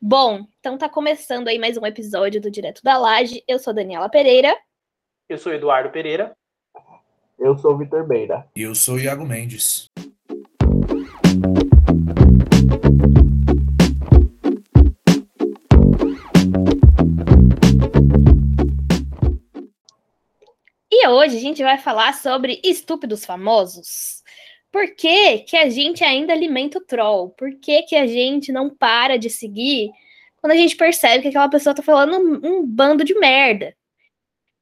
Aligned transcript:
Bom, 0.00 0.46
então 0.60 0.76
tá 0.76 0.90
começando 0.90 1.48
aí 1.48 1.58
mais 1.58 1.78
um 1.78 1.86
episódio 1.86 2.38
do 2.38 2.50
Direto 2.50 2.82
da 2.82 2.98
Laje. 2.98 3.42
Eu 3.48 3.58
sou 3.58 3.72
Daniela 3.72 4.10
Pereira. 4.10 4.54
Eu 5.26 5.38
sou 5.38 5.54
Eduardo 5.54 5.90
Pereira. 5.90 6.36
Eu 7.38 7.56
sou 7.56 7.72
o 7.72 7.78
Vitor 7.78 8.06
Beira. 8.06 8.46
E 8.54 8.60
eu 8.60 8.74
sou 8.74 8.96
o 8.96 9.00
Iago 9.00 9.24
Mendes. 9.24 9.86
E 20.92 21.08
hoje 21.08 21.38
a 21.38 21.40
gente 21.40 21.62
vai 21.62 21.78
falar 21.78 22.12
sobre 22.12 22.60
estúpidos 22.62 23.24
famosos. 23.24 24.22
Por 24.76 24.94
que, 24.94 25.38
que 25.38 25.56
a 25.56 25.70
gente 25.70 26.04
ainda 26.04 26.34
alimenta 26.34 26.76
o 26.76 26.84
troll? 26.84 27.30
Por 27.30 27.50
que, 27.58 27.84
que 27.84 27.96
a 27.96 28.06
gente 28.06 28.52
não 28.52 28.68
para 28.68 29.16
de 29.16 29.30
seguir 29.30 29.90
quando 30.36 30.52
a 30.52 30.54
gente 30.54 30.76
percebe 30.76 31.22
que 31.22 31.28
aquela 31.28 31.48
pessoa 31.48 31.74
tá 31.74 31.82
falando 31.82 32.18
um, 32.18 32.58
um 32.58 32.66
bando 32.66 33.02
de 33.02 33.14
merda? 33.18 33.74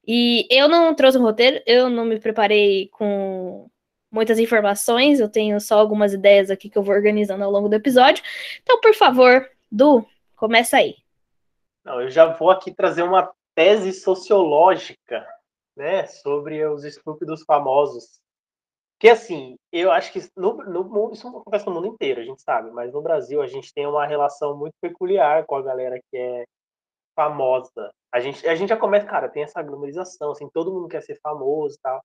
E 0.06 0.46
eu 0.48 0.68
não 0.68 0.94
trouxe 0.94 1.18
um 1.18 1.22
roteiro, 1.22 1.60
eu 1.66 1.90
não 1.90 2.04
me 2.04 2.20
preparei 2.20 2.86
com 2.90 3.68
muitas 4.08 4.38
informações, 4.38 5.18
eu 5.18 5.28
tenho 5.28 5.60
só 5.60 5.80
algumas 5.80 6.12
ideias 6.12 6.48
aqui 6.48 6.70
que 6.70 6.78
eu 6.78 6.84
vou 6.84 6.94
organizando 6.94 7.42
ao 7.42 7.50
longo 7.50 7.68
do 7.68 7.74
episódio. 7.74 8.22
Então, 8.62 8.80
por 8.80 8.94
favor, 8.94 9.50
Du, 9.68 10.06
começa 10.36 10.76
aí. 10.76 10.94
Não, 11.84 12.00
eu 12.00 12.08
já 12.08 12.26
vou 12.26 12.52
aqui 12.52 12.72
trazer 12.72 13.02
uma 13.02 13.32
tese 13.52 13.92
sociológica, 13.92 15.26
né, 15.76 16.06
sobre 16.06 16.64
os 16.64 16.84
estúpidos 16.84 17.42
famosos. 17.42 18.22
Que 19.04 19.10
assim, 19.10 19.58
eu 19.70 19.92
acho 19.92 20.10
que 20.10 20.20
no, 20.34 20.54
no 20.64 21.12
isso 21.12 21.28
acontece 21.28 21.66
no 21.66 21.74
mundo 21.74 21.88
inteiro, 21.88 22.22
a 22.22 22.24
gente 22.24 22.40
sabe, 22.40 22.70
mas 22.70 22.90
no 22.90 23.02
Brasil 23.02 23.42
a 23.42 23.46
gente 23.46 23.70
tem 23.74 23.86
uma 23.86 24.06
relação 24.06 24.56
muito 24.56 24.72
peculiar 24.80 25.44
com 25.44 25.56
a 25.56 25.62
galera 25.62 26.00
que 26.10 26.16
é 26.16 26.44
famosa. 27.14 27.92
A 28.10 28.18
gente, 28.18 28.48
a 28.48 28.54
gente 28.54 28.70
já 28.70 28.78
começa, 28.78 29.04
cara, 29.06 29.28
tem 29.28 29.42
essa 29.42 29.60
glamorização, 29.62 30.30
assim, 30.30 30.48
todo 30.54 30.72
mundo 30.72 30.88
quer 30.88 31.02
ser 31.02 31.20
famoso 31.22 31.76
e 31.76 31.80
tal. 31.82 32.02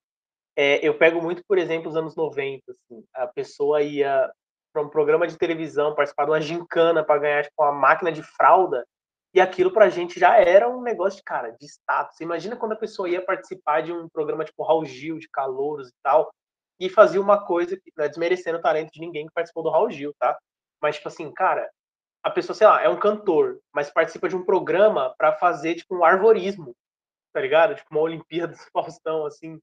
É, 0.58 0.86
eu 0.86 0.98
pego 0.98 1.22
muito, 1.22 1.42
por 1.48 1.58
exemplo, 1.58 1.90
os 1.90 1.96
anos 1.96 2.18
90, 2.18 2.70
assim, 2.70 3.06
a 3.14 3.28
pessoa 3.28 3.82
ia 3.82 4.30
para 4.74 4.82
um 4.82 4.90
programa 4.90 5.26
de 5.26 5.38
televisão, 5.38 5.96
participar 5.96 6.26
de 6.26 6.32
uma 6.32 6.42
gincana 6.42 7.02
para 7.02 7.22
ganhar 7.22 7.44
tipo, 7.44 7.64
uma 7.64 7.72
máquina 7.72 8.12
de 8.12 8.24
fralda, 8.24 8.86
e 9.34 9.40
aquilo 9.40 9.72
pra 9.72 9.88
gente 9.88 10.20
já 10.20 10.36
era 10.36 10.68
um 10.68 10.82
negócio 10.82 11.20
de, 11.20 11.24
cara, 11.24 11.56
de 11.58 11.66
status. 11.66 12.20
Imagina 12.20 12.58
quando 12.58 12.74
a 12.74 12.78
pessoa 12.78 13.08
ia 13.08 13.24
participar 13.24 13.84
de 13.84 13.94
um 13.94 14.10
programa 14.10 14.44
tipo 14.44 14.64
Raul 14.64 14.84
Gil, 14.84 15.18
de 15.18 15.30
calouros 15.30 15.88
e 15.88 15.94
tal, 16.04 16.30
e 16.80 16.90
fazia 16.90 17.20
uma 17.20 17.46
coisa, 17.46 17.78
né, 17.98 18.08
desmerecendo 18.08 18.58
o 18.58 18.62
talento 18.62 18.92
de 18.92 19.00
ninguém 19.00 19.28
que 19.28 19.34
participou 19.34 19.64
do 19.64 19.70
Raul 19.70 19.92
Gil, 19.92 20.14
tá? 20.18 20.38
Mas, 20.82 20.96
tipo 20.96 21.08
assim, 21.10 21.32
cara, 21.34 21.70
a 22.24 22.30
pessoa, 22.30 22.56
sei 22.56 22.68
lá, 22.68 22.82
é 22.82 22.90
um 22.90 23.00
cantor, 23.00 23.60
mas 23.74 23.90
participa 23.90 24.30
de 24.30 24.36
um 24.36 24.46
programa 24.46 25.14
para 25.18 25.34
fazer, 25.34 25.76
tipo, 25.76 25.96
um 25.96 26.04
arvorismo, 26.04 26.76
tá 27.34 27.42
ligado? 27.42 27.76
Tipo, 27.76 27.90
uma 27.92 28.02
Olimpíada 28.02 28.54
do 28.56 28.72
Faustão, 28.72 29.26
assim. 29.26 29.60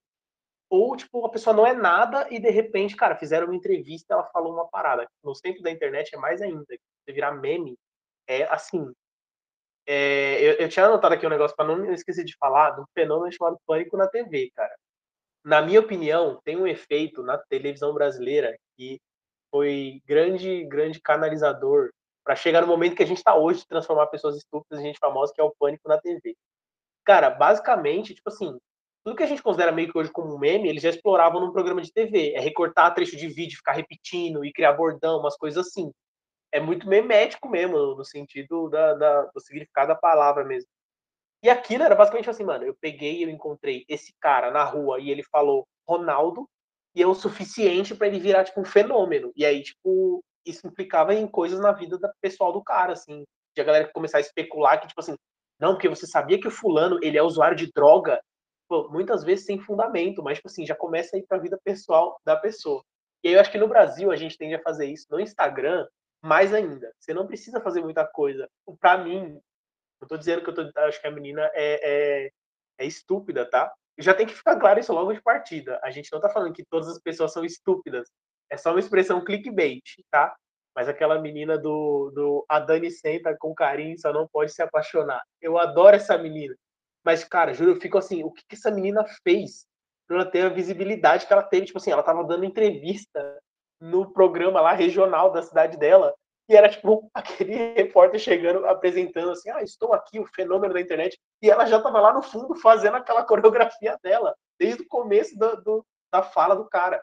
Ou, 0.68 0.96
tipo, 0.96 1.24
a 1.24 1.30
pessoa 1.30 1.54
não 1.54 1.66
é 1.66 1.72
nada 1.72 2.26
e, 2.30 2.40
de 2.40 2.50
repente, 2.50 2.96
cara, 2.96 3.16
fizeram 3.16 3.46
uma 3.46 3.56
entrevista 3.56 4.14
ela 4.14 4.24
falou 4.24 4.52
uma 4.52 4.68
parada. 4.68 5.06
No 5.22 5.34
centro 5.34 5.62
da 5.62 5.70
internet 5.70 6.14
é 6.14 6.18
mais 6.18 6.42
ainda. 6.42 6.64
Você 6.68 7.12
virar 7.12 7.32
meme, 7.32 7.78
é 8.26 8.44
assim. 8.44 8.92
É, 9.86 10.42
eu, 10.42 10.54
eu, 10.54 10.68
tinha 10.68 10.86
anotado 10.86 11.14
aqui 11.14 11.24
um 11.26 11.30
negócio 11.30 11.56
para 11.56 11.66
não 11.66 11.92
esquecer 11.92 12.24
de 12.24 12.36
falar 12.38 12.72
do 12.72 12.84
fenômeno 12.92 13.32
chamado 13.32 13.58
pânico 13.66 13.96
na 13.96 14.08
TV, 14.08 14.50
cara. 14.54 14.74
Na 15.46 15.62
minha 15.62 15.78
opinião, 15.78 16.40
tem 16.42 16.56
um 16.56 16.66
efeito 16.66 17.22
na 17.22 17.38
televisão 17.38 17.94
brasileira 17.94 18.58
que 18.76 19.00
foi 19.48 20.02
grande, 20.04 20.64
grande 20.64 21.00
canalizador 21.00 21.90
para 22.24 22.34
chegar 22.34 22.62
no 22.62 22.66
momento 22.66 22.96
que 22.96 23.02
a 23.04 23.06
gente 23.06 23.18
está 23.18 23.36
hoje 23.36 23.60
de 23.60 23.68
transformar 23.68 24.08
pessoas 24.08 24.36
estúpidas 24.36 24.80
em 24.80 24.88
gente 24.88 24.98
famosa, 24.98 25.32
que 25.32 25.40
é 25.40 25.44
o 25.44 25.54
pânico 25.56 25.88
na 25.88 26.00
TV. 26.00 26.34
Cara, 27.04 27.30
basicamente, 27.30 28.12
tipo 28.12 28.28
assim, 28.28 28.58
tudo 29.04 29.16
que 29.16 29.22
a 29.22 29.26
gente 29.26 29.40
considera 29.40 29.70
meio 29.70 29.88
que 29.88 29.96
hoje 29.96 30.10
como 30.10 30.36
meme, 30.36 30.68
eles 30.68 30.82
já 30.82 30.90
exploravam 30.90 31.40
num 31.40 31.52
programa 31.52 31.80
de 31.80 31.92
TV. 31.92 32.32
É 32.32 32.40
recortar 32.40 32.92
trecho 32.92 33.16
de 33.16 33.28
vídeo, 33.28 33.58
ficar 33.58 33.74
repetindo 33.74 34.44
e 34.44 34.52
criar 34.52 34.72
bordão, 34.72 35.20
umas 35.20 35.36
coisas 35.36 35.64
assim. 35.64 35.92
É 36.50 36.58
muito 36.58 36.88
memético 36.88 37.48
mesmo, 37.48 37.94
no 37.94 38.04
sentido 38.04 38.68
da, 38.68 38.94
da, 38.94 39.22
do 39.26 39.40
significado 39.40 39.90
da 39.90 39.94
palavra 39.94 40.44
mesmo. 40.44 40.68
E 41.46 41.48
aquilo 41.48 41.84
era 41.84 41.94
basicamente 41.94 42.28
assim, 42.28 42.42
mano, 42.42 42.64
eu 42.64 42.74
peguei, 42.74 43.24
eu 43.24 43.30
encontrei 43.30 43.84
esse 43.88 44.12
cara 44.20 44.50
na 44.50 44.64
rua 44.64 44.98
e 44.98 45.12
ele 45.12 45.22
falou 45.22 45.64
Ronaldo, 45.88 46.48
e 46.92 47.00
é 47.00 47.06
o 47.06 47.14
suficiente 47.14 47.94
para 47.94 48.08
ele 48.08 48.18
virar, 48.18 48.42
tipo, 48.42 48.60
um 48.60 48.64
fenômeno. 48.64 49.30
E 49.36 49.46
aí, 49.46 49.62
tipo, 49.62 50.24
isso 50.44 50.66
implicava 50.66 51.14
em 51.14 51.24
coisas 51.28 51.60
na 51.60 51.70
vida 51.70 51.96
da 52.00 52.12
pessoal 52.20 52.52
do 52.52 52.64
cara, 52.64 52.94
assim. 52.94 53.22
De 53.54 53.60
a 53.60 53.64
galera 53.64 53.88
começar 53.94 54.18
a 54.18 54.20
especular 54.20 54.80
que, 54.80 54.88
tipo 54.88 55.00
assim, 55.00 55.14
não, 55.60 55.74
porque 55.74 55.88
você 55.88 56.04
sabia 56.04 56.40
que 56.40 56.48
o 56.48 56.50
fulano, 56.50 56.98
ele 57.00 57.16
é 57.16 57.22
usuário 57.22 57.56
de 57.56 57.70
droga, 57.72 58.20
Pô, 58.68 58.88
muitas 58.90 59.22
vezes 59.22 59.46
sem 59.46 59.60
fundamento, 59.60 60.24
mas, 60.24 60.38
tipo 60.38 60.48
assim, 60.48 60.66
já 60.66 60.74
começa 60.74 61.14
a 61.14 61.20
ir 61.20 61.26
pra 61.28 61.38
vida 61.38 61.56
pessoal 61.62 62.20
da 62.24 62.34
pessoa. 62.34 62.82
E 63.22 63.28
aí 63.28 63.34
eu 63.34 63.40
acho 63.40 63.52
que 63.52 63.58
no 63.58 63.68
Brasil 63.68 64.10
a 64.10 64.16
gente 64.16 64.36
tende 64.36 64.56
a 64.56 64.62
fazer 64.62 64.86
isso, 64.86 65.06
no 65.12 65.20
Instagram, 65.20 65.86
mais 66.20 66.52
ainda. 66.52 66.92
Você 66.98 67.14
não 67.14 67.24
precisa 67.24 67.60
fazer 67.60 67.82
muita 67.82 68.04
coisa. 68.04 68.48
Para 68.80 68.98
mim, 68.98 69.40
eu 70.00 70.08
tô 70.08 70.16
dizendo 70.16 70.42
que 70.42 70.50
eu 70.50 70.54
tô, 70.54 70.80
acho 70.80 71.00
que 71.00 71.06
a 71.06 71.10
menina 71.10 71.50
é, 71.54 72.26
é, 72.26 72.30
é 72.78 72.86
estúpida, 72.86 73.48
tá? 73.48 73.72
já 73.98 74.14
tem 74.14 74.26
que 74.26 74.34
ficar 74.34 74.58
claro 74.58 74.78
isso 74.78 74.92
logo 74.92 75.12
de 75.12 75.22
partida. 75.22 75.80
A 75.82 75.90
gente 75.90 76.12
não 76.12 76.20
tá 76.20 76.28
falando 76.28 76.52
que 76.52 76.64
todas 76.64 76.88
as 76.88 76.98
pessoas 76.98 77.32
são 77.32 77.44
estúpidas. 77.44 78.10
É 78.50 78.56
só 78.56 78.70
uma 78.70 78.80
expressão 78.80 79.24
clickbait, 79.24 79.82
tá? 80.10 80.34
Mas 80.74 80.88
aquela 80.88 81.18
menina 81.18 81.56
do, 81.56 82.10
do 82.14 82.44
a 82.48 82.60
Dani 82.60 82.90
senta 82.90 83.34
com 83.38 83.54
carinho, 83.54 83.98
só 83.98 84.12
não 84.12 84.28
pode 84.28 84.52
se 84.52 84.62
apaixonar. 84.62 85.22
Eu 85.40 85.58
adoro 85.58 85.96
essa 85.96 86.18
menina. 86.18 86.54
Mas, 87.02 87.24
cara, 87.24 87.54
juro, 87.54 87.70
eu 87.70 87.80
fico 87.80 87.96
assim, 87.96 88.22
o 88.22 88.30
que, 88.30 88.42
que 88.46 88.54
essa 88.54 88.70
menina 88.70 89.04
fez 89.22 89.66
pra 90.06 90.18
ela 90.18 90.30
ter 90.30 90.42
a 90.42 90.50
visibilidade 90.50 91.26
que 91.26 91.32
ela 91.32 91.42
teve? 91.42 91.66
Tipo 91.66 91.78
assim, 91.78 91.90
ela 91.90 92.02
tava 92.02 92.24
dando 92.24 92.44
entrevista 92.44 93.38
no 93.80 94.12
programa 94.12 94.60
lá 94.60 94.72
regional 94.72 95.32
da 95.32 95.42
cidade 95.42 95.78
dela. 95.78 96.14
E 96.48 96.56
era 96.56 96.68
tipo 96.68 97.10
aquele 97.14 97.74
repórter 97.74 98.20
chegando, 98.20 98.66
apresentando 98.66 99.30
assim: 99.30 99.50
Ah, 99.50 99.62
estou 99.62 99.92
aqui, 99.92 100.18
o 100.18 100.26
fenômeno 100.26 100.74
da 100.74 100.80
internet. 100.80 101.18
E 101.42 101.50
ela 101.50 101.66
já 101.66 101.78
estava 101.78 102.00
lá 102.00 102.12
no 102.12 102.22
fundo 102.22 102.54
fazendo 102.56 102.96
aquela 102.96 103.24
coreografia 103.26 103.98
dela, 104.02 104.34
desde 104.58 104.82
o 104.82 104.88
começo 104.88 105.38
do, 105.38 105.56
do, 105.62 105.86
da 106.12 106.22
fala 106.22 106.54
do 106.54 106.68
cara. 106.68 107.02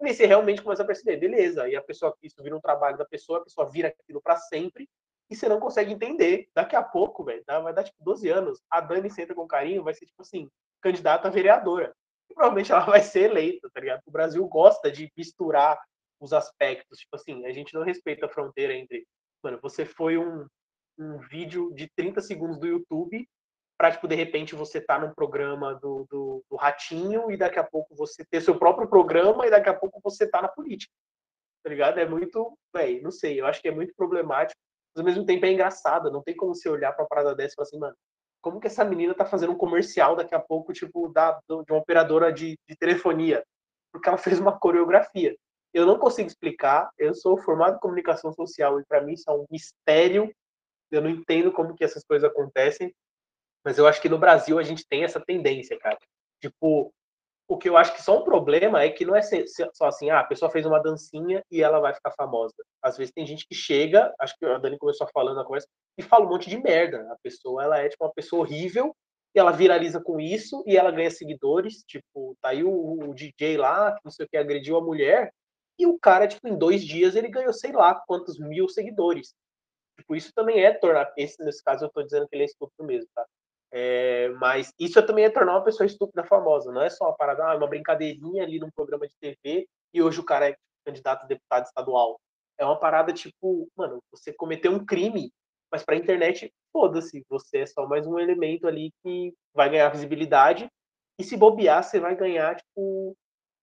E 0.00 0.14
você 0.14 0.26
realmente 0.26 0.62
começa 0.62 0.82
a 0.82 0.86
perceber, 0.86 1.16
beleza. 1.16 1.68
E 1.68 1.74
a 1.74 1.82
pessoa, 1.82 2.14
isso 2.22 2.40
vira 2.42 2.56
um 2.56 2.60
trabalho 2.60 2.96
da 2.96 3.04
pessoa, 3.04 3.40
a 3.40 3.42
pessoa 3.42 3.68
vira 3.68 3.88
aquilo 3.88 4.20
para 4.22 4.36
sempre, 4.36 4.88
e 5.28 5.36
você 5.36 5.48
não 5.48 5.58
consegue 5.60 5.92
entender. 5.92 6.48
Daqui 6.54 6.76
a 6.76 6.82
pouco, 6.82 7.24
velho, 7.24 7.42
vai 7.46 7.72
dar 7.72 7.84
tipo 7.84 7.96
12 8.00 8.28
anos, 8.28 8.62
a 8.70 8.80
Dani 8.80 9.10
senta 9.10 9.34
com 9.34 9.46
carinho, 9.46 9.82
vai 9.82 9.94
ser 9.94 10.06
tipo 10.06 10.22
assim, 10.22 10.48
candidata 10.80 11.28
a 11.28 11.30
vereadora. 11.30 11.92
E 12.30 12.34
provavelmente 12.34 12.70
ela 12.70 12.84
vai 12.86 13.00
ser 13.00 13.30
eleita, 13.30 13.68
tá 13.72 13.80
ligado? 13.80 14.02
O 14.06 14.10
Brasil 14.10 14.46
gosta 14.46 14.90
de 14.90 15.12
misturar 15.16 15.78
os 16.20 16.32
aspectos. 16.32 16.98
Tipo 16.98 17.16
assim, 17.16 17.46
a 17.46 17.52
gente 17.52 17.74
não 17.74 17.82
respeita 17.82 18.26
a 18.26 18.28
fronteira 18.28 18.74
entre. 18.74 19.06
Mano, 19.42 19.58
você 19.62 19.84
foi 19.84 20.18
um, 20.18 20.46
um 20.98 21.18
vídeo 21.18 21.72
de 21.74 21.88
30 21.96 22.20
segundos 22.20 22.58
do 22.58 22.66
YouTube 22.66 23.26
para, 23.78 23.92
tipo, 23.92 24.08
de 24.08 24.16
repente 24.16 24.56
você 24.56 24.80
tá 24.80 24.98
num 24.98 25.14
programa 25.14 25.74
do, 25.76 26.04
do, 26.10 26.44
do, 26.50 26.56
Ratinho 26.56 27.30
e 27.30 27.36
daqui 27.36 27.60
a 27.60 27.64
pouco 27.64 27.94
você 27.94 28.24
ter 28.28 28.40
seu 28.40 28.58
próprio 28.58 28.88
programa 28.88 29.46
e 29.46 29.50
daqui 29.50 29.68
a 29.68 29.74
pouco 29.74 30.00
você 30.02 30.28
tá 30.28 30.42
na 30.42 30.48
política. 30.48 30.92
Tá 31.62 31.70
ligado? 31.70 31.98
É 31.98 32.06
muito, 32.06 32.58
véi, 32.74 33.00
não 33.00 33.12
sei, 33.12 33.40
eu 33.40 33.46
acho 33.46 33.62
que 33.62 33.68
é 33.68 33.70
muito 33.70 33.94
problemático, 33.94 34.58
mas 34.94 35.00
ao 35.00 35.04
mesmo 35.04 35.24
tempo 35.24 35.46
é 35.46 35.52
engraçado, 35.52 36.10
não 36.10 36.22
tem 36.22 36.34
como 36.34 36.54
você 36.54 36.68
olhar 36.68 36.92
pra 36.92 37.06
parada 37.06 37.36
dessa 37.36 37.52
e 37.52 37.54
falar 37.54 37.66
assim, 37.68 37.78
mano, 37.78 37.96
como 38.40 38.60
que 38.60 38.66
essa 38.66 38.84
menina 38.84 39.14
tá 39.14 39.24
fazendo 39.24 39.52
um 39.52 39.58
comercial 39.58 40.16
daqui 40.16 40.34
a 40.34 40.40
pouco, 40.40 40.72
tipo, 40.72 41.08
da, 41.08 41.38
de 41.48 41.72
uma 41.72 41.80
operadora 41.80 42.32
de, 42.32 42.58
de 42.68 42.76
telefonia? 42.76 43.44
Porque 43.92 44.08
ela 44.08 44.18
fez 44.18 44.40
uma 44.40 44.58
coreografia. 44.58 45.36
Eu 45.72 45.86
não 45.86 45.98
consigo 45.98 46.28
explicar, 46.28 46.90
eu 46.98 47.14
sou 47.14 47.36
formado 47.38 47.76
em 47.76 47.80
comunicação 47.80 48.32
social 48.32 48.80
e 48.80 48.84
para 48.86 49.02
mim 49.02 49.12
isso 49.12 49.28
é 49.28 49.32
um 49.32 49.46
mistério. 49.50 50.32
Eu 50.90 51.02
não 51.02 51.10
entendo 51.10 51.52
como 51.52 51.74
que 51.74 51.84
essas 51.84 52.04
coisas 52.04 52.28
acontecem, 52.28 52.94
mas 53.64 53.76
eu 53.76 53.86
acho 53.86 54.00
que 54.00 54.08
no 54.08 54.18
Brasil 54.18 54.58
a 54.58 54.62
gente 54.62 54.86
tem 54.88 55.04
essa 55.04 55.20
tendência, 55.20 55.78
cara. 55.78 55.98
Tipo, 56.40 56.92
o 57.48 57.56
que 57.56 57.68
eu 57.68 57.76
acho 57.76 57.94
que 57.94 58.02
só 58.02 58.18
um 58.18 58.24
problema 58.24 58.82
é 58.82 58.90
que 58.90 59.06
não 59.06 59.16
é 59.16 59.22
só 59.22 59.86
assim, 59.86 60.10
ah, 60.10 60.20
a 60.20 60.24
pessoa 60.24 60.50
fez 60.50 60.66
uma 60.66 60.78
dancinha 60.78 61.42
e 61.50 61.62
ela 61.62 61.80
vai 61.80 61.94
ficar 61.94 62.12
famosa. 62.12 62.54
Às 62.82 62.98
vezes 62.98 63.12
tem 63.12 63.26
gente 63.26 63.46
que 63.48 63.54
chega, 63.54 64.14
acho 64.20 64.36
que 64.38 64.44
a 64.44 64.58
Dani 64.58 64.76
começou 64.78 65.08
falando 65.12 65.36
na 65.36 65.44
conversa, 65.44 65.66
e 65.96 66.02
fala 66.02 66.26
um 66.26 66.28
monte 66.28 66.50
de 66.50 66.58
merda. 66.58 67.10
A 67.10 67.16
pessoa, 67.22 67.64
ela 67.64 67.78
é 67.78 67.88
tipo 67.88 68.04
uma 68.04 68.12
pessoa 68.12 68.42
horrível, 68.42 68.94
e 69.34 69.38
ela 69.38 69.50
viraliza 69.50 70.00
com 70.00 70.20
isso, 70.20 70.62
e 70.66 70.76
ela 70.76 70.90
ganha 70.90 71.10
seguidores, 71.10 71.82
tipo, 71.86 72.36
tá 72.42 72.50
aí 72.50 72.62
o, 72.62 72.70
o 72.70 73.14
DJ 73.14 73.56
lá, 73.56 73.92
que 73.92 74.00
não 74.04 74.10
sei 74.10 74.26
o 74.26 74.28
que, 74.28 74.36
agrediu 74.36 74.76
a 74.76 74.82
mulher, 74.82 75.32
e 75.78 75.86
o 75.86 75.98
cara, 75.98 76.26
tipo, 76.26 76.48
em 76.48 76.56
dois 76.56 76.84
dias 76.84 77.14
ele 77.14 77.28
ganhou 77.28 77.52
sei 77.52 77.72
lá 77.72 77.94
quantos 78.06 78.38
mil 78.38 78.68
seguidores. 78.68 79.34
Tipo, 79.98 80.16
isso 80.16 80.32
também 80.34 80.64
é 80.64 80.72
tornar. 80.72 81.12
Esse, 81.16 81.42
nesse 81.44 81.62
caso, 81.62 81.84
eu 81.84 81.90
tô 81.90 82.02
dizendo 82.02 82.28
que 82.28 82.36
ele 82.36 82.44
é 82.44 82.46
estúpido 82.46 82.84
mesmo, 82.84 83.08
tá? 83.14 83.26
É, 83.70 84.28
mas 84.40 84.72
isso 84.78 85.02
também 85.04 85.24
é 85.24 85.30
tornar 85.30 85.52
uma 85.54 85.64
pessoa 85.64 85.86
estúpida 85.86 86.24
famosa. 86.24 86.72
Não 86.72 86.82
é 86.82 86.90
só 86.90 87.06
uma 87.06 87.16
parada, 87.16 87.44
ah, 87.46 87.56
uma 87.56 87.66
brincadeirinha 87.68 88.42
ali 88.42 88.58
num 88.58 88.70
programa 88.70 89.06
de 89.06 89.14
TV 89.20 89.68
e 89.92 90.02
hoje 90.02 90.20
o 90.20 90.24
cara 90.24 90.48
é 90.50 90.56
candidato 90.86 91.24
a 91.24 91.26
deputado 91.26 91.66
estadual. 91.66 92.20
É 92.58 92.64
uma 92.64 92.78
parada 92.78 93.12
tipo, 93.12 93.68
mano, 93.76 94.02
você 94.10 94.32
cometeu 94.32 94.72
um 94.72 94.84
crime 94.84 95.32
Mas 95.70 95.84
para 95.84 95.94
a 95.96 95.98
internet, 95.98 96.52
foda-se, 96.72 97.24
você 97.28 97.58
é 97.58 97.66
só 97.66 97.86
mais 97.86 98.06
um 98.06 98.18
elemento 98.18 98.66
ali 98.66 98.92
que 99.02 99.34
vai 99.54 99.70
ganhar 99.70 99.90
visibilidade. 99.90 100.68
E 101.18 101.24
se 101.24 101.36
bobear, 101.36 101.82
você 101.84 102.00
vai 102.00 102.16
ganhar, 102.16 102.56
tipo, 102.56 103.16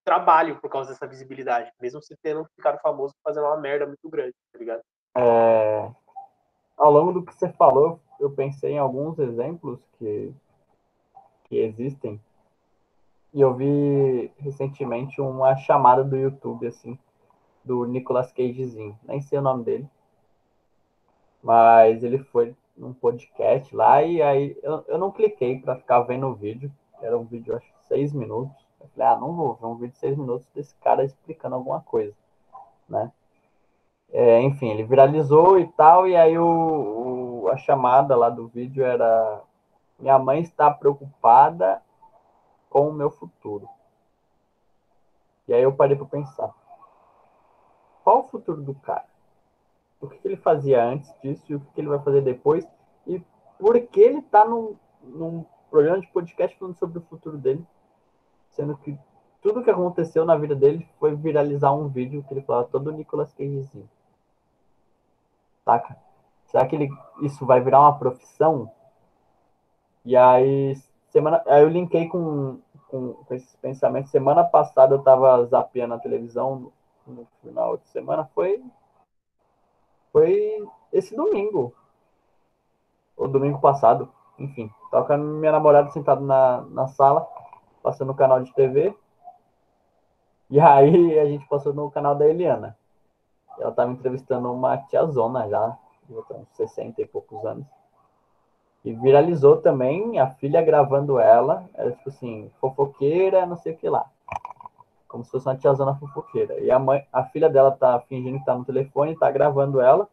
trabalho 0.06 0.58
por 0.62 0.70
causa 0.70 0.92
dessa 0.92 1.08
visibilidade. 1.08 1.72
Mesmo 1.82 2.02
você 2.02 2.16
tendo 2.22 2.46
ficado 2.56 2.80
famoso 2.80 3.14
fazendo 3.24 3.48
uma 3.48 3.58
merda 3.58 3.88
muito 3.88 4.08
grande, 4.08 4.36
tá 4.54 4.60
ligado? 4.60 4.82
É... 5.16 5.92
Ao 6.78 6.92
longo 6.92 7.12
do 7.12 7.26
que 7.26 7.34
você 7.34 7.50
falou, 7.50 8.00
eu 8.20 8.30
pensei 8.30 8.74
em 8.74 8.78
alguns 8.78 9.18
exemplos 9.18 9.80
que, 9.98 10.32
que 11.46 11.58
existem. 11.58 12.22
E 13.34 13.42
eu 13.42 13.54
vi 13.54 14.32
recentemente 14.38 15.20
uma 15.20 15.56
chamada 15.58 16.04
do 16.04 16.16
YouTube, 16.16 16.68
assim, 16.68 16.98
do 17.64 17.86
Nicolas 17.86 18.32
Cagezinho. 18.32 18.98
Nem 19.04 19.22
sei 19.22 19.40
o 19.40 19.42
nome 19.42 19.64
dele. 19.64 19.90
Mas 21.42 22.04
ele 22.04 22.20
foi 22.20 22.56
num 22.78 22.94
podcast 22.94 23.76
lá 23.76 24.02
e 24.04 24.22
aí 24.22 24.58
eu, 24.62 24.84
eu 24.88 24.98
não 24.98 25.12
cliquei 25.12 25.60
para 25.60 25.76
ficar 25.76 26.02
vendo 26.02 26.28
o 26.28 26.36
vídeo. 26.36 26.72
Era 27.02 27.18
um 27.18 27.26
vídeo, 27.26 27.56
acho, 27.56 27.68
seis 27.88 28.14
minutos. 28.14 28.65
Eu 28.86 28.90
falei, 28.96 29.08
ah, 29.08 29.20
não 29.20 29.34
vou 29.34 29.54
ver 29.56 29.66
um 29.66 29.76
vídeo 29.76 29.94
de 29.94 30.00
seis 30.00 30.18
minutos 30.18 30.48
desse 30.54 30.76
cara 30.76 31.04
explicando 31.04 31.56
alguma 31.56 31.82
coisa, 31.82 32.14
né? 32.88 33.12
É, 34.12 34.42
enfim, 34.42 34.70
ele 34.70 34.84
viralizou 34.84 35.60
e 35.60 35.68
tal, 35.70 36.08
e 36.08 36.16
aí 36.16 36.38
o, 36.38 37.44
o, 37.44 37.50
a 37.50 37.58
chamada 37.58 38.16
lá 38.16 38.30
do 38.30 38.48
vídeo 38.48 38.86
era 38.86 39.42
minha 40.00 40.20
mãe 40.20 40.42
está 40.42 40.70
preocupada 40.70 41.82
com 42.70 42.90
o 42.90 42.94
meu 42.94 43.10
futuro. 43.10 43.68
E 45.48 45.54
aí 45.54 45.64
eu 45.64 45.74
parei 45.74 45.96
para 45.96 46.06
pensar, 46.06 46.54
qual 48.04 48.20
o 48.20 48.28
futuro 48.28 48.62
do 48.62 48.76
cara? 48.76 49.06
O 50.02 50.08
que 50.08 50.20
ele 50.28 50.38
fazia 50.38 50.84
antes 50.84 51.12
disso 51.22 51.44
e 51.50 51.56
o 51.56 51.60
que 51.60 51.82
ele 51.82 51.88
vai 51.88 52.00
fazer 52.00 52.22
depois? 52.22 52.68
E 53.08 53.22
por 53.58 53.80
que 53.80 54.00
ele 54.00 54.20
está 54.20 54.46
num, 54.46 54.76
num 55.02 55.46
programa 55.70 56.00
de 56.00 56.08
podcast 56.08 56.58
falando 56.58 56.78
sobre 56.78 57.00
o 57.00 57.02
futuro 57.02 57.38
dele? 57.38 57.66
Sendo 58.56 58.78
que 58.78 58.98
tudo 59.42 59.62
que 59.64 59.70
aconteceu 59.70 60.26
na 60.26 60.36
vida 60.38 60.56
dele 60.56 60.88
foi 60.98 61.14
viralizar 61.14 61.74
um 61.74 61.90
vídeo 61.90 62.24
que 62.24 62.34
ele 62.34 62.42
falava 62.42 62.68
todo 62.68 62.92
Nicolas 62.92 63.34
Cagezinho. 63.34 63.90
Saca? 65.66 65.98
Será 66.46 66.66
que 66.66 66.76
ele, 66.76 66.90
isso 67.22 67.46
vai 67.46 67.60
virar 67.60 67.82
uma 67.82 68.00
profissão? 68.00 68.72
E 70.06 70.16
aí, 70.16 70.76
semana, 71.10 71.44
aí 71.48 71.64
eu 71.64 71.70
linkei 71.70 72.08
com, 72.08 72.60
com, 72.88 73.14
com 73.14 73.34
esses 73.34 73.56
pensamentos. 73.58 74.10
Semana 74.10 74.44
passada 74.44 74.96
eu 74.96 75.04
tava 75.04 75.46
zapeando 75.48 75.96
a 75.96 76.00
televisão 76.00 76.72
no, 77.06 77.14
no 77.14 77.28
final 77.42 77.76
de 77.76 77.88
semana. 77.90 78.24
Foi, 78.34 78.64
foi 80.14 80.66
esse 80.94 81.14
domingo. 81.14 81.74
Ou 83.18 83.28
domingo 83.28 83.60
passado. 83.60 84.10
Enfim, 84.40 84.72
tava 84.92 85.06
com 85.06 85.14
a 85.14 85.18
minha 85.18 85.52
namorada 85.52 85.92
sentada 85.92 86.22
na, 86.22 86.62
na 86.62 86.88
sala, 86.88 87.28
passando 87.86 88.14
o 88.14 88.16
canal 88.16 88.42
de 88.42 88.52
TV. 88.52 88.96
E 90.50 90.60
aí 90.60 91.20
a 91.20 91.26
gente 91.26 91.48
passou 91.48 91.72
no 91.72 91.92
canal 91.92 92.16
da 92.16 92.28
Eliana. 92.28 92.76
Ela 93.60 93.70
estava 93.70 93.92
entrevistando 93.92 94.52
uma 94.52 94.76
tiazona 94.76 95.48
já, 95.48 95.78
de 96.10 96.16
uns 96.16 96.48
60 96.54 97.00
e 97.00 97.06
poucos 97.06 97.46
anos. 97.46 97.68
E 98.84 98.92
viralizou 98.92 99.58
também 99.58 100.20
a 100.20 100.32
filha 100.32 100.64
gravando 100.64 101.20
ela. 101.20 101.70
Era 101.76 101.92
tipo 101.92 102.10
assim, 102.10 102.52
fofoqueira, 102.60 103.46
não 103.46 103.56
sei 103.56 103.74
o 103.74 103.78
que 103.78 103.88
lá. 103.88 104.06
Como 105.08 105.24
se 105.24 105.30
fosse 105.30 105.48
uma 105.48 105.56
tiazona 105.56 105.94
fofoqueira. 105.96 106.60
E 106.60 106.72
a, 106.72 106.80
mãe, 106.80 107.06
a 107.14 107.24
filha 107.26 107.50
dela 107.50 107.72
tá 107.72 108.00
fingindo 108.02 108.40
que 108.40 108.46
tá 108.46 108.56
no 108.56 108.66
telefone, 108.66 109.16
tá 109.16 109.30
gravando 109.30 109.80
ela. 109.80 110.10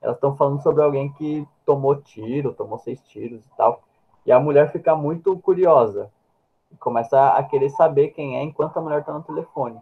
Elas 0.00 0.16
estão 0.16 0.36
falando 0.36 0.60
sobre 0.60 0.82
alguém 0.82 1.12
que 1.12 1.46
tomou 1.64 1.94
tiro, 1.94 2.52
tomou 2.52 2.78
seis 2.78 3.00
tiros 3.02 3.46
e 3.46 3.56
tal. 3.56 3.82
E 4.26 4.32
a 4.32 4.40
mulher 4.40 4.72
fica 4.72 4.96
muito 4.96 5.38
curiosa. 5.38 6.10
E 6.72 6.76
começa 6.76 7.30
a 7.30 7.42
querer 7.42 7.70
saber 7.70 8.08
quem 8.08 8.36
é 8.36 8.42
enquanto 8.42 8.76
a 8.76 8.80
mulher 8.80 9.04
tá 9.04 9.12
no 9.12 9.22
telefone. 9.22 9.80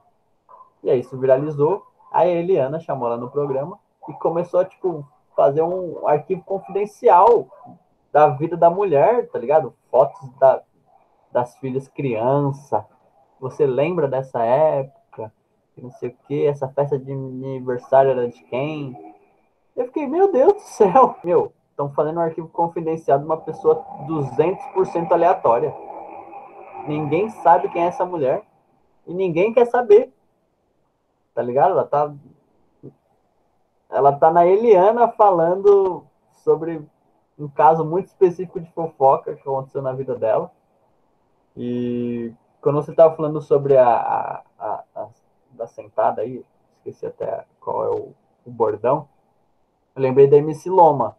E 0.83 0.91
aí 0.91 1.01
isso 1.01 1.19
viralizou. 1.19 1.87
Aí 2.13 2.31
a 2.31 2.41
Eliana 2.41 2.81
chamou 2.81 3.07
ela 3.07 3.17
no 3.17 3.31
programa 3.31 3.79
e 4.09 4.13
começou 4.15 4.61
a, 4.61 4.65
tipo, 4.65 5.07
fazer 5.37 5.63
um 5.63 6.07
arquivo 6.07 6.43
confidencial 6.43 7.47
da 8.13 8.29
vida 8.29 8.57
da 8.57 8.69
mulher, 8.69 9.29
tá 9.29 9.39
ligado? 9.39 9.75
Fotos 9.91 10.29
da, 10.39 10.63
das 11.31 11.57
filhas 11.59 11.89
criança. 11.89 12.85
Você 13.41 13.67
lembra 13.67 14.09
dessa 14.09 14.43
época? 14.43 15.33
Não 15.77 15.91
sei 15.93 16.11
o 16.11 16.17
que, 16.27 16.47
essa 16.47 16.69
festa 16.69 16.99
de 16.99 17.11
aniversário 17.11 18.11
era 18.11 18.29
de 18.29 18.43
quem? 18.45 19.15
Eu 19.75 19.87
fiquei, 19.87 20.07
meu 20.07 20.31
Deus 20.31 20.53
do 20.53 20.61
céu, 20.61 21.17
meu, 21.25 21.53
estão 21.71 21.91
fazendo 21.93 22.19
um 22.19 22.23
arquivo 22.23 22.49
confidencial 22.49 23.19
de 23.19 23.25
uma 23.25 23.39
pessoa 23.39 23.83
200% 24.07 25.11
aleatória. 25.11 25.75
Ninguém 26.87 27.29
sabe 27.29 27.69
quem 27.69 27.83
é 27.83 27.87
essa 27.87 28.05
mulher 28.05 28.45
e 29.07 29.15
ninguém 29.15 29.53
quer 29.53 29.67
saber. 29.67 30.13
Tá 31.35 31.43
ligado? 31.43 31.73
Ela 31.73 31.85
tá. 31.85 32.13
Ela 33.89 34.13
tá 34.13 34.31
na 34.31 34.47
Eliana 34.47 35.09
falando 35.09 36.05
sobre 36.45 36.81
um 37.39 37.49
caso 37.49 37.85
muito 37.85 38.07
específico 38.07 38.61
de 38.61 38.71
fofoca 38.73 39.35
que 39.35 39.41
aconteceu 39.41 39.83
na 39.83 39.93
vida 39.93 40.15
dela. 40.15 40.51
E 41.57 42.33
quando 42.61 42.77
você 42.77 42.93
estava 42.93 43.15
falando 43.17 43.41
sobre 43.41 43.77
a, 43.77 43.89
a, 43.89 44.43
a, 44.59 44.85
a, 44.95 45.09
da 45.53 45.67
sentada 45.67 46.23
aí, 46.23 46.45
esqueci 46.79 47.07
até 47.07 47.45
qual 47.59 47.85
é 47.85 47.91
o, 47.91 48.15
o 48.47 48.51
bordão, 48.51 49.09
eu 49.97 50.03
lembrei 50.03 50.29
da 50.29 50.37
MC 50.37 50.71
Loma 50.71 51.17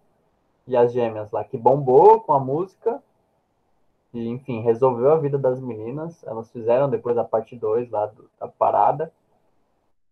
e 0.66 0.78
as 0.78 0.94
gêmeas 0.94 1.32
lá, 1.32 1.44
que 1.44 1.58
bombou 1.58 2.22
com 2.22 2.34
a 2.34 2.40
música 2.40 3.02
enfim, 4.14 4.62
resolveu 4.62 5.12
a 5.12 5.18
vida 5.18 5.38
das 5.38 5.60
meninas. 5.60 6.24
Elas 6.24 6.52
fizeram 6.52 6.90
depois 6.90 7.18
a 7.18 7.24
parte 7.24 7.56
2 7.56 7.90
lá 7.90 8.08
do, 8.08 8.30
da 8.40 8.48
parada. 8.48 9.12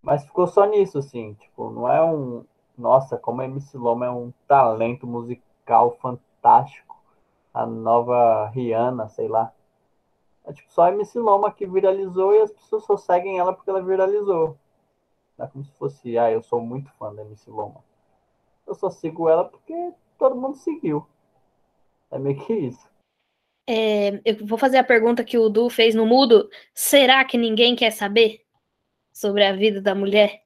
Mas 0.01 0.23
ficou 0.23 0.47
só 0.47 0.65
nisso, 0.65 0.97
assim, 0.97 1.33
tipo, 1.33 1.69
não 1.71 1.91
é 1.91 2.03
um. 2.03 2.45
Nossa, 2.77 3.17
como 3.17 3.41
a 3.41 3.45
MC 3.45 3.77
Loma 3.77 4.05
é 4.05 4.09
um 4.09 4.31
talento 4.47 5.05
musical 5.05 5.97
fantástico. 6.01 6.97
A 7.53 7.65
nova 7.65 8.47
Rihanna, 8.49 9.09
sei 9.09 9.27
lá. 9.27 9.51
É 10.45 10.53
tipo 10.53 10.71
só 10.71 10.83
a 10.83 10.91
MC 10.91 11.19
Loma 11.19 11.51
que 11.51 11.67
viralizou 11.67 12.33
e 12.33 12.41
as 12.41 12.51
pessoas 12.51 12.83
só 12.85 12.97
seguem 12.97 13.37
ela 13.37 13.53
porque 13.53 13.69
ela 13.69 13.81
viralizou. 13.81 14.57
Não 15.37 15.45
é 15.45 15.49
como 15.49 15.63
se 15.63 15.71
fosse, 15.73 16.17
ah, 16.17 16.31
eu 16.31 16.41
sou 16.41 16.61
muito 16.61 16.91
fã 16.93 17.13
da 17.13 17.21
MC 17.23 17.49
Loma. 17.51 17.83
Eu 18.65 18.73
só 18.75 18.89
sigo 18.89 19.29
ela 19.29 19.45
porque 19.45 19.93
todo 20.17 20.35
mundo 20.35 20.57
seguiu. 20.57 21.05
É 22.11 22.17
meio 22.17 22.39
que 22.39 22.53
isso. 22.53 22.88
É, 23.71 24.19
eu 24.25 24.45
vou 24.45 24.57
fazer 24.57 24.77
a 24.77 24.83
pergunta 24.83 25.23
que 25.23 25.37
o 25.37 25.47
Du 25.47 25.69
fez 25.69 25.93
no 25.93 26.05
mudo. 26.05 26.49
Será 26.73 27.23
que 27.23 27.37
ninguém 27.37 27.75
quer 27.75 27.91
saber? 27.91 28.41
sobre 29.19 29.45
a 29.45 29.51
vida 29.51 29.81
da 29.81 29.93
mulher. 29.93 30.41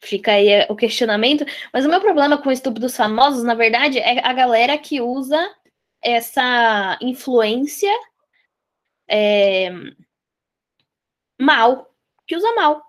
Fica 0.00 0.32
aí 0.32 0.66
o 0.70 0.76
questionamento. 0.76 1.44
Mas 1.72 1.84
o 1.84 1.88
meu 1.88 2.00
problema 2.00 2.38
com 2.38 2.48
o 2.48 2.52
estupro 2.52 2.80
dos 2.80 2.96
famosos, 2.96 3.44
na 3.44 3.54
verdade, 3.54 3.98
é 3.98 4.26
a 4.26 4.32
galera 4.32 4.78
que 4.78 5.02
usa 5.02 5.38
essa 6.00 6.98
influência 7.02 7.92
é, 9.06 9.70
mal, 11.38 11.94
que 12.26 12.34
usa 12.34 12.54
mal, 12.54 12.82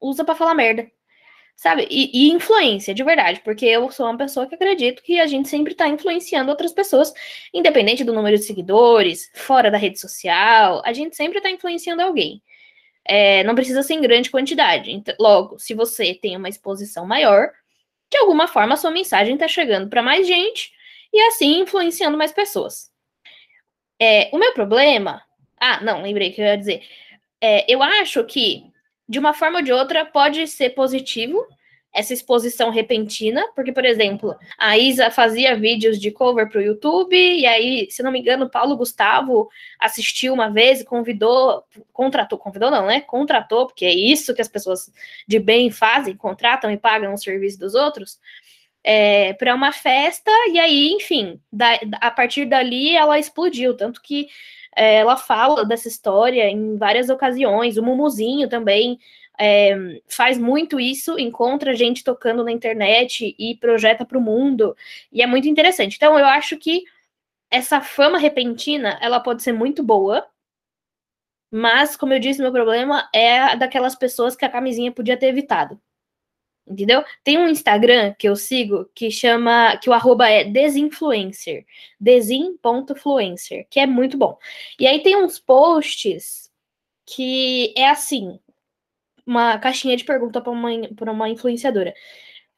usa 0.00 0.24
para 0.24 0.34
falar 0.34 0.54
merda, 0.54 0.90
sabe? 1.56 1.86
E, 1.90 2.28
e, 2.28 2.30
influência, 2.30 2.94
de 2.94 3.02
verdade, 3.02 3.40
porque 3.42 3.64
eu 3.64 3.90
sou 3.90 4.06
uma 4.06 4.18
pessoa 4.18 4.46
que 4.46 4.54
acredito 4.54 5.02
que 5.02 5.18
a 5.18 5.26
gente 5.26 5.48
sempre 5.48 5.72
está 5.72 5.88
influenciando 5.88 6.50
outras 6.50 6.72
pessoas, 6.72 7.12
independente 7.52 8.04
do 8.04 8.12
número 8.12 8.36
de 8.36 8.44
seguidores, 8.44 9.30
fora 9.34 9.70
da 9.70 9.78
rede 9.78 9.98
social, 9.98 10.82
a 10.84 10.92
gente 10.92 11.16
sempre 11.16 11.38
está 11.38 11.50
influenciando 11.50 12.02
alguém. 12.02 12.42
É, 13.04 13.42
não 13.44 13.54
precisa 13.54 13.82
ser 13.82 13.94
em 13.94 14.02
grande 14.02 14.30
quantidade. 14.30 14.92
Então, 14.92 15.14
logo, 15.18 15.58
se 15.58 15.74
você 15.74 16.14
tem 16.14 16.36
uma 16.36 16.48
exposição 16.48 17.06
maior, 17.06 17.50
de 18.10 18.18
alguma 18.18 18.46
forma 18.48 18.74
a 18.74 18.76
sua 18.76 18.90
mensagem 18.90 19.34
está 19.34 19.48
chegando 19.48 19.88
para 19.88 20.02
mais 20.02 20.26
gente 20.26 20.72
e 21.12 21.20
assim 21.28 21.60
influenciando 21.60 22.18
mais 22.18 22.32
pessoas. 22.32 22.90
É, 24.00 24.28
o 24.32 24.38
meu 24.38 24.52
problema. 24.52 25.22
Ah, 25.58 25.80
não, 25.82 26.02
lembrei 26.02 26.32
que 26.32 26.40
eu 26.40 26.44
ia 26.44 26.58
dizer. 26.58 26.82
É, 27.40 27.72
eu 27.72 27.82
acho 27.82 28.24
que, 28.24 28.64
de 29.08 29.18
uma 29.18 29.32
forma 29.32 29.58
ou 29.58 29.64
de 29.64 29.72
outra, 29.72 30.04
pode 30.04 30.46
ser 30.48 30.70
positivo 30.70 31.46
essa 31.96 32.12
exposição 32.12 32.68
repentina, 32.68 33.42
porque, 33.54 33.72
por 33.72 33.84
exemplo, 33.84 34.36
a 34.58 34.76
Isa 34.76 35.10
fazia 35.10 35.56
vídeos 35.56 35.98
de 35.98 36.10
cover 36.10 36.46
para 36.46 36.58
o 36.58 36.62
YouTube, 36.62 37.16
e 37.16 37.46
aí, 37.46 37.90
se 37.90 38.02
não 38.02 38.12
me 38.12 38.20
engano, 38.20 38.50
Paulo 38.50 38.76
Gustavo 38.76 39.48
assistiu 39.80 40.34
uma 40.34 40.50
vez 40.50 40.82
e 40.82 40.84
convidou, 40.84 41.64
contratou, 41.94 42.38
convidou 42.38 42.70
não, 42.70 42.86
né? 42.86 43.00
Contratou, 43.00 43.66
porque 43.66 43.86
é 43.86 43.94
isso 43.94 44.34
que 44.34 44.42
as 44.42 44.48
pessoas 44.48 44.92
de 45.26 45.38
bem 45.38 45.70
fazem, 45.70 46.14
contratam 46.14 46.70
e 46.70 46.76
pagam 46.76 47.14
o 47.14 47.18
serviço 47.18 47.58
dos 47.58 47.74
outros. 47.74 48.18
É, 48.84 49.32
para 49.32 49.54
uma 49.54 49.72
festa, 49.72 50.30
e 50.52 50.58
aí, 50.58 50.90
enfim, 50.92 51.40
da, 51.50 51.80
a 52.02 52.10
partir 52.10 52.44
dali 52.44 52.94
ela 52.94 53.18
explodiu, 53.18 53.74
tanto 53.74 54.02
que 54.02 54.28
é, 54.76 54.96
ela 54.96 55.16
fala 55.16 55.64
dessa 55.64 55.88
história 55.88 56.48
em 56.48 56.76
várias 56.76 57.08
ocasiões, 57.08 57.78
o 57.78 57.82
Mumuzinho 57.82 58.48
também 58.48 58.98
é, 59.38 60.00
faz 60.06 60.38
muito 60.38 60.78
isso, 60.78 61.18
encontra 61.18 61.74
gente 61.74 62.04
tocando 62.04 62.44
na 62.44 62.52
internet 62.52 63.34
e 63.38 63.56
projeta 63.56 64.04
para 64.04 64.18
o 64.18 64.20
mundo, 64.20 64.76
e 65.10 65.22
é 65.22 65.26
muito 65.26 65.48
interessante. 65.48 65.96
Então, 65.96 66.18
eu 66.18 66.26
acho 66.26 66.56
que 66.58 66.84
essa 67.50 67.80
fama 67.80 68.18
repentina, 68.18 68.98
ela 69.00 69.20
pode 69.20 69.42
ser 69.42 69.52
muito 69.52 69.82
boa, 69.82 70.26
mas, 71.50 71.96
como 71.96 72.12
eu 72.12 72.18
disse, 72.18 72.42
meu 72.42 72.52
problema 72.52 73.08
é 73.14 73.56
daquelas 73.56 73.94
pessoas 73.94 74.36
que 74.36 74.44
a 74.44 74.50
camisinha 74.50 74.92
podia 74.92 75.16
ter 75.16 75.28
evitado. 75.28 75.80
Entendeu? 76.66 77.04
Tem 77.22 77.38
um 77.38 77.48
Instagram 77.48 78.12
que 78.18 78.28
eu 78.28 78.34
sigo 78.34 78.90
que 78.92 79.08
chama, 79.10 79.76
que 79.76 79.88
o 79.88 79.92
arroba 79.92 80.28
é 80.28 80.42
desinfluencer, 80.42 81.64
desin.fluencer, 82.00 83.66
que 83.70 83.78
é 83.78 83.86
muito 83.86 84.18
bom. 84.18 84.36
E 84.78 84.86
aí 84.86 85.00
tem 85.02 85.16
uns 85.16 85.38
posts 85.38 86.50
que 87.06 87.72
é 87.76 87.88
assim, 87.88 88.40
uma 89.24 89.58
caixinha 89.58 89.96
de 89.96 90.04
pergunta 90.04 90.40
para 90.40 90.50
uma, 90.50 90.70
uma 91.12 91.28
influenciadora. 91.28 91.94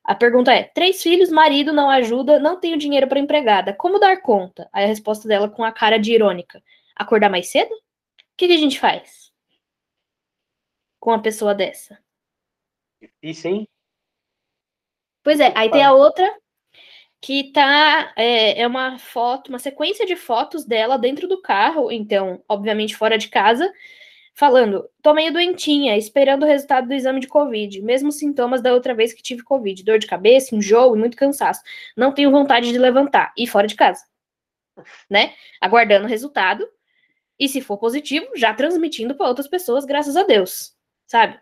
A 0.03 0.15
pergunta 0.15 0.53
é: 0.53 0.65
três 0.65 1.03
filhos, 1.03 1.31
marido 1.31 1.71
não 1.71 1.91
ajuda, 1.91 2.39
não 2.39 2.59
tenho 2.59 2.79
dinheiro 2.79 3.07
para 3.09 3.21
empregada. 3.21 3.75
Como 3.75 3.99
dar 3.99 4.23
conta? 4.23 4.69
Aí 4.73 4.85
a 4.85 4.89
resposta 4.89 5.29
dela 5.29 5.51
com 5.51 5.63
a 5.63 5.71
cara 5.71 5.99
de 5.99 6.15
irônica: 6.15 6.63
acordar 6.97 7.29
mais 7.31 7.51
cedo? 7.51 7.75
O 7.75 8.37
que, 8.39 8.47
que 8.47 8.55
a 8.55 8.59
gente 8.59 8.81
faz 8.81 9.31
com 10.99 11.11
uma 11.11 11.21
pessoa 11.21 11.55
dessa? 11.55 11.99
Difícil, 13.01 13.51
hein? 13.51 13.69
Pois 15.29 15.41
é, 15.41 15.53
aí 15.55 15.71
tem 15.71 15.83
a 15.83 15.93
outra 15.93 16.27
que 17.21 17.53
tá 17.53 18.15
é, 18.17 18.63
é, 18.63 18.67
uma 18.67 18.99
foto, 18.99 19.49
uma 19.51 19.59
sequência 19.59 20.07
de 20.07 20.17
fotos 20.17 20.65
dela 20.65 20.97
dentro 20.97 21.29
do 21.29 21.43
carro, 21.43 21.93
então, 21.93 22.43
obviamente 22.49 22.97
fora 22.97 23.19
de 23.19 23.29
casa, 23.29 23.71
falando: 24.35 24.89
tô 25.03 25.13
meio 25.13 25.31
doentinha, 25.31 25.99
esperando 25.99 26.45
o 26.45 26.47
resultado 26.47 26.89
do 26.89 26.95
exame 26.95 27.21
de 27.21 27.27
Covid, 27.29 27.83
mesmos 27.83 28.17
sintomas 28.17 28.63
da 28.63 28.73
outra 28.73 28.95
vez 28.95 29.13
que 29.13 29.23
tive 29.23 29.43
Covid, 29.43 29.85
dor 29.85 29.99
de 29.99 30.07
cabeça, 30.07 30.57
enjoo 30.57 30.97
e 30.97 30.99
muito 30.99 31.15
cansaço. 31.15 31.61
Não 31.95 32.11
tenho 32.11 32.31
vontade 32.31 32.73
de 32.73 32.79
levantar 32.79 33.35
e 33.37 33.47
fora 33.47 33.67
de 33.67 33.75
casa, 33.75 34.07
né? 35.11 35.35
Aguardando 35.61 36.07
o 36.07 36.09
resultado 36.09 36.67
e 37.39 37.51
se 37.51 37.61
for 37.61 37.77
positivo, 37.77 38.29
já 38.35 38.55
transmitindo 38.55 39.15
para 39.15 39.29
outras 39.29 39.47
pessoas, 39.47 39.85
graças 39.85 40.17
a 40.17 40.23
Deus 40.23 40.78
sabe? 41.09 41.41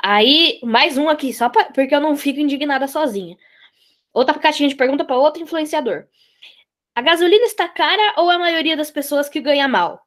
Aí, 0.00 0.60
mais 0.62 0.96
um 0.96 1.08
aqui, 1.08 1.34
só 1.34 1.50
pra, 1.50 1.64
porque 1.64 1.94
eu 1.94 2.00
não 2.00 2.16
fico 2.16 2.40
indignada 2.40 2.88
sozinha. 2.88 3.36
Outra 4.14 4.38
caixinha 4.38 4.68
de 4.68 4.76
pergunta 4.76 5.04
para 5.04 5.18
outro 5.18 5.42
influenciador. 5.42 6.06
A 6.94 7.02
gasolina 7.02 7.44
está 7.44 7.68
cara 7.68 8.14
ou 8.16 8.30
a 8.30 8.38
maioria 8.38 8.76
das 8.76 8.90
pessoas 8.90 9.28
que 9.28 9.40
ganha 9.40 9.68
mal? 9.68 10.00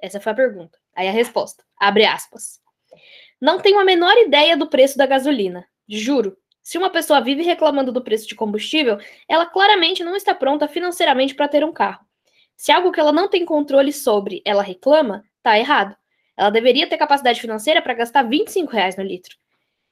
Essa 0.00 0.20
foi 0.20 0.32
a 0.32 0.36
pergunta. 0.36 0.78
Aí 0.96 1.08
a 1.08 1.12
resposta. 1.12 1.62
Abre 1.78 2.04
aspas. 2.04 2.60
Não 3.40 3.60
tenho 3.60 3.78
a 3.78 3.84
menor 3.84 4.16
ideia 4.16 4.56
do 4.56 4.68
preço 4.68 4.96
da 4.96 5.06
gasolina. 5.06 5.66
Juro. 5.88 6.36
Se 6.62 6.78
uma 6.78 6.90
pessoa 6.90 7.20
vive 7.20 7.42
reclamando 7.42 7.90
do 7.90 8.02
preço 8.02 8.28
de 8.28 8.36
combustível, 8.36 8.98
ela 9.28 9.46
claramente 9.46 10.04
não 10.04 10.14
está 10.14 10.32
pronta 10.32 10.68
financeiramente 10.68 11.34
para 11.34 11.48
ter 11.48 11.64
um 11.64 11.72
carro. 11.72 12.06
Se 12.56 12.70
algo 12.70 12.92
que 12.92 13.00
ela 13.00 13.10
não 13.10 13.28
tem 13.28 13.44
controle 13.44 13.92
sobre 13.92 14.40
ela 14.44 14.62
reclama, 14.62 15.24
tá 15.42 15.58
errado. 15.58 15.96
Ela 16.36 16.50
deveria 16.50 16.88
ter 16.88 16.96
capacidade 16.96 17.40
financeira 17.40 17.82
para 17.82 17.94
gastar 17.94 18.22
25 18.22 18.72
reais 18.72 18.96
no 18.96 19.02
litro. 19.02 19.36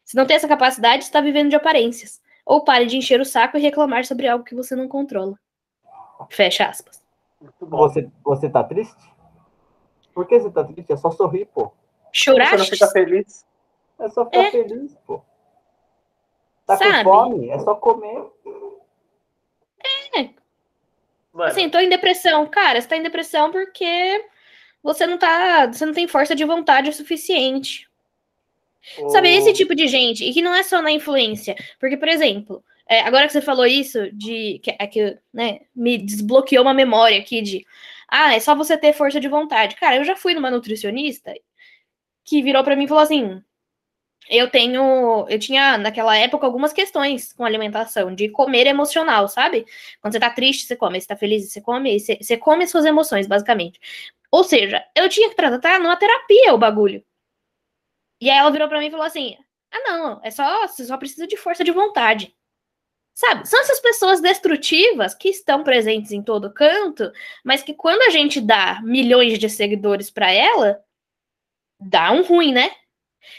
Se 0.05 0.17
não 0.17 0.27
tem 0.27 0.37
essa 0.37 0.49
capacidade, 0.49 1.05
está 1.05 1.21
vivendo 1.21 1.51
de 1.51 1.57
aparências. 1.57 2.21
Ou 2.45 2.65
pare 2.65 2.87
de 2.87 2.97
encher 2.97 3.21
o 3.21 3.25
saco 3.25 3.57
e 3.57 3.61
reclamar 3.61 4.05
sobre 4.05 4.27
algo 4.27 4.45
que 4.45 4.55
você 4.55 4.75
não 4.75 4.89
controla. 4.89 5.39
Fecha 6.31 6.67
aspas. 6.67 7.03
Você, 7.61 8.11
você 8.25 8.51
tá 8.51 8.65
triste? 8.65 9.11
Por 10.15 10.27
que 10.27 10.39
você 10.39 10.51
tá 10.51 10.65
triste? 10.65 10.93
É 10.93 10.97
só 10.97 11.11
sorrir, 11.11 11.47
pô. 11.47 11.73
Chorar? 12.13 12.51
Você 12.51 12.57
não 12.57 12.65
fica 12.65 12.87
feliz? 12.89 13.47
É 13.99 14.09
só 14.09 14.25
ficar 14.25 14.39
é. 14.39 14.51
feliz, 14.51 14.97
pô. 15.07 15.23
Tá 16.67 16.77
Sabe? 16.77 17.05
com 17.05 17.11
fome? 17.11 17.51
É 17.51 17.59
só 17.59 17.75
comer. 17.75 18.27
É. 20.17 20.31
Mano. 21.33 21.51
Assim, 21.51 21.71
tô 21.71 21.79
em 21.79 21.89
depressão. 21.89 22.47
Cara, 22.47 22.81
você 22.81 22.89
tá 22.89 22.97
em 22.97 23.03
depressão 23.03 23.51
porque 23.53 24.25
você 24.83 25.07
não 25.07 25.19
tá. 25.19 25.67
Você 25.67 25.85
não 25.87 25.93
tem 25.93 26.09
força 26.09 26.35
de 26.35 26.45
vontade 26.45 26.91
o 26.91 26.93
suficiente. 26.93 27.89
Oh. 28.99 29.11
Sabe, 29.11 29.29
esse 29.29 29.53
tipo 29.53 29.75
de 29.75 29.87
gente, 29.87 30.25
e 30.25 30.33
que 30.33 30.43
não 30.43 30.55
é 30.55 30.63
só 30.63 30.81
na 30.81 30.91
influência. 30.91 31.55
Porque, 31.79 31.97
por 31.97 32.09
exemplo, 32.09 32.65
é, 32.89 33.01
agora 33.03 33.27
que 33.27 33.33
você 33.33 33.43
falou 33.43 33.67
isso, 33.67 34.11
de 34.13 34.59
que, 34.63 34.75
é 34.79 34.87
que 34.87 35.19
né, 35.33 35.61
me 35.75 35.99
desbloqueou 35.99 36.63
uma 36.65 36.75
memória 36.75 37.19
aqui 37.19 37.43
de 37.43 37.67
ah, 38.09 38.35
é 38.35 38.41
só 38.41 38.55
você 38.55 38.77
ter 38.77 38.93
força 38.93 39.21
de 39.21 39.29
vontade. 39.29 39.77
Cara, 39.77 39.97
eu 39.97 40.05
já 40.05 40.17
fui 40.17 40.35
numa 40.35 40.51
nutricionista 40.51 41.33
que 42.25 42.43
virou 42.43 42.65
para 42.65 42.77
mim 42.77 42.85
e 42.85 42.89
falou 42.89 43.03
assim: 43.03 43.43
eu 44.29 44.49
tenho, 44.51 45.27
eu 45.29 45.39
tinha 45.39 45.79
naquela 45.79 46.17
época 46.17 46.47
algumas 46.47 46.73
questões 46.73 47.33
com 47.33 47.45
alimentação, 47.45 48.15
de 48.15 48.29
comer 48.29 48.67
emocional, 48.67 49.29
sabe? 49.29 49.67
Quando 50.01 50.13
você 50.13 50.21
tá 50.21 50.31
triste, 50.31 50.67
você 50.67 50.77
come, 50.77 51.01
você 51.01 51.07
tá 51.07 51.17
feliz, 51.17 51.51
você 51.51 51.61
come, 51.61 51.99
você, 51.99 52.19
você 52.21 52.37
come 52.37 52.67
suas 52.67 52.85
emoções, 52.85 53.27
basicamente. 53.27 53.81
Ou 54.31 54.45
seja, 54.45 54.85
eu 54.97 55.09
tinha 55.09 55.29
que 55.31 55.37
tratar 55.37 55.81
numa 55.81 55.97
terapia 55.97 56.55
o 56.55 56.59
bagulho. 56.59 57.05
E 58.21 58.29
aí 58.31 58.37
ela 58.39 58.51
virou 58.51 58.69
para 58.69 58.79
mim 58.79 58.87
e 58.87 58.91
falou 58.91 59.07
assim: 59.07 59.37
"Ah, 59.73 59.81
não, 59.81 60.21
é 60.23 60.31
só, 60.31 60.67
você 60.67 60.85
só 60.85 60.97
precisa 60.97 61.27
de 61.27 61.37
força 61.37 61.65
de 61.65 61.73
vontade". 61.73 62.35
Sabe? 63.15 63.47
São 63.49 63.61
essas 63.61 63.81
pessoas 63.81 64.21
destrutivas 64.21 65.15
que 65.15 65.29
estão 65.31 65.65
presentes 65.65 66.13
em 66.13 66.23
todo 66.23 66.53
canto, 66.55 67.13
mas 67.45 67.63
que 67.63 67.75
quando 67.75 68.03
a 68.03 68.11
gente 68.11 68.41
dá 68.41 68.81
milhões 68.83 69.39
de 69.39 69.49
seguidores 69.51 70.11
para 70.11 70.33
ela, 70.33 70.81
dá 71.81 72.13
um 72.13 72.23
ruim, 72.23 72.53
né? 72.53 72.71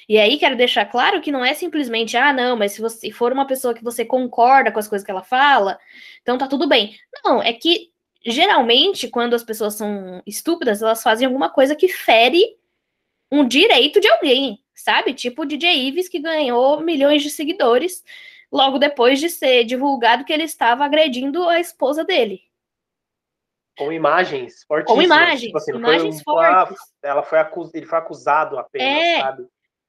E 0.09 0.17
aí 0.19 0.37
quero 0.39 0.55
deixar 0.57 0.85
claro 0.85 1.21
que 1.21 1.31
não 1.31 1.43
é 1.45 1.53
simplesmente, 1.53 2.17
ah, 2.17 2.33
não, 2.33 2.57
mas 2.57 2.73
se 2.73 2.81
você 2.81 3.11
for 3.11 3.33
uma 3.33 3.47
pessoa 3.47 3.73
que 3.73 3.83
você 3.83 4.05
concorda 4.05 4.71
com 4.71 4.79
as 4.79 4.87
coisas 4.87 5.05
que 5.05 5.11
ela 5.11 5.23
fala, 5.23 5.79
então 6.21 6.37
tá 6.37 6.47
tudo 6.47 6.67
bem. 6.67 6.97
Não, 7.25 7.41
é 7.41 7.53
que 7.53 7.90
geralmente, 8.25 9.07
quando 9.07 9.33
as 9.33 9.43
pessoas 9.43 9.75
são 9.75 10.21
estúpidas, 10.25 10.81
elas 10.81 11.01
fazem 11.01 11.25
alguma 11.25 11.49
coisa 11.49 11.75
que 11.75 11.87
fere 11.87 12.57
um 13.31 13.47
direito 13.47 13.99
de 13.99 14.09
alguém, 14.09 14.63
sabe? 14.73 15.13
Tipo 15.13 15.43
o 15.43 15.45
DJ 15.45 15.87
Ives, 15.87 16.09
que 16.09 16.19
ganhou 16.19 16.81
milhões 16.81 17.23
de 17.23 17.29
seguidores 17.29 18.03
logo 18.51 18.77
depois 18.77 19.19
de 19.19 19.29
ser 19.29 19.63
divulgado 19.63 20.25
que 20.25 20.33
ele 20.33 20.43
estava 20.43 20.83
agredindo 20.83 21.47
a 21.47 21.59
esposa 21.59 22.03
dele. 22.03 22.41
Com 23.77 23.91
imagens 23.91 24.63
fortíssimas. 24.67 24.97
Com 24.97 25.01
imagens, 25.01 25.41
tipo 25.41 25.57
assim, 25.57 25.71
imagens 25.71 26.19
um, 26.19 26.23
fortes. 26.23 26.77
ela 27.01 27.23
foi 27.23 27.39
acus, 27.39 27.73
ele 27.73 27.85
foi 27.85 27.97
acusado 27.97 28.59
apenas, 28.59 28.87
é, 28.87 29.21
sabe? 29.21 29.47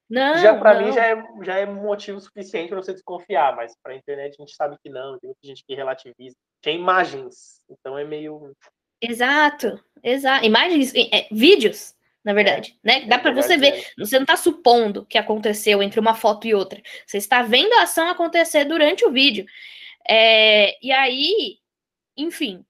Não, 0.09 0.37
já 0.37 0.57
para 0.57 0.79
mim 0.79 0.91
já 0.91 1.05
é, 1.05 1.23
já 1.43 1.55
é 1.59 1.65
motivo 1.65 2.19
suficiente 2.19 2.69
para 2.69 2.81
você 2.81 2.93
desconfiar, 2.93 3.55
mas 3.55 3.73
para 3.81 3.93
a 3.93 3.95
internet 3.95 4.35
a 4.37 4.43
gente 4.43 4.55
sabe 4.55 4.77
que 4.83 4.89
não, 4.89 5.17
tem 5.17 5.27
muita 5.27 5.47
gente 5.47 5.63
que 5.65 5.73
relativiza. 5.73 6.35
Tinha 6.61 6.75
imagens, 6.75 7.61
então 7.69 7.97
é 7.97 8.03
meio. 8.03 8.55
Exato, 9.01 9.83
exato. 10.03 10.45
Imagens, 10.45 10.93
é, 10.95 11.27
vídeos, 11.31 11.95
na 12.23 12.33
verdade, 12.33 12.77
é, 12.83 12.87
né? 12.87 13.05
Dá 13.05 13.15
é 13.15 13.19
para 13.19 13.33
você 13.33 13.57
ver. 13.57 13.73
É. 13.73 13.83
Você 13.97 14.15
não 14.15 14.23
está 14.23 14.37
supondo 14.37 15.05
que 15.05 15.17
aconteceu 15.17 15.81
entre 15.81 15.99
uma 15.99 16.15
foto 16.15 16.47
e 16.47 16.53
outra. 16.53 16.81
Você 17.05 17.17
está 17.17 17.41
vendo 17.41 17.73
a 17.73 17.83
ação 17.83 18.07
acontecer 18.07 18.65
durante 18.65 19.05
o 19.05 19.11
vídeo. 19.11 19.45
É, 20.07 20.77
e 20.85 20.91
aí, 20.91 21.57
enfim, 22.15 22.65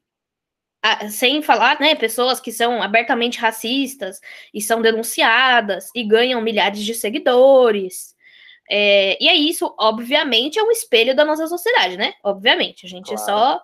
sem 1.09 1.41
falar, 1.41 1.79
né, 1.79 1.95
pessoas 1.95 2.39
que 2.39 2.51
são 2.51 2.81
abertamente 2.81 3.39
racistas 3.39 4.19
e 4.53 4.61
são 4.61 4.81
denunciadas 4.81 5.89
e 5.95 6.03
ganham 6.03 6.41
milhares 6.41 6.81
de 6.83 6.93
seguidores. 6.93 8.13
É, 8.69 9.17
e 9.21 9.27
é 9.27 9.35
isso, 9.35 9.73
obviamente, 9.79 10.59
é 10.59 10.63
um 10.63 10.71
espelho 10.71 11.15
da 11.15 11.25
nossa 11.25 11.47
sociedade, 11.47 11.97
né? 11.97 12.13
Obviamente, 12.23 12.85
a 12.85 12.89
gente 12.89 13.07
claro. 13.07 13.23
só 13.23 13.63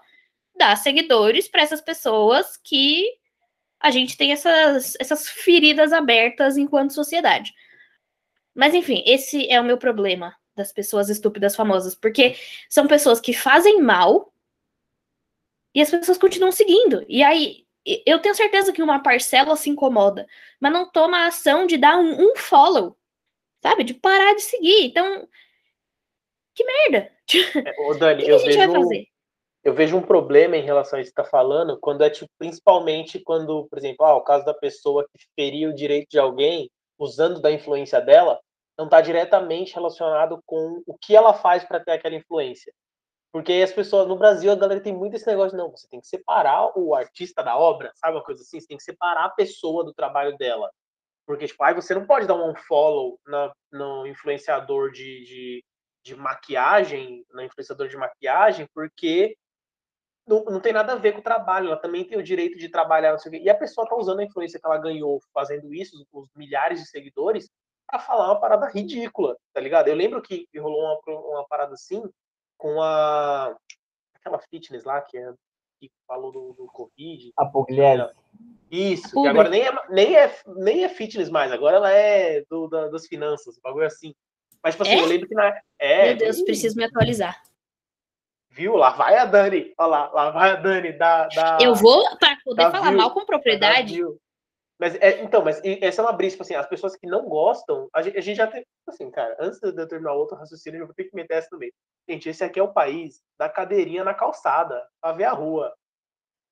dá 0.55 0.75
seguidores 0.75 1.47
para 1.47 1.61
essas 1.61 1.81
pessoas 1.81 2.57
que 2.63 3.05
a 3.79 3.91
gente 3.91 4.17
tem 4.17 4.31
essas, 4.31 4.95
essas 4.99 5.29
feridas 5.29 5.93
abertas 5.93 6.57
enquanto 6.57 6.93
sociedade. 6.93 7.53
Mas 8.53 8.73
enfim, 8.73 9.03
esse 9.05 9.49
é 9.49 9.59
o 9.59 9.63
meu 9.63 9.77
problema 9.77 10.35
das 10.55 10.73
pessoas 10.73 11.09
estúpidas 11.09 11.55
famosas, 11.55 11.95
porque 11.95 12.35
são 12.69 12.87
pessoas 12.87 13.21
que 13.21 13.33
fazem 13.33 13.81
mal 13.81 14.33
e 15.73 15.81
as 15.81 15.89
pessoas 15.89 16.17
continuam 16.17 16.51
seguindo. 16.51 17.05
E 17.07 17.23
aí, 17.23 17.65
eu 18.05 18.19
tenho 18.19 18.35
certeza 18.35 18.73
que 18.73 18.83
uma 18.83 19.01
parcela 19.01 19.55
se 19.55 19.69
incomoda, 19.69 20.27
mas 20.59 20.71
não 20.71 20.89
toma 20.89 21.19
a 21.19 21.27
ação 21.27 21.65
de 21.65 21.77
dar 21.77 21.97
um, 21.97 22.31
um 22.31 22.35
follow, 22.35 22.97
sabe? 23.61 23.83
De 23.83 23.93
parar 23.93 24.35
de 24.35 24.41
seguir. 24.41 24.85
Então, 24.85 25.27
que 26.55 26.63
merda! 26.63 27.11
É, 27.67 27.81
ô, 27.81 27.93
Dani, 27.93 28.23
o 28.23 28.25
que, 28.25 28.25
que 28.25 28.31
a 28.31 28.37
gente 28.37 28.57
vejo, 28.57 28.71
vai 28.71 28.81
fazer? 28.81 29.07
Eu 29.63 29.73
vejo 29.73 29.97
um 29.97 30.01
problema 30.01 30.57
em 30.57 30.63
relação 30.63 30.97
a 30.97 31.01
isso 31.01 31.13
que 31.13 31.21
está 31.21 31.29
falando, 31.29 31.77
quando 31.79 32.03
é 32.03 32.09
tipo, 32.09 32.29
principalmente 32.39 33.19
quando, 33.19 33.67
por 33.67 33.77
exemplo, 33.77 34.03
ah, 34.05 34.15
o 34.15 34.21
caso 34.21 34.45
da 34.45 34.53
pessoa 34.53 35.05
que 35.15 35.25
feria 35.35 35.69
o 35.69 35.75
direito 35.75 36.09
de 36.09 36.17
alguém 36.17 36.69
usando 36.97 37.39
da 37.39 37.51
influência 37.51 38.01
dela, 38.01 38.39
não 38.77 38.85
está 38.85 38.99
diretamente 39.01 39.75
relacionado 39.75 40.41
com 40.45 40.81
o 40.87 40.97
que 40.97 41.15
ela 41.15 41.33
faz 41.33 41.63
para 41.63 41.79
ter 41.79 41.91
aquela 41.91 42.15
influência. 42.15 42.73
Porque 43.31 43.53
as 43.53 43.71
pessoas, 43.71 44.07
no 44.07 44.17
Brasil, 44.17 44.51
a 44.51 44.55
galera 44.55 44.81
tem 44.81 44.95
muito 44.95 45.15
esse 45.15 45.27
negócio, 45.27 45.57
não, 45.57 45.69
você 45.69 45.87
tem 45.87 46.01
que 46.01 46.07
separar 46.07 46.71
o 46.75 46.95
artista 46.95 47.43
da 47.43 47.57
obra, 47.57 47.91
sabe 47.95 48.17
uma 48.17 48.23
coisa 48.23 48.41
assim? 48.41 48.59
Você 48.59 48.67
tem 48.67 48.77
que 48.77 48.83
separar 48.83 49.25
a 49.25 49.29
pessoa 49.29 49.83
do 49.83 49.93
trabalho 49.93 50.35
dela. 50.37 50.69
Porque, 51.27 51.45
tipo, 51.45 51.63
aí 51.63 51.75
você 51.75 51.93
não 51.93 52.07
pode 52.07 52.25
dar 52.25 52.33
um 52.33 52.49
unfollow 52.49 53.19
na, 53.27 53.53
no 53.71 54.07
influenciador 54.07 54.91
de, 54.91 55.23
de, 55.25 55.65
de 56.03 56.15
maquiagem, 56.15 57.23
na 57.29 57.45
influenciador 57.45 57.87
de 57.87 57.95
maquiagem, 57.95 58.67
porque 58.73 59.37
não, 60.27 60.43
não, 60.45 60.59
tem 60.59 60.73
nada 60.73 60.93
a 60.93 60.95
ver 60.95 61.13
com 61.13 61.19
o 61.19 61.23
trabalho, 61.23 61.67
ela 61.67 61.77
também 61.77 62.03
tem 62.03 62.17
o 62.17 62.23
direito 62.23 62.57
de 62.57 62.67
trabalhar, 62.67 63.11
não 63.11 63.19
sei 63.19 63.29
o 63.29 63.31
quê. 63.33 63.41
E 63.43 63.49
a 63.49 63.55
pessoa 63.55 63.87
tá 63.87 63.95
usando 63.95 64.21
a 64.21 64.23
influência 64.23 64.59
que 64.59 64.65
ela 64.65 64.79
ganhou 64.79 65.19
fazendo 65.31 65.71
isso, 65.71 66.03
os 66.11 66.29
milhares 66.35 66.79
de 66.79 66.87
seguidores, 66.87 67.47
para 67.85 67.99
falar 67.99 68.25
uma 68.25 68.39
parada 68.39 68.67
ridícula, 68.67 69.37
tá 69.53 69.61
ligado? 69.61 69.87
Eu 69.87 69.95
lembro 69.95 70.21
que 70.23 70.47
rolou 70.57 70.81
uma, 70.81 70.99
uma 71.07 71.47
parada 71.47 71.73
assim 71.73 72.01
com 72.59 72.79
a 72.81 73.55
aquela 74.13 74.37
fitness 74.37 74.83
lá 74.83 75.01
que, 75.01 75.17
é, 75.17 75.33
que 75.79 75.89
falou 76.05 76.31
do, 76.31 76.53
do 76.53 76.67
Covid. 76.67 77.31
A 77.37 77.45
Pugliese. 77.45 78.11
Isso, 78.69 79.19
que 79.19 79.27
agora 79.27 79.49
nem 79.49 79.63
é, 79.63 79.71
nem, 79.89 80.15
é, 80.15 80.35
nem 80.57 80.83
é 80.83 80.89
fitness 80.89 81.29
mais, 81.29 81.51
agora 81.51 81.77
ela 81.77 81.91
é 81.91 82.43
do, 82.47 82.67
da, 82.67 82.87
das 82.89 83.07
finanças, 83.07 83.57
um 83.57 83.61
bagulho 83.61 83.87
assim. 83.87 84.13
Mas, 84.61 84.75
tipo 84.75 84.83
assim, 84.83 84.93
é? 84.93 85.01
eu 85.01 85.07
lembro 85.07 85.27
que 85.27 85.33
na. 85.33 85.59
É, 85.79 86.07
Meu 86.09 86.17
Deus, 86.17 86.41
preciso 86.43 86.75
me 86.75 86.83
atualizar. 86.83 87.41
Viu? 88.51 88.75
Lá 88.75 88.91
vai 88.91 89.15
a 89.17 89.25
Dani. 89.25 89.73
Olha 89.77 89.87
lá, 89.87 90.11
lá 90.11 90.29
vai 90.31 90.51
a 90.51 90.55
Dani 90.55 90.91
da. 90.91 91.27
da 91.27 91.57
eu 91.61 91.73
vou, 91.73 92.03
para 92.17 92.37
poder 92.43 92.69
falar 92.69 92.91
mal 92.91 93.11
com 93.11 93.25
propriedade. 93.25 93.99
Mas, 94.79 94.95
é, 94.95 95.21
então, 95.21 95.43
mas 95.43 95.61
essa 95.63 96.01
é 96.01 96.05
uma 96.05 96.13
brisa, 96.13 96.35
tipo 96.35 96.43
assim, 96.43 96.55
as 96.55 96.67
pessoas 96.67 96.95
que 96.95 97.05
não 97.05 97.27
gostam, 97.27 97.89
a 97.93 98.01
gente, 98.01 98.17
a 98.17 98.21
gente 98.21 98.37
já 98.37 98.47
tem, 98.47 98.61
tipo 98.61 98.89
assim, 98.89 99.11
cara, 99.11 99.35
antes 99.39 99.59
de 99.59 99.67
eu 99.67 99.87
terminar 99.87 100.13
outro 100.13 100.37
raciocínio, 100.37 100.79
eu 100.79 100.85
vou 100.85 100.95
ter 100.95 101.03
que 101.03 101.15
meter 101.15 101.35
essa 101.35 101.57
meio. 101.57 101.73
Gente, 102.07 102.29
esse 102.29 102.43
aqui 102.43 102.59
é 102.59 102.63
o 102.63 102.73
país 102.73 103.21
da 103.37 103.49
cadeirinha 103.49 104.05
na 104.05 104.13
calçada, 104.13 104.87
pra 105.01 105.11
ver 105.11 105.25
a 105.25 105.33
rua, 105.33 105.75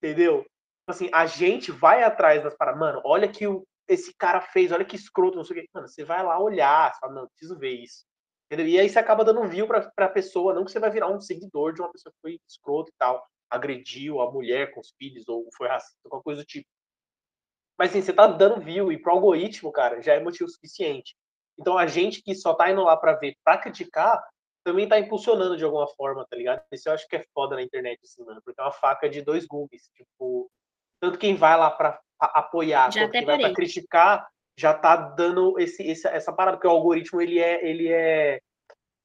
entendeu? 0.03 0.41
Tipo 0.41 0.89
assim, 0.89 1.09
a 1.13 1.25
gente 1.25 1.71
vai 1.71 2.03
atrás 2.03 2.43
das 2.43 2.55
paradas, 2.55 2.79
mano, 2.79 3.01
olha 3.05 3.29
que 3.29 3.47
o, 3.47 3.65
esse 3.87 4.13
cara 4.17 4.41
fez, 4.41 4.71
olha 4.73 4.85
que 4.85 4.95
escroto, 4.95 5.37
não 5.37 5.43
sei 5.45 5.59
o 5.59 5.61
que. 5.61 5.69
Mano, 5.73 5.87
você 5.87 6.03
vai 6.03 6.21
lá 6.21 6.37
olhar, 6.39 6.93
você 6.93 6.99
fala, 6.99 7.13
não, 7.13 7.27
preciso 7.27 7.57
ver 7.57 7.71
isso. 7.71 8.05
Entendeu? 8.51 8.67
E 8.67 8.79
aí 8.79 8.89
você 8.89 8.99
acaba 8.99 9.23
dando 9.25 9.47
view 9.47 9.67
pra, 9.67 9.89
pra 9.91 10.09
pessoa, 10.09 10.53
não 10.53 10.65
que 10.65 10.71
você 10.71 10.79
vai 10.79 10.89
virar 10.89 11.09
um 11.09 11.19
seguidor 11.19 11.73
de 11.73 11.81
uma 11.81 11.91
pessoa 11.91 12.11
que 12.13 12.21
foi 12.21 12.39
escroto 12.47 12.89
e 12.89 12.95
tal, 12.97 13.25
agrediu 13.49 14.21
a 14.21 14.31
mulher 14.31 14.73
com 14.73 14.81
os 14.81 14.93
filhos, 14.97 15.27
ou 15.27 15.47
foi 15.57 15.67
racista, 15.67 15.97
qualquer 16.09 16.23
coisa 16.23 16.41
do 16.41 16.45
tipo. 16.45 16.67
Mas 17.77 17.91
assim, 17.91 18.01
você 18.01 18.11
tá 18.11 18.27
dando 18.27 18.61
view 18.61 18.91
e 18.91 18.97
pro 18.97 19.11
algoritmo, 19.11 19.71
cara, 19.71 20.01
já 20.01 20.13
é 20.13 20.19
motivo 20.19 20.49
suficiente. 20.49 21.15
Então 21.59 21.77
a 21.77 21.87
gente 21.87 22.21
que 22.21 22.35
só 22.35 22.53
tá 22.53 22.71
indo 22.71 22.83
lá 22.83 22.97
para 22.97 23.13
ver, 23.13 23.35
para 23.43 23.57
criticar, 23.57 24.23
também 24.63 24.87
tá 24.87 24.99
impulsionando 24.99 25.55
de 25.55 25.63
alguma 25.63 25.87
forma, 25.87 26.25
tá 26.29 26.35
ligado? 26.35 26.61
Isso 26.71 26.89
eu 26.89 26.93
acho 26.93 27.07
que 27.07 27.15
é 27.15 27.25
foda 27.33 27.55
na 27.55 27.61
internet, 27.61 27.99
assim, 28.03 28.23
mano, 28.23 28.41
porque 28.43 28.59
é 28.59 28.63
uma 28.63 28.71
faca 28.71 29.09
de 29.09 29.21
dois 29.21 29.45
gumes. 29.45 29.89
Tipo, 29.95 30.49
tanto 30.99 31.17
quem 31.17 31.35
vai 31.35 31.57
lá 31.57 31.71
para 31.71 31.99
apoiar, 32.19 32.91
já 32.91 33.01
quanto 33.01 33.11
quem 33.11 33.25
vai 33.25 33.39
para 33.39 33.53
criticar, 33.53 34.27
já 34.57 34.73
tá 34.73 34.95
dando 34.95 35.57
esse, 35.59 35.83
esse, 35.83 36.07
essa 36.07 36.33
parada, 36.33 36.57
porque 36.57 36.67
o 36.67 36.71
algoritmo 36.71 37.21
ele 37.21 37.39
é, 37.39 37.65
ele 37.65 37.87
é 37.91 38.41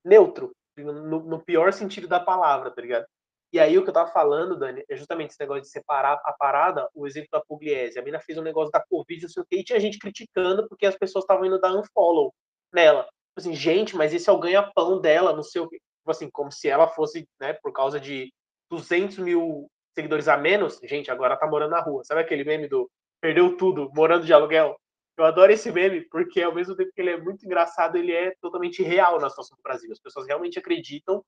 neutro, 0.05 0.53
no, 0.77 1.21
no 1.21 1.45
pior 1.45 1.73
sentido 1.73 2.09
da 2.09 2.19
palavra, 2.19 2.71
tá 2.71 2.81
ligado? 2.81 3.07
E 3.53 3.61
aí 3.61 3.77
o 3.77 3.83
que 3.83 3.91
eu 3.91 3.95
tava 3.95 4.11
falando, 4.11 4.59
Dani, 4.59 4.83
é 4.89 4.97
justamente 4.97 5.31
esse 5.31 5.41
negócio 5.41 5.63
de 5.63 5.69
separar 5.69 6.19
a 6.25 6.33
parada, 6.33 6.89
o 6.95 7.07
exemplo 7.07 7.29
da 7.31 7.41
Pugliese. 7.41 7.99
A 7.99 8.03
mina 8.03 8.19
fez 8.19 8.39
um 8.39 8.43
negócio 8.43 8.73
da 8.73 8.83
Covid, 8.83 9.23
não 9.23 9.29
sei 9.29 9.43
o 9.43 9.47
quê, 9.47 9.57
e 9.57 9.65
tinha 9.65 9.79
gente 9.79 9.99
criticando 9.99 10.67
porque 10.69 10.87
as 10.87 10.97
pessoas 10.97 11.25
estavam 11.25 11.45
indo 11.45 11.61
dar 11.61 11.77
unfollow 11.77 12.33
nela. 12.73 13.03
Tipo 13.03 13.39
assim, 13.39 13.55
gente, 13.55 13.95
mas 13.95 14.15
esse 14.15 14.29
é 14.29 14.33
o 14.33 14.39
ganha-pão 14.39 15.01
dela, 15.01 15.35
não 15.35 15.43
sei 15.43 15.61
o 15.61 15.69
quê. 15.69 15.77
Tipo 15.77 16.11
assim, 16.11 16.31
como 16.31 16.51
se 16.51 16.67
ela 16.69 16.89
fosse, 16.89 17.29
né, 17.39 17.53
por 17.63 17.73
causa 17.73 18.01
de 18.01 18.33
200 18.71 19.19
mil 19.19 19.71
seguidores 19.95 20.29
a 20.29 20.37
menos, 20.39 20.81
gente, 20.85 21.11
agora 21.11 21.37
tá 21.37 21.47
morando 21.47 21.73
na 21.73 21.81
rua. 21.81 22.03
Sabe 22.05 22.23
aquele 22.23 22.45
meme 22.45 22.67
do 22.67 22.91
perdeu 23.21 23.55
tudo, 23.59 23.91
morando 23.95 24.25
de 24.25 24.33
aluguel? 24.33 24.77
Eu 25.19 25.27
adoro 25.27 25.53
esse 25.53 25.71
meme, 25.71 26.01
porque 26.09 26.41
ao 26.41 26.55
mesmo 26.55 26.75
tempo 26.75 26.91
que 26.95 27.03
ele 27.03 27.11
é 27.11 27.21
muito 27.21 27.45
engraçado, 27.45 27.97
ele 27.97 28.13
é 28.13 28.35
totalmente 28.41 28.83
real 28.83 29.21
na 29.21 29.29
situação 29.29 29.57
do 29.59 29.63
Brasil. 29.63 29.93
As 29.93 30.01
pessoas 30.01 30.27
realmente 30.27 30.59
acreditam 30.59 31.23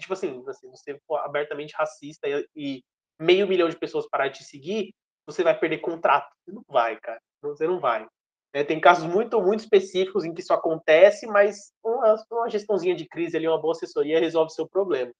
tipo 0.00 0.12
assim, 0.12 0.42
assim, 0.48 0.70
você 0.70 0.98
for 1.06 1.18
abertamente 1.18 1.74
racista 1.76 2.28
e, 2.28 2.48
e, 2.56 2.84
meio 3.20 3.46
milhão 3.46 3.68
de 3.68 3.78
pessoas 3.78 4.08
parar 4.08 4.28
de 4.28 4.38
te 4.38 4.44
seguir, 4.44 4.94
você 5.26 5.44
vai 5.44 5.58
perder 5.58 5.78
contrato. 5.78 6.28
Você 6.44 6.52
não 6.52 6.64
vai, 6.68 6.98
cara. 6.98 7.20
Você 7.42 7.66
não 7.66 7.78
vai. 7.78 8.06
É, 8.52 8.64
tem 8.64 8.80
casos 8.80 9.04
muito, 9.04 9.40
muito 9.40 9.60
específicos 9.60 10.24
em 10.24 10.34
que 10.34 10.40
isso 10.40 10.52
acontece, 10.52 11.26
mas 11.26 11.72
uma, 11.84 12.16
uma 12.30 12.48
gestãozinha 12.48 12.94
de 12.96 13.06
crise 13.06 13.36
ali, 13.36 13.46
uma 13.46 13.60
boa 13.60 13.72
assessoria 13.72 14.18
resolve 14.18 14.52
seu 14.52 14.68
problema. 14.68 15.12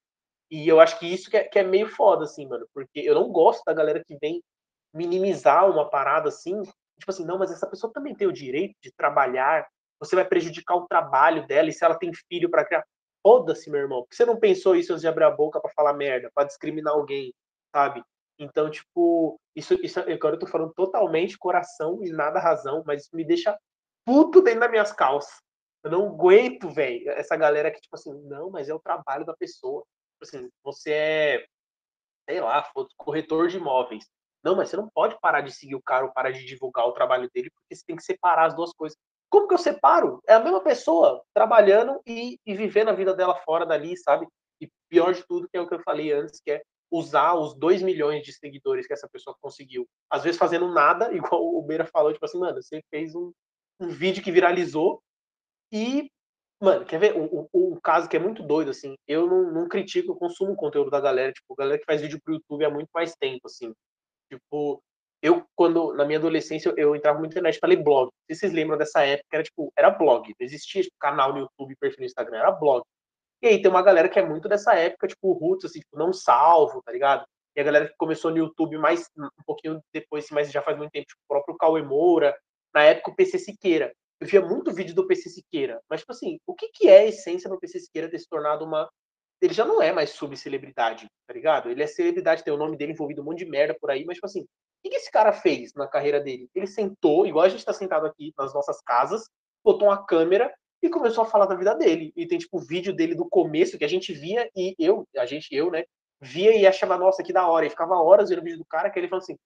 E 0.51 0.67
eu 0.67 0.81
acho 0.81 0.99
que 0.99 1.07
isso 1.07 1.31
que 1.31 1.37
é, 1.37 1.45
que 1.45 1.59
é 1.59 1.63
meio 1.63 1.89
foda, 1.89 2.25
assim, 2.25 2.47
mano, 2.47 2.67
porque 2.75 2.99
eu 3.01 3.15
não 3.15 3.31
gosto 3.31 3.63
da 3.65 3.73
galera 3.73 4.03
que 4.05 4.17
vem 4.21 4.43
minimizar 4.93 5.71
uma 5.71 5.89
parada 5.89 6.29
assim, 6.29 6.61
tipo 6.99 7.11
assim, 7.11 7.25
não, 7.25 7.39
mas 7.39 7.53
essa 7.53 7.69
pessoa 7.69 7.93
também 7.93 8.15
tem 8.17 8.27
o 8.27 8.33
direito 8.33 8.75
de 8.83 8.93
trabalhar, 8.93 9.65
você 10.01 10.17
vai 10.17 10.25
prejudicar 10.25 10.75
o 10.75 10.87
trabalho 10.89 11.47
dela, 11.47 11.69
e 11.69 11.73
se 11.73 11.85
ela 11.85 11.97
tem 11.97 12.11
filho 12.29 12.51
para 12.51 12.65
criar. 12.65 12.85
Foda-se, 13.23 13.71
meu 13.71 13.81
irmão. 13.81 14.03
Por 14.03 14.11
que 14.11 14.17
você 14.17 14.25
não 14.25 14.39
pensou 14.39 14.75
isso 14.75 14.93
antes 14.93 15.03
de 15.03 15.09
abrir 15.09 15.25
a 15.25 15.31
boca 15.31 15.61
para 15.61 15.73
falar 15.73 15.93
merda, 15.93 16.31
para 16.35 16.47
discriminar 16.47 16.95
alguém, 16.95 17.35
sabe? 17.75 18.03
Então, 18.39 18.71
tipo, 18.71 19.39
isso, 19.55 19.75
isso 19.83 20.01
agora 20.01 20.37
eu 20.37 20.39
tô 20.39 20.47
falando 20.47 20.73
totalmente 20.73 21.39
coração 21.39 22.03
e 22.03 22.11
nada 22.11 22.41
razão, 22.41 22.83
mas 22.87 23.03
isso 23.03 23.15
me 23.15 23.25
deixa 23.25 23.59
puto 24.05 24.41
dentro 24.41 24.61
das 24.61 24.71
minhas 24.71 24.93
calças. 24.93 25.43
Eu 25.83 25.91
não 25.91 26.09
aguento, 26.09 26.71
velho, 26.71 27.11
essa 27.11 27.37
galera 27.37 27.71
que, 27.71 27.81
tipo 27.81 27.95
assim, 27.95 28.13
não, 28.25 28.51
mas 28.51 28.69
é 28.69 28.75
o 28.75 28.81
trabalho 28.81 29.27
da 29.27 29.35
pessoa. 29.35 29.85
Tipo 30.13 30.37
assim, 30.39 30.51
você 30.63 30.93
é, 30.93 31.47
sei 32.29 32.41
lá, 32.41 32.67
corretor 32.97 33.49
de 33.49 33.59
imóveis. 33.59 34.07
Não, 34.43 34.57
mas 34.57 34.71
você 34.71 34.77
não 34.77 34.89
pode 34.89 35.19
parar 35.21 35.43
de 35.43 35.53
seguir 35.53 35.75
o 35.75 35.83
cara 35.83 36.07
ou 36.07 36.13
parar 36.13 36.31
de 36.31 36.45
divulgar 36.45 36.87
o 36.87 36.93
trabalho 36.93 37.31
dele, 37.35 37.51
porque 37.51 37.75
você 37.75 37.85
tem 37.87 37.97
que 37.97 38.03
separar 38.03 38.47
as 38.47 38.55
duas 38.55 38.73
coisas. 38.73 38.97
Como 39.31 39.47
que 39.47 39.55
eu 39.55 39.59
separo? 39.59 40.21
É 40.27 40.35
a 40.35 40.41
mesma 40.41 40.61
pessoa 40.61 41.23
trabalhando 41.33 42.01
e, 42.07 42.39
e 42.45 42.55
vivendo 42.55 42.89
a 42.89 42.95
vida 42.95 43.15
dela 43.15 43.37
fora 43.37 43.65
dali, 43.65 43.97
sabe? 43.97 44.27
E 44.61 44.69
pior 44.89 45.15
de 45.15 45.25
tudo, 45.27 45.49
que 45.49 45.57
é 45.57 45.61
o 45.61 45.69
que 45.69 45.75
eu 45.75 45.83
falei 45.83 46.13
antes, 46.13 46.41
que 46.41 46.51
é 46.51 46.63
usar 46.91 47.35
os 47.35 47.55
2 47.55 47.83
milhões 47.83 48.25
de 48.25 48.33
seguidores 48.33 48.87
que 48.87 48.93
essa 48.93 49.09
pessoa 49.09 49.37
conseguiu. 49.41 49.87
Às 50.11 50.25
vezes 50.25 50.39
fazendo 50.39 50.69
nada, 50.73 51.13
igual 51.15 51.43
o 51.55 51.63
Beira 51.63 51.87
falou, 51.87 52.13
tipo 52.13 52.25
assim, 52.25 52.39
mano, 52.39 52.61
você 52.61 52.83
fez 52.91 53.15
um, 53.15 53.33
um 53.79 53.89
vídeo 53.89 54.23
que 54.23 54.33
viralizou 54.33 55.01
e, 55.73 56.11
mano, 56.61 56.85
quer 56.85 56.99
ver? 56.99 57.17
O, 57.17 57.49
o, 57.53 57.75
o 57.75 57.81
caso 57.81 58.09
que 58.09 58.17
é 58.17 58.21
muito 58.21 58.43
doido, 58.43 58.73
assim, 58.73 58.97
eu 59.07 59.29
não, 59.29 59.53
não 59.53 59.69
critico, 59.69 60.11
eu 60.11 60.17
consumo 60.17 60.53
o 60.53 60.57
conteúdo 60.57 60.91
da 60.91 61.01
galera, 61.01 61.33
tipo, 61.33 61.55
a 61.55 61.63
galera 61.63 61.79
que 61.79 61.85
faz 61.85 62.01
vídeo 62.01 62.21
pro 62.25 62.35
YouTube 62.35 62.65
há 62.65 62.71
muito 62.71 62.89
mais 62.93 63.15
tempo, 63.15 63.47
assim. 63.47 63.73
Tipo, 64.29 64.83
eu, 65.23 65.45
quando, 65.55 65.93
na 65.95 66.05
minha 66.05 66.19
adolescência, 66.19 66.73
eu, 66.77 66.97
entrava 66.97 67.19
muito 67.19 67.33
na 67.33 67.41
internet 67.41 67.61
para 67.61 67.69
ler 67.69 67.83
blog. 67.83 68.11
Vocês 68.29 68.53
lembram 68.53 68.79
dessa 68.79 69.05
época, 69.05 69.29
era 69.33 69.43
tipo, 69.43 69.73
era 69.77 69.91
blog. 69.91 70.29
Não 70.29 70.47
existia 70.47 70.83
tipo, 70.83 70.97
canal 70.99 71.33
no 71.33 71.41
YouTube, 71.41 71.77
perfil 71.77 72.01
no 72.01 72.07
Instagram, 72.07 72.39
era 72.39 72.51
blog. 72.51 72.83
E 73.43 73.49
aí 73.49 73.63
tem 73.63 73.71
uma 73.71 73.83
galera 73.83 74.09
que 74.09 74.19
é 74.19 74.25
muito 74.25 74.49
dessa 74.49 74.75
época, 74.75 75.09
tipo, 75.09 75.33
Roots, 75.33 75.65
assim, 75.67 75.81
tipo, 75.81 75.99
não 75.99 76.13
salvo, 76.13 76.83
tá 76.83 76.93
ligado? 76.93 77.25
E 77.57 77.61
a 77.61 77.65
galera 77.65 77.89
que 77.89 77.95
começou 77.97 78.31
no 78.31 78.39
YouTube 78.39 78.79
mais, 78.79 79.09
um 79.19 79.29
pouquinho 79.47 79.81
depois, 79.93 80.25
assim, 80.25 80.35
mas 80.35 80.51
já 80.51 80.63
faz 80.63 80.77
muito 80.77 80.91
tempo, 80.91 81.07
tipo, 81.07 81.21
o 81.25 81.29
próprio 81.29 81.57
Cauê 81.57 81.83
Moura, 81.83 82.37
na 82.75 82.83
época 82.85 83.11
o 83.11 83.17
PC 83.17 83.39
Siqueira. 83.39 83.93
Eu 84.21 84.27
via 84.27 84.41
muito 84.41 84.73
vídeo 84.73 84.95
do 84.95 85.07
PC 85.07 85.31
Siqueira, 85.31 85.81
mas, 85.89 86.01
tipo 86.01 86.13
assim, 86.13 86.39
o 86.47 86.55
que, 86.55 86.69
que 86.69 86.89
é 86.89 87.01
a 87.01 87.07
essência 87.07 87.49
do 87.49 87.59
PC 87.59 87.81
Siqueira 87.81 88.11
ter 88.11 88.19
se 88.19 88.29
tornado 88.29 88.65
uma. 88.65 88.89
Ele 89.41 89.55
já 89.55 89.65
não 89.65 89.81
é 89.81 89.91
mais 89.91 90.11
subcelebridade, 90.11 91.07
tá 91.27 91.33
ligado? 91.33 91.71
Ele 91.71 91.83
é 91.83 91.87
celebridade, 91.87 92.45
tem 92.45 92.53
o 92.53 92.59
nome 92.59 92.77
dele 92.77 92.93
envolvido 92.93 93.23
um 93.23 93.25
monte 93.25 93.39
de 93.39 93.47
merda 93.47 93.75
por 93.81 93.91
aí, 93.91 94.05
mas, 94.05 94.17
tipo 94.17 94.27
assim, 94.27 94.45
que 94.89 94.97
esse 94.97 95.11
cara 95.11 95.33
fez 95.33 95.75
na 95.75 95.87
carreira 95.87 96.21
dele? 96.21 96.49
Ele 96.55 96.67
sentou, 96.67 97.27
igual 97.27 97.45
a 97.45 97.49
gente 97.49 97.59
está 97.59 97.73
sentado 97.73 98.07
aqui 98.07 98.33
nas 98.39 98.55
nossas 98.55 98.81
casas, 98.81 99.29
botou 99.63 99.89
uma 99.89 100.05
câmera 100.05 100.53
e 100.83 100.89
começou 100.89 101.25
a 101.25 101.27
falar 101.27 101.47
da 101.47 101.55
vida 101.55 101.75
dele. 101.75 102.13
E 102.17 102.27
tem, 102.27 102.39
tipo, 102.39 102.57
o 102.57 102.61
vídeo 102.61 102.95
dele 102.95 103.15
do 103.15 103.29
começo 103.29 103.77
que 103.77 103.85
a 103.85 103.89
gente 103.89 104.13
via 104.13 104.49
e 104.57 104.75
eu, 104.79 105.07
a 105.17 105.27
gente, 105.27 105.55
eu, 105.55 105.71
né, 105.71 105.85
via 106.21 106.57
e 106.57 106.67
achava, 106.67 106.97
nossa, 106.97 107.23
que 107.23 107.33
da 107.33 107.47
hora. 107.47 107.67
E 107.67 107.71
ficava 107.71 108.01
horas 108.01 108.31
vendo 108.31 108.41
o 108.41 108.45
vídeo 108.45 108.59
do 108.59 108.65
cara 108.65 108.91
que 108.91 108.99
ele 108.99 109.09
falou 109.09 109.23
assim: 109.23 109.37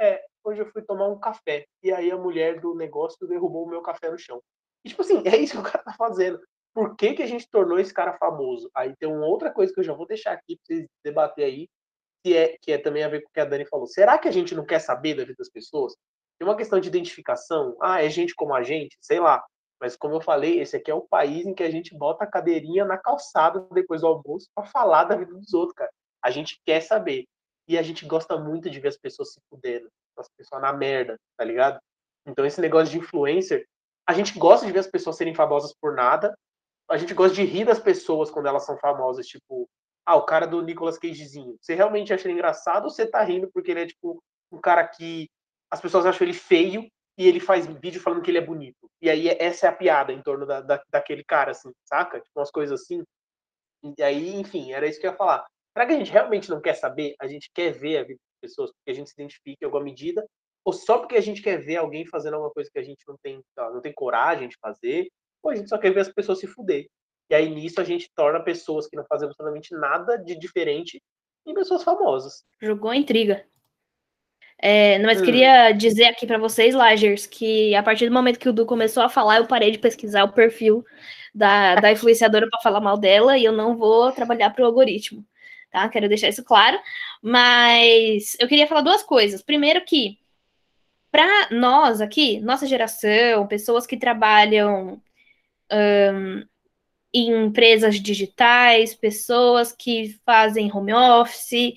É, 0.00 0.22
hoje 0.44 0.60
eu 0.60 0.70
fui 0.70 0.82
tomar 0.82 1.08
um 1.08 1.18
café. 1.18 1.66
E 1.82 1.92
aí 1.92 2.10
a 2.10 2.16
mulher 2.16 2.60
do 2.60 2.74
negócio 2.74 3.26
derrubou 3.26 3.64
o 3.64 3.68
meu 3.68 3.82
café 3.82 4.10
no 4.10 4.18
chão. 4.18 4.40
E, 4.84 4.88
tipo 4.88 5.02
assim, 5.02 5.22
é 5.26 5.36
isso 5.36 5.54
que 5.54 5.68
o 5.68 5.70
cara 5.70 5.84
tá 5.84 5.94
fazendo. 5.94 6.40
Por 6.74 6.96
que, 6.96 7.14
que 7.14 7.22
a 7.22 7.26
gente 7.26 7.48
tornou 7.48 7.78
esse 7.78 7.94
cara 7.94 8.14
famoso? 8.14 8.68
Aí 8.74 8.94
tem 8.96 9.08
uma 9.08 9.26
outra 9.26 9.52
coisa 9.52 9.72
que 9.72 9.78
eu 9.78 9.84
já 9.84 9.92
vou 9.92 10.06
deixar 10.06 10.32
aqui 10.32 10.56
pra 10.56 10.64
vocês 10.66 10.88
debater 11.04 11.44
aí, 11.44 11.68
que 12.24 12.34
é, 12.34 12.56
que 12.58 12.72
é 12.72 12.78
também 12.78 13.04
a 13.04 13.08
ver 13.08 13.20
com 13.22 13.28
o 13.28 13.32
que 13.32 13.40
a 13.40 13.44
Dani 13.44 13.66
falou. 13.66 13.86
Será 13.86 14.16
que 14.16 14.26
a 14.26 14.30
gente 14.30 14.54
não 14.54 14.64
quer 14.64 14.78
saber 14.78 15.14
da 15.14 15.24
vida 15.24 15.36
das 15.38 15.50
pessoas? 15.50 15.94
Tem 16.38 16.48
uma 16.48 16.56
questão 16.56 16.80
de 16.80 16.88
identificação. 16.88 17.76
Ah, 17.80 18.02
é 18.02 18.08
gente 18.08 18.34
como 18.34 18.54
a 18.54 18.62
gente? 18.62 18.96
Sei 18.98 19.20
lá. 19.20 19.44
Mas 19.78 19.94
como 19.94 20.14
eu 20.14 20.20
falei, 20.22 20.58
esse 20.58 20.74
aqui 20.74 20.90
é 20.90 20.94
o 20.94 21.02
país 21.02 21.44
em 21.44 21.52
que 21.52 21.62
a 21.62 21.70
gente 21.70 21.94
bota 21.94 22.24
a 22.24 22.26
cadeirinha 22.26 22.86
na 22.86 22.96
calçada 22.96 23.66
depois 23.72 24.00
do 24.00 24.06
almoço 24.06 24.48
para 24.54 24.64
falar 24.64 25.04
da 25.04 25.16
vida 25.16 25.34
dos 25.34 25.52
outros, 25.52 25.74
cara. 25.76 25.90
A 26.22 26.30
gente 26.30 26.58
quer 26.64 26.80
saber. 26.80 27.26
E 27.68 27.76
a 27.76 27.82
gente 27.82 28.06
gosta 28.06 28.38
muito 28.38 28.70
de 28.70 28.80
ver 28.80 28.88
as 28.88 28.96
pessoas 28.96 29.32
se 29.34 29.40
fudendo, 29.50 29.88
as 30.16 30.28
pessoas 30.30 30.62
na 30.62 30.72
merda, 30.72 31.18
tá 31.36 31.44
ligado? 31.44 31.78
Então 32.26 32.46
esse 32.46 32.60
negócio 32.60 32.90
de 32.90 32.98
influencer, 32.98 33.66
a 34.06 34.14
gente 34.14 34.38
gosta 34.38 34.66
de 34.66 34.72
ver 34.72 34.78
as 34.78 34.86
pessoas 34.86 35.16
serem 35.16 35.34
famosas 35.34 35.74
por 35.78 35.94
nada. 35.94 36.34
A 36.90 36.96
gente 36.96 37.12
gosta 37.12 37.34
de 37.34 37.44
rir 37.44 37.64
das 37.66 37.78
pessoas 37.78 38.30
quando 38.30 38.46
elas 38.46 38.64
são 38.64 38.78
famosas, 38.78 39.26
tipo, 39.26 39.68
ah, 40.06 40.16
o 40.16 40.24
cara 40.24 40.46
do 40.46 40.62
Nicolas 40.62 40.98
Cagezinho. 40.98 41.56
Você 41.60 41.74
realmente 41.74 42.12
acha 42.12 42.26
ele 42.26 42.34
engraçado 42.34 42.84
ou 42.84 42.90
você 42.90 43.06
tá 43.06 43.22
rindo 43.22 43.50
porque 43.52 43.70
ele 43.70 43.82
é, 43.82 43.86
tipo, 43.86 44.22
um 44.52 44.60
cara 44.60 44.86
que 44.86 45.28
as 45.70 45.80
pessoas 45.80 46.06
acham 46.06 46.26
ele 46.26 46.34
feio 46.34 46.88
e 47.16 47.26
ele 47.26 47.40
faz 47.40 47.66
vídeo 47.66 48.00
falando 48.00 48.22
que 48.22 48.30
ele 48.30 48.38
é 48.38 48.44
bonito. 48.44 48.90
E 49.00 49.08
aí 49.08 49.28
essa 49.28 49.66
é 49.66 49.68
a 49.68 49.72
piada 49.72 50.12
em 50.12 50.22
torno 50.22 50.46
da, 50.46 50.60
da, 50.60 50.82
daquele 50.90 51.24
cara, 51.24 51.52
assim, 51.52 51.72
saca? 51.84 52.20
Tipo, 52.20 52.40
umas 52.40 52.50
coisas 52.50 52.80
assim. 52.80 53.02
E 53.98 54.02
aí, 54.02 54.34
enfim, 54.34 54.72
era 54.72 54.86
isso 54.86 55.00
que 55.00 55.06
eu 55.06 55.10
ia 55.10 55.16
falar. 55.16 55.44
Será 55.72 55.86
que 55.86 55.92
a 55.92 55.98
gente 55.98 56.10
realmente 56.10 56.50
não 56.50 56.60
quer 56.60 56.74
saber? 56.74 57.14
A 57.20 57.26
gente 57.26 57.50
quer 57.52 57.72
ver 57.72 57.98
a 57.98 58.02
vida 58.02 58.18
das 58.18 58.50
pessoas 58.50 58.70
porque 58.72 58.90
a 58.90 58.94
gente 58.94 59.10
se 59.10 59.14
identifica 59.14 59.58
em 59.62 59.64
alguma 59.66 59.84
medida? 59.84 60.26
Ou 60.64 60.72
só 60.72 60.98
porque 60.98 61.16
a 61.16 61.20
gente 61.20 61.42
quer 61.42 61.58
ver 61.58 61.76
alguém 61.76 62.06
fazendo 62.06 62.34
alguma 62.34 62.52
coisa 62.52 62.70
que 62.72 62.78
a 62.78 62.82
gente 62.82 63.02
não 63.06 63.16
tem, 63.22 63.42
não 63.56 63.80
tem 63.80 63.92
coragem 63.92 64.48
de 64.48 64.56
fazer? 64.60 65.08
Ou 65.42 65.50
a 65.50 65.56
gente 65.56 65.68
só 65.68 65.76
quer 65.76 65.92
ver 65.92 66.00
as 66.00 66.12
pessoas 66.12 66.40
se 66.40 66.46
fuder? 66.46 66.86
E 67.30 67.34
aí 67.34 67.48
nisso 67.48 67.80
a 67.80 67.84
gente 67.84 68.10
torna 68.14 68.40
pessoas 68.40 68.86
que 68.86 68.96
não 68.96 69.04
fazem 69.06 69.26
absolutamente 69.26 69.74
nada 69.74 70.16
de 70.16 70.38
diferente 70.38 71.02
em 71.46 71.54
pessoas 71.54 71.82
famosas. 71.82 72.44
Jogou 72.60 72.90
a 72.90 72.96
intriga. 72.96 73.44
É, 74.58 74.98
mas 75.00 75.20
hum. 75.20 75.24
queria 75.24 75.72
dizer 75.72 76.04
aqui 76.04 76.26
para 76.26 76.38
vocês, 76.38 76.74
Lagers, 76.74 77.26
que 77.26 77.74
a 77.74 77.82
partir 77.82 78.06
do 78.08 78.14
momento 78.14 78.38
que 78.38 78.48
o 78.48 78.52
Du 78.52 78.64
começou 78.64 79.02
a 79.02 79.08
falar, 79.08 79.38
eu 79.38 79.46
parei 79.46 79.70
de 79.70 79.78
pesquisar 79.78 80.24
o 80.24 80.32
perfil 80.32 80.84
da, 81.34 81.74
da 81.76 81.92
influenciadora 81.92 82.48
para 82.48 82.60
falar 82.60 82.80
mal 82.80 82.96
dela 82.96 83.36
e 83.36 83.44
eu 83.44 83.52
não 83.52 83.76
vou 83.76 84.12
trabalhar 84.12 84.50
para 84.50 84.62
o 84.62 84.66
algoritmo, 84.66 85.24
tá? 85.70 85.88
Quero 85.88 86.08
deixar 86.08 86.28
isso 86.28 86.44
claro. 86.44 86.78
Mas 87.20 88.36
eu 88.38 88.48
queria 88.48 88.66
falar 88.66 88.82
duas 88.82 89.02
coisas. 89.02 89.42
Primeiro 89.42 89.84
que 89.84 90.18
para 91.10 91.48
nós 91.50 92.00
aqui, 92.00 92.40
nossa 92.40 92.66
geração, 92.66 93.46
pessoas 93.46 93.86
que 93.86 93.96
trabalham 93.96 95.00
em 97.14 97.30
empresas 97.46 98.00
digitais, 98.00 98.92
pessoas 98.92 99.70
que 99.70 100.18
fazem 100.26 100.70
home 100.74 100.92
office, 100.92 101.74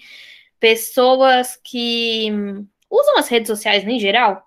pessoas 0.60 1.56
que 1.64 2.32
usam 2.90 3.20
as 3.20 3.28
redes 3.28 3.48
sociais 3.48 3.88
em 3.88 4.00
geral, 4.00 4.44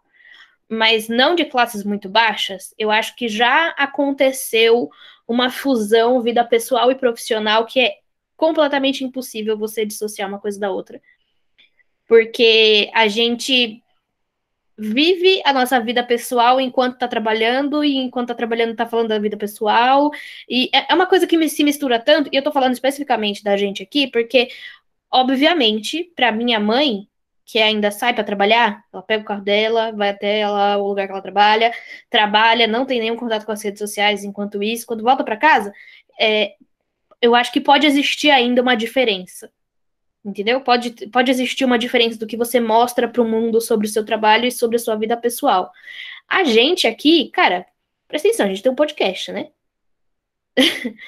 mas 0.68 1.09
não 1.09 1.37
de 1.37 1.44
classes 1.44 1.85
muito 1.85 2.09
baixas, 2.09 2.74
eu 2.76 2.90
acho 2.90 3.14
que 3.14 3.29
já 3.29 3.68
aconteceu 3.70 4.90
uma 5.26 5.48
fusão 5.48 6.20
vida 6.20 6.44
pessoal 6.44 6.90
e 6.90 6.96
profissional 6.96 7.64
que 7.64 7.79
é 7.79 7.98
completamente 8.37 9.05
impossível 9.05 9.57
você 9.57 9.87
dissociar 9.87 10.29
uma 10.29 10.40
coisa 10.40 10.59
da 10.59 10.70
outra. 10.70 11.00
Porque 12.09 12.90
a 12.92 13.07
gente 13.07 13.81
vive 14.80 15.42
a 15.44 15.52
nossa 15.52 15.78
vida 15.78 16.02
pessoal 16.02 16.58
enquanto 16.58 16.94
está 16.94 17.06
trabalhando, 17.06 17.84
e 17.84 17.96
enquanto 17.98 18.30
está 18.30 18.34
trabalhando 18.34 18.72
está 18.72 18.86
falando 18.86 19.08
da 19.08 19.18
vida 19.18 19.36
pessoal. 19.36 20.10
E 20.48 20.70
é, 20.74 20.90
é 20.90 20.94
uma 20.94 21.06
coisa 21.06 21.26
que 21.26 21.36
me, 21.36 21.48
se 21.50 21.62
mistura 21.62 21.98
tanto, 21.98 22.30
e 22.32 22.36
eu 22.36 22.40
estou 22.40 22.52
falando 22.52 22.72
especificamente 22.72 23.44
da 23.44 23.56
gente 23.58 23.82
aqui, 23.82 24.06
porque, 24.06 24.48
obviamente, 25.10 26.10
para 26.16 26.32
minha 26.32 26.58
mãe, 26.58 27.06
que 27.44 27.58
ainda 27.58 27.90
sai 27.90 28.14
para 28.14 28.24
trabalhar, 28.24 28.82
ela 28.92 29.02
pega 29.02 29.22
o 29.22 29.26
carro 29.26 29.42
dela, 29.42 29.92
vai 29.92 30.10
até 30.10 30.40
ela, 30.40 30.78
o 30.78 30.88
lugar 30.88 31.06
que 31.06 31.12
ela 31.12 31.22
trabalha, 31.22 31.72
trabalha, 32.08 32.66
não 32.66 32.86
tem 32.86 33.00
nenhum 33.00 33.16
contato 33.16 33.44
com 33.44 33.52
as 33.52 33.62
redes 33.62 33.80
sociais 33.80 34.24
enquanto 34.24 34.62
isso, 34.62 34.86
quando 34.86 35.02
volta 35.02 35.24
para 35.24 35.36
casa, 35.36 35.72
é, 36.18 36.54
eu 37.20 37.34
acho 37.34 37.52
que 37.52 37.60
pode 37.60 37.86
existir 37.86 38.30
ainda 38.30 38.62
uma 38.62 38.76
diferença 38.76 39.50
Entendeu? 40.24 40.61
Pode, 40.61 41.09
pode 41.09 41.30
existir 41.30 41.64
uma 41.64 41.78
diferença 41.78 42.18
do 42.18 42.26
que 42.26 42.37
você 42.37 42.61
mostra 42.61 43.09
para 43.09 43.22
o 43.22 43.28
mundo 43.28 43.61
sobre 43.61 43.87
o 43.87 43.90
seu 43.90 44.04
trabalho 44.04 44.46
e 44.46 44.52
sobre 44.52 44.76
a 44.76 44.78
sua 44.78 44.96
vida 44.96 45.16
pessoal. 45.16 45.72
A 46.28 46.44
gente 46.44 46.87
aqui, 46.87 47.30
cara, 47.30 47.66
presta 48.06 48.28
atenção, 48.28 48.46
a 48.46 48.48
gente 48.48 48.62
tem 48.62 48.70
um 48.70 48.76
podcast, 48.76 49.33
né? 49.33 49.50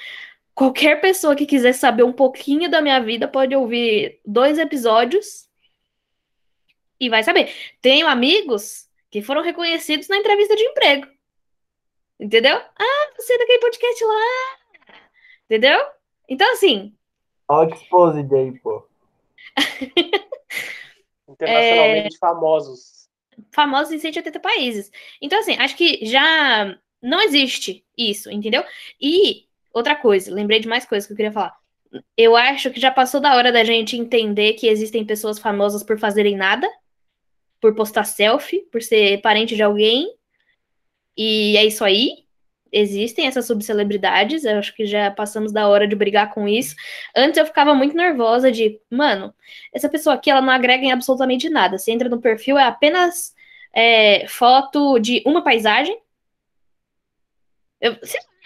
Qualquer 0.55 1.01
pessoa 1.01 1.35
que 1.35 1.45
quiser 1.45 1.73
saber 1.73 2.03
um 2.03 2.13
pouquinho 2.13 2.69
da 2.69 2.81
minha 2.81 2.99
vida 2.99 3.27
pode 3.27 3.55
ouvir 3.55 4.19
dois 4.25 4.57
episódios 4.57 5.47
e 6.99 7.09
vai 7.09 7.23
saber. 7.23 7.51
Tenho 7.81 8.07
amigos 8.07 8.87
que 9.09 9.21
foram 9.21 9.41
reconhecidos 9.41 10.07
na 10.07 10.17
entrevista 10.17 10.55
de 10.55 10.63
emprego. 10.63 11.07
Entendeu? 12.19 12.55
Ah, 12.55 13.13
você 13.17 13.33
é 13.33 13.37
daquele 13.37 13.59
podcast 13.59 14.03
lá. 14.05 14.95
Entendeu? 15.45 15.79
Então, 16.29 16.51
assim. 16.53 16.95
Olha 17.47 17.69
o 17.69 17.73
exposed 17.73 18.33
aí, 18.33 18.59
pô. 18.59 18.87
Internacionalmente 21.27 22.15
é... 22.15 22.19
famosos. 22.19 23.07
Famosos 23.51 23.93
em 23.93 23.99
180 23.99 24.39
países. 24.39 24.91
Então, 25.21 25.39
assim, 25.39 25.55
acho 25.57 25.75
que 25.75 26.05
já 26.05 26.77
não 27.01 27.21
existe 27.21 27.85
isso, 27.97 28.29
entendeu? 28.31 28.63
E 29.01 29.45
outra 29.73 29.95
coisa, 29.95 30.33
lembrei 30.33 30.59
de 30.59 30.67
mais 30.67 30.85
coisas 30.85 31.07
que 31.07 31.13
eu 31.13 31.17
queria 31.17 31.31
falar. 31.31 31.55
Eu 32.17 32.35
acho 32.35 32.71
que 32.71 32.79
já 32.79 32.91
passou 32.91 33.19
da 33.19 33.35
hora 33.35 33.51
da 33.51 33.63
gente 33.63 33.97
entender 33.97 34.53
que 34.53 34.67
existem 34.67 35.05
pessoas 35.05 35.37
famosas 35.39 35.83
por 35.83 35.99
fazerem 35.99 36.35
nada, 36.35 36.67
por 37.61 37.75
postar 37.75 38.03
selfie, 38.03 38.61
por 38.71 38.81
ser 38.81 39.21
parente 39.21 39.55
de 39.55 39.61
alguém. 39.61 40.07
E 41.15 41.55
é 41.57 41.65
isso 41.65 41.83
aí 41.83 42.22
existem 42.73 43.27
essas 43.27 43.45
subcelebridades, 43.45 44.43
eu 44.43 44.57
acho 44.57 44.75
que 44.75 44.85
já 44.85 45.11
passamos 45.11 45.51
da 45.53 45.67
hora 45.67 45.87
de 45.87 45.95
brigar 45.95 46.33
com 46.33 46.47
isso. 46.47 46.75
Antes 47.15 47.37
eu 47.37 47.45
ficava 47.45 47.73
muito 47.75 47.95
nervosa 47.95 48.51
de, 48.51 48.79
mano, 48.89 49.33
essa 49.71 49.87
pessoa 49.87 50.15
aqui, 50.15 50.31
ela 50.31 50.41
não 50.41 50.51
agrega 50.51 50.83
em 50.83 50.91
absolutamente 50.91 51.49
nada. 51.49 51.77
Você 51.77 51.91
entra 51.91 52.09
no 52.09 52.19
perfil, 52.19 52.57
é 52.57 52.63
apenas 52.63 53.33
é, 53.73 54.27
foto 54.27 54.99
de 54.99 55.21
uma 55.25 55.43
paisagem. 55.43 55.97
Eu, 57.79 57.93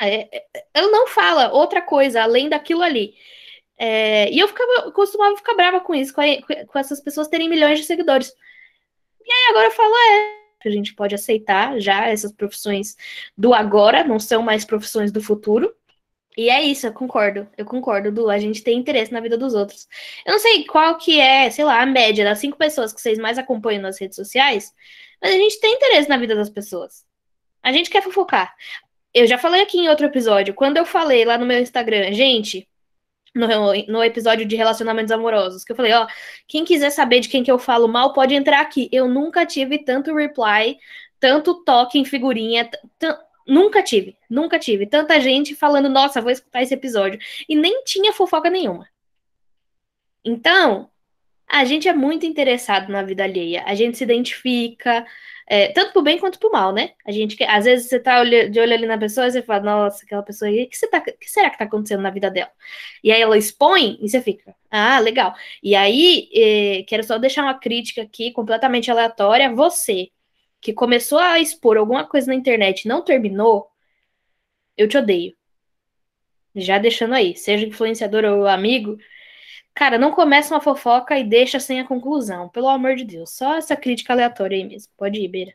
é, 0.01 0.37
é, 0.37 0.45
ela 0.73 0.91
não 0.91 1.07
fala 1.07 1.51
outra 1.51 1.81
coisa 1.81 2.21
além 2.21 2.49
daquilo 2.49 2.83
ali. 2.83 3.15
É, 3.77 4.29
e 4.31 4.39
eu 4.39 4.47
ficava, 4.47 4.91
costumava 4.91 5.37
ficar 5.37 5.53
brava 5.55 5.79
com 5.79 5.93
isso, 5.93 6.13
com, 6.13 6.21
a, 6.21 6.25
com 6.65 6.79
essas 6.79 6.99
pessoas 6.99 7.27
terem 7.27 7.47
milhões 7.49 7.79
de 7.79 7.85
seguidores. 7.85 8.33
E 9.25 9.31
aí 9.31 9.49
agora 9.51 9.67
eu 9.67 9.71
falo, 9.71 9.93
é, 9.93 10.46
que 10.67 10.73
a 10.73 10.77
gente 10.77 10.93
pode 10.93 11.15
aceitar 11.15 11.80
já 11.80 12.08
essas 12.08 12.32
profissões 12.32 12.95
do 13.38 13.53
agora, 13.53 14.03
não 14.03 14.19
são 14.19 14.41
mais 14.41 14.65
profissões 14.65 15.12
do 15.12 15.21
futuro. 15.21 15.73
E 16.38 16.49
é 16.49 16.62
isso, 16.62 16.86
eu 16.86 16.93
concordo. 16.93 17.47
Eu 17.58 17.65
concordo, 17.65 18.12
Du. 18.12 18.30
A 18.30 18.38
gente 18.38 18.63
tem 18.63 18.77
interesse 18.77 19.12
na 19.12 19.19
vida 19.19 19.38
dos 19.38 19.56
outros. 19.56 19.88
Eu 20.25 20.34
não 20.34 20.39
sei 20.39 20.65
qual 20.65 20.97
que 20.97 21.19
é, 21.19 21.49
sei 21.49 21.65
lá, 21.65 21.82
a 21.82 21.86
média 21.86 22.23
das 22.23 22.39
cinco 22.39 22.58
pessoas 22.58 22.93
que 22.93 23.01
vocês 23.01 23.17
mais 23.17 23.39
acompanham 23.39 23.82
nas 23.82 23.99
redes 23.99 24.15
sociais, 24.15 24.71
mas 25.21 25.32
a 25.32 25.38
gente 25.38 25.60
tem 25.60 25.73
interesse 25.75 26.10
na 26.10 26.17
vida 26.17 26.36
das 26.36 26.49
pessoas. 26.49 27.06
A 27.63 27.71
gente 27.71 27.89
quer 27.89 28.03
fofocar. 28.03 28.56
Eu 29.13 29.25
já 29.25 29.38
falei 29.38 29.62
aqui 29.62 29.80
em 29.80 29.89
outro 29.89 30.06
episódio, 30.06 30.53
quando 30.53 30.77
eu 30.77 30.86
falei 30.86 31.25
lá 31.25 31.38
no 31.38 31.45
meu 31.45 31.60
Instagram, 31.60 32.13
gente, 32.13 32.67
no, 33.35 33.73
no 33.87 34.03
episódio 34.03 34.45
de 34.45 34.55
relacionamentos 34.55 35.11
amorosos, 35.11 35.63
que 35.63 35.71
eu 35.71 35.75
falei, 35.75 35.93
ó, 35.93 36.07
quem 36.47 36.65
quiser 36.65 36.89
saber 36.89 37.19
de 37.19 37.29
quem 37.29 37.43
que 37.43 37.51
eu 37.51 37.59
falo 37.59 37.87
mal, 37.87 38.13
pode 38.13 38.33
entrar 38.33 38.61
aqui. 38.61 38.89
Eu 38.91 39.07
nunca 39.07 39.45
tive 39.45 39.79
tanto 39.79 40.15
reply, 40.15 40.77
tanto 41.19 41.63
toque 41.63 41.99
em 41.99 42.05
figurinha, 42.05 42.69
nunca 43.47 43.81
tive, 43.83 44.17
nunca 44.29 44.59
tive. 44.59 44.85
Tanta 44.85 45.19
gente 45.21 45.55
falando, 45.55 45.89
nossa, 45.89 46.21
vou 46.21 46.31
escutar 46.31 46.61
esse 46.61 46.73
episódio. 46.73 47.19
E 47.47 47.55
nem 47.55 47.83
tinha 47.83 48.13
fofoca 48.13 48.49
nenhuma. 48.49 48.87
Então, 50.23 50.89
a 51.47 51.63
gente 51.63 51.87
é 51.87 51.93
muito 51.93 52.25
interessado 52.25 52.91
na 52.91 53.01
vida 53.03 53.23
alheia. 53.23 53.63
A 53.65 53.73
gente 53.73 53.97
se 53.97 54.03
identifica, 54.03 55.05
é, 55.49 55.69
tanto 55.71 55.93
pro 55.93 56.01
bem 56.01 56.19
quanto 56.19 56.39
pro 56.39 56.51
mal, 56.51 56.73
né? 56.73 56.91
A 57.05 57.12
gente, 57.12 57.41
às 57.45 57.63
vezes 57.63 57.88
você 57.88 57.99
tá 57.99 58.21
de 58.23 58.60
olho 58.60 58.73
ali 58.73 58.86
na 58.86 58.97
pessoa 58.97 59.27
e 59.27 59.31
você 59.31 59.41
fala, 59.41 59.63
nossa, 59.63 60.03
aquela 60.05 60.21
pessoa 60.21 60.49
aí, 60.49 60.65
o 60.65 60.69
que, 60.69 60.88
tá, 60.88 60.99
que 60.99 61.29
será 61.29 61.49
que 61.49 61.57
tá 61.57 61.63
acontecendo 61.63 62.01
na 62.01 62.10
vida 62.10 62.29
dela? 62.29 62.51
E 63.01 63.12
aí 63.12 63.21
ela 63.21 63.38
expõe 63.38 63.97
e 64.01 64.10
você 64.10 64.21
fica, 64.21 64.53
ah, 64.69 64.99
legal. 64.99 65.33
E 65.63 65.73
aí, 65.73 66.29
é, 66.33 66.83
quero 66.83 67.03
só 67.03 67.17
deixar 67.17 67.43
uma 67.43 67.53
crítica 67.53 68.01
aqui, 68.01 68.31
completamente 68.31 68.91
aleatória. 68.91 69.53
Você, 69.53 70.10
que 70.60 70.73
começou 70.73 71.19
a 71.19 71.39
expor 71.39 71.77
alguma 71.77 72.05
coisa 72.05 72.27
na 72.27 72.36
internet 72.36 72.81
e 72.83 72.88
não 72.89 73.01
terminou, 73.03 73.69
eu 74.77 74.88
te 74.88 74.97
odeio. 74.97 75.33
Já 76.55 76.77
deixando 76.77 77.13
aí, 77.13 77.36
seja 77.38 77.65
influenciador 77.65 78.25
ou 78.25 78.47
amigo, 78.47 78.97
Cara, 79.77 79.99
não 79.99 80.11
começa 80.11 80.55
uma 80.55 80.59
fofoca 80.59 81.19
e 81.19 81.23
deixa 81.23 81.59
sem 81.59 81.79
a 81.79 81.87
conclusão. 81.87 82.49
Pelo 82.49 82.67
amor 82.67 82.95
de 82.95 83.05
Deus. 83.05 83.29
Só 83.29 83.57
essa 83.57 83.75
crítica 83.75 84.11
aleatória 84.11 84.57
aí 84.57 84.63
mesmo. 84.67 84.91
Pode 84.97 85.19
ir, 85.19 85.27
Beira. 85.27 85.53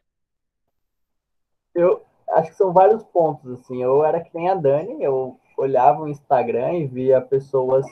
Eu 1.75 2.05
acho 2.31 2.51
que 2.51 2.57
são 2.57 2.73
vários 2.73 3.03
pontos, 3.03 3.51
assim. 3.51 3.83
Eu 3.83 4.05
era 4.05 4.21
que 4.21 4.31
nem 4.33 4.49
a 4.49 4.55
Dani, 4.55 5.03
eu 5.03 5.37
olhava 5.59 6.03
o 6.03 6.09
Instagram 6.09 6.75
e 6.75 6.87
via 6.87 7.21
pessoas 7.21 7.85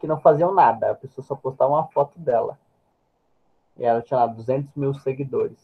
que 0.00 0.06
não 0.06 0.18
faziam 0.18 0.54
nada. 0.54 0.92
A 0.92 0.94
pessoa 0.94 1.22
só 1.22 1.36
postava 1.36 1.74
uma 1.74 1.86
foto 1.88 2.18
dela. 2.18 2.58
E 3.76 3.84
ela 3.84 4.00
tinha 4.00 4.20
lá 4.20 4.26
200 4.26 4.74
mil 4.74 4.94
seguidores. 4.94 5.58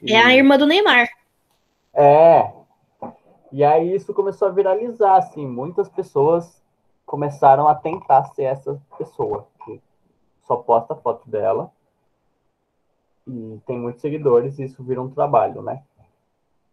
E... 0.00 0.12
É 0.12 0.24
a 0.24 0.32
irmã 0.32 0.56
do 0.56 0.64
Neymar. 0.64 1.08
É. 1.92 2.52
E 3.50 3.64
aí 3.64 3.92
isso 3.92 4.14
começou 4.14 4.46
a 4.46 4.52
viralizar, 4.52 5.16
assim. 5.16 5.44
Muitas 5.44 5.88
pessoas 5.88 6.59
começaram 7.10 7.66
a 7.66 7.74
tentar 7.74 8.22
ser 8.26 8.44
essa 8.44 8.80
pessoa 8.96 9.44
que 9.64 9.82
só 10.42 10.54
posta 10.54 10.94
foto 10.94 11.28
dela 11.28 11.68
e 13.26 13.60
tem 13.66 13.76
muitos 13.76 14.00
seguidores 14.00 14.60
e 14.60 14.62
isso 14.62 14.80
vira 14.84 15.02
um 15.02 15.10
trabalho, 15.10 15.60
né? 15.60 15.82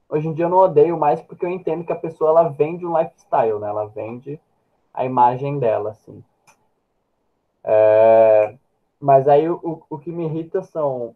Hoje 0.07 0.27
em 0.27 0.33
dia 0.33 0.45
eu 0.45 0.49
não 0.49 0.59
odeio 0.59 0.95
mais 0.95 1.19
porque 1.19 1.43
eu 1.43 1.49
entendo 1.49 1.83
que 1.83 1.91
a 1.91 1.95
pessoa 1.95 2.29
ela 2.29 2.49
vende 2.49 2.85
um 2.85 2.95
lifestyle, 2.95 3.57
né? 3.57 3.67
Ela 3.67 3.87
vende 3.87 4.39
a 4.93 5.03
imagem 5.03 5.57
dela, 5.57 5.89
assim. 5.89 6.23
É... 7.63 8.55
Mas 8.99 9.27
aí 9.27 9.49
o, 9.49 9.81
o 9.89 9.97
que 9.97 10.11
me 10.11 10.25
irrita 10.25 10.61
são, 10.61 11.15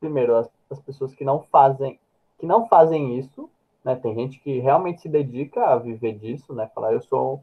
primeiro, 0.00 0.34
as, 0.34 0.50
as 0.68 0.80
pessoas 0.80 1.14
que 1.14 1.24
não 1.24 1.42
fazem 1.42 1.96
que 2.40 2.46
não 2.46 2.66
fazem 2.66 3.20
isso, 3.20 3.48
né? 3.84 3.94
Tem 3.94 4.12
gente 4.16 4.40
que 4.40 4.58
realmente 4.58 5.02
se 5.02 5.08
dedica 5.08 5.64
a 5.64 5.76
viver 5.76 6.18
disso, 6.18 6.52
né? 6.52 6.68
Falar, 6.74 6.92
eu 6.92 7.00
sou, 7.00 7.40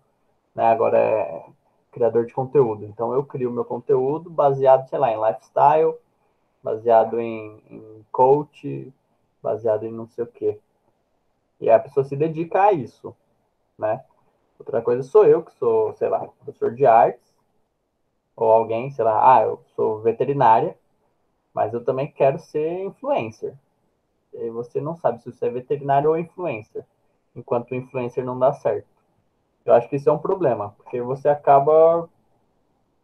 né, 0.60 0.65
agora 0.65 0.98
é 0.98 1.45
criador 1.89 2.26
de 2.26 2.34
conteúdo. 2.34 2.84
Então 2.84 3.13
eu 3.13 3.24
crio 3.24 3.50
meu 3.50 3.63
conteúdo 3.63 4.30
baseado, 4.30 4.89
sei 4.89 5.00
lá, 5.00 5.10
em 5.10 5.17
lifestyle, 5.17 5.95
baseado 6.62 7.17
em, 7.17 7.63
em 7.69 8.06
coach, 8.12 8.93
baseado 9.41 9.86
em 9.86 9.91
não 9.91 10.06
sei 10.10 10.26
o 10.26 10.28
quê. 10.28 10.60
E 11.62 11.69
a 11.69 11.80
pessoa 11.80 12.04
se 12.04 12.13
dedica 12.13 12.62
a 12.62 12.74
isso, 12.74 13.15
né? 13.78 14.04
Outra 14.60 14.82
coisa 14.82 15.02
sou 15.02 15.26
eu, 15.26 15.43
que 15.43 15.54
sou, 15.54 15.93
sei 15.93 16.10
lá, 16.10 16.28
professor 16.28 16.76
de 16.76 16.86
artes, 16.86 17.34
ou 18.36 18.52
alguém, 18.52 18.91
sei 18.91 19.06
lá, 19.06 19.38
ah, 19.38 19.43
eu 19.43 19.62
sou 19.78 20.02
veterinária, 20.02 20.78
mas 21.54 21.74
eu 21.74 21.86
também 21.86 22.12
quero 22.12 22.38
ser 22.38 22.84
influencer. 22.84 23.54
E 24.34 24.50
você 24.50 24.82
não 24.82 24.98
sabe 24.98 25.22
se 25.22 25.32
você 25.32 25.45
é 25.45 25.50
veterinário 25.50 26.10
ou 26.10 26.17
influencer, 26.17 26.86
enquanto 27.34 27.72
o 27.72 27.76
influencer 27.76 28.26
não 28.26 28.38
dá 28.38 28.52
certo. 28.52 28.99
Eu 29.70 29.76
acho 29.76 29.88
que 29.88 29.98
isso 29.98 30.10
é 30.10 30.12
um 30.12 30.18
problema, 30.18 30.74
porque 30.78 31.00
você 31.00 31.30
acaba 31.30 32.10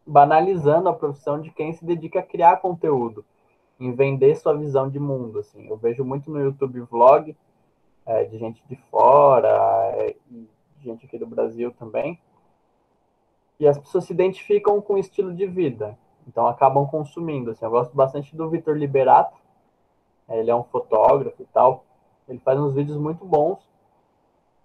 banalizando 0.04 0.89
a 0.89 0.93
profissão 0.93 1.39
de 1.39 1.51
quem 1.51 1.71
se 1.73 1.86
dedica 1.86 2.19
a 2.21 2.23
criar 2.23 2.58
conteúdo, 2.58 3.23
em 3.80 3.93
vender 3.93 4.36
sua 4.36 4.58
visão 4.58 4.89
de 4.89 4.99
mundo. 4.99 5.38
Assim. 5.38 5.67
Eu 5.67 5.78
vejo 5.78 6.04
muito 6.04 6.32
no 6.32 6.39
YouTube 6.39 6.82
vlog 6.82 7.38
é, 8.04 8.23
de 8.23 8.39
gente 8.39 8.63
de 8.67 8.75
fora, 8.89 9.47
é, 9.93 10.15
gente 10.80 11.06
aqui 11.06 11.19
do 11.19 11.28
Brasil 11.28 11.71
também, 11.78 12.19
e 13.60 13.67
as 13.67 13.78
pessoas 13.78 14.06
se 14.06 14.13
identificam 14.13 14.82
com 14.82 14.95
o 14.95 14.97
estilo 14.97 15.36
de 15.36 15.45
vida, 15.45 15.95
então 16.28 16.47
acabam 16.47 16.88
consumindo. 16.88 17.51
Assim, 17.51 17.63
eu 17.63 17.69
gosto 17.69 17.95
bastante 17.95 18.36
do 18.36 18.49
Vitor 18.49 18.75
Liberato, 18.75 19.38
ele 20.28 20.49
é 20.49 20.56
um 20.56 20.63
fotógrafo 20.63 21.43
e 21.43 21.45
tal, 21.45 21.86
ele 22.28 22.39
faz 22.39 22.60
uns 22.60 22.73
vídeos 22.73 22.97
muito 22.97 23.23
bons 23.23 23.60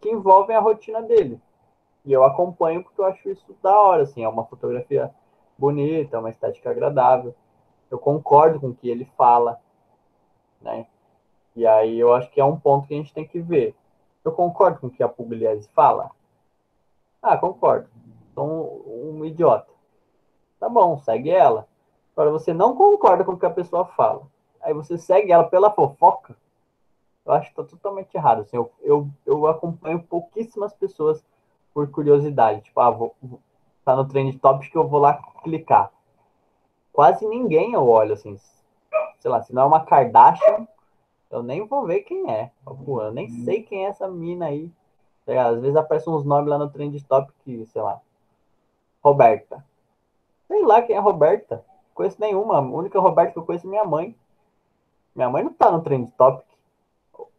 que 0.00 0.08
envolvem 0.08 0.56
a 0.56 0.60
rotina 0.60 1.02
dele. 1.02 1.38
E 2.04 2.12
eu 2.12 2.24
acompanho 2.24 2.82
porque 2.82 3.00
eu 3.00 3.04
acho 3.04 3.28
isso 3.28 3.56
da 3.62 3.78
hora, 3.78 4.02
assim, 4.02 4.24
é 4.24 4.28
uma 4.28 4.44
fotografia 4.44 5.10
bonita, 5.58 6.18
uma 6.18 6.30
estética 6.30 6.70
agradável. 6.70 7.34
Eu 7.90 7.98
concordo 7.98 8.60
com 8.60 8.68
o 8.68 8.74
que 8.74 8.88
ele 8.88 9.04
fala, 9.16 9.60
né? 10.60 10.86
E 11.54 11.66
aí 11.66 11.98
eu 11.98 12.14
acho 12.14 12.30
que 12.30 12.40
é 12.40 12.44
um 12.44 12.58
ponto 12.58 12.86
que 12.86 12.94
a 12.94 12.96
gente 12.96 13.12
tem 13.12 13.26
que 13.26 13.40
ver. 13.40 13.74
Eu 14.24 14.32
concordo 14.32 14.80
com 14.80 14.86
o 14.86 14.90
que 14.90 15.02
a 15.02 15.08
Pugliese 15.08 15.68
fala? 15.70 16.10
Ah, 17.20 17.36
concordo 17.36 17.88
sou 18.40 18.82
um, 18.86 19.18
um 19.20 19.24
idiota. 19.24 19.70
Tá 20.58 20.68
bom, 20.68 20.98
segue 20.98 21.30
ela. 21.30 21.66
Agora 22.12 22.30
você 22.30 22.52
não 22.52 22.74
concorda 22.74 23.24
com 23.24 23.32
o 23.32 23.38
que 23.38 23.46
a 23.46 23.50
pessoa 23.50 23.84
fala. 23.84 24.22
Aí 24.62 24.74
você 24.74 24.98
segue 24.98 25.32
ela 25.32 25.44
pela 25.44 25.70
fofoca. 25.70 26.36
Eu 27.24 27.32
acho 27.32 27.50
que 27.50 27.56
tá 27.56 27.64
totalmente 27.64 28.14
errado. 28.14 28.42
Assim, 28.42 28.56
eu, 28.56 28.70
eu, 28.82 29.08
eu 29.26 29.46
acompanho 29.46 30.02
pouquíssimas 30.02 30.72
pessoas 30.72 31.24
por 31.72 31.90
curiosidade. 31.90 32.62
Tipo, 32.62 32.80
ah, 32.80 32.90
vou, 32.90 33.14
tá 33.84 33.96
no 33.96 34.06
Trend 34.06 34.38
Topics 34.38 34.70
que 34.70 34.76
eu 34.76 34.86
vou 34.86 35.00
lá 35.00 35.14
clicar. 35.42 35.90
Quase 36.92 37.26
ninguém 37.26 37.72
eu 37.72 37.86
olho, 37.86 38.14
assim. 38.14 38.38
Sei 39.18 39.30
lá, 39.30 39.42
se 39.42 39.54
não 39.54 39.62
é 39.62 39.64
uma 39.66 39.84
Kardashian, 39.84 40.66
eu 41.30 41.42
nem 41.42 41.66
vou 41.66 41.86
ver 41.86 42.00
quem 42.00 42.30
é. 42.30 42.50
Pô, 42.84 43.02
eu 43.02 43.12
nem 43.12 43.28
sei 43.44 43.62
quem 43.62 43.86
é 43.86 43.88
essa 43.88 44.08
mina 44.08 44.46
aí. 44.46 44.70
Tá 45.24 45.48
Às 45.48 45.60
vezes 45.60 45.76
aparecem 45.76 46.12
uns 46.12 46.24
nomes 46.24 46.48
lá 46.48 46.58
no 46.58 46.70
Trend 46.70 47.00
Topic 47.04 47.34
sei 47.66 47.82
lá, 47.82 48.00
Roberta. 49.02 49.64
Sei 50.48 50.64
lá 50.64 50.82
quem 50.82 50.96
é 50.96 50.98
Roberta. 50.98 51.64
Conheço 51.94 52.20
nenhuma. 52.20 52.56
A 52.56 52.60
única 52.60 52.98
Roberta 52.98 53.32
que 53.32 53.38
eu 53.38 53.44
conheço 53.44 53.66
é 53.66 53.70
minha 53.70 53.84
mãe. 53.84 54.16
Minha 55.14 55.28
mãe 55.28 55.44
não 55.44 55.52
tá 55.52 55.70
no 55.70 55.82
Trend 55.82 56.10
Topic. 56.12 56.46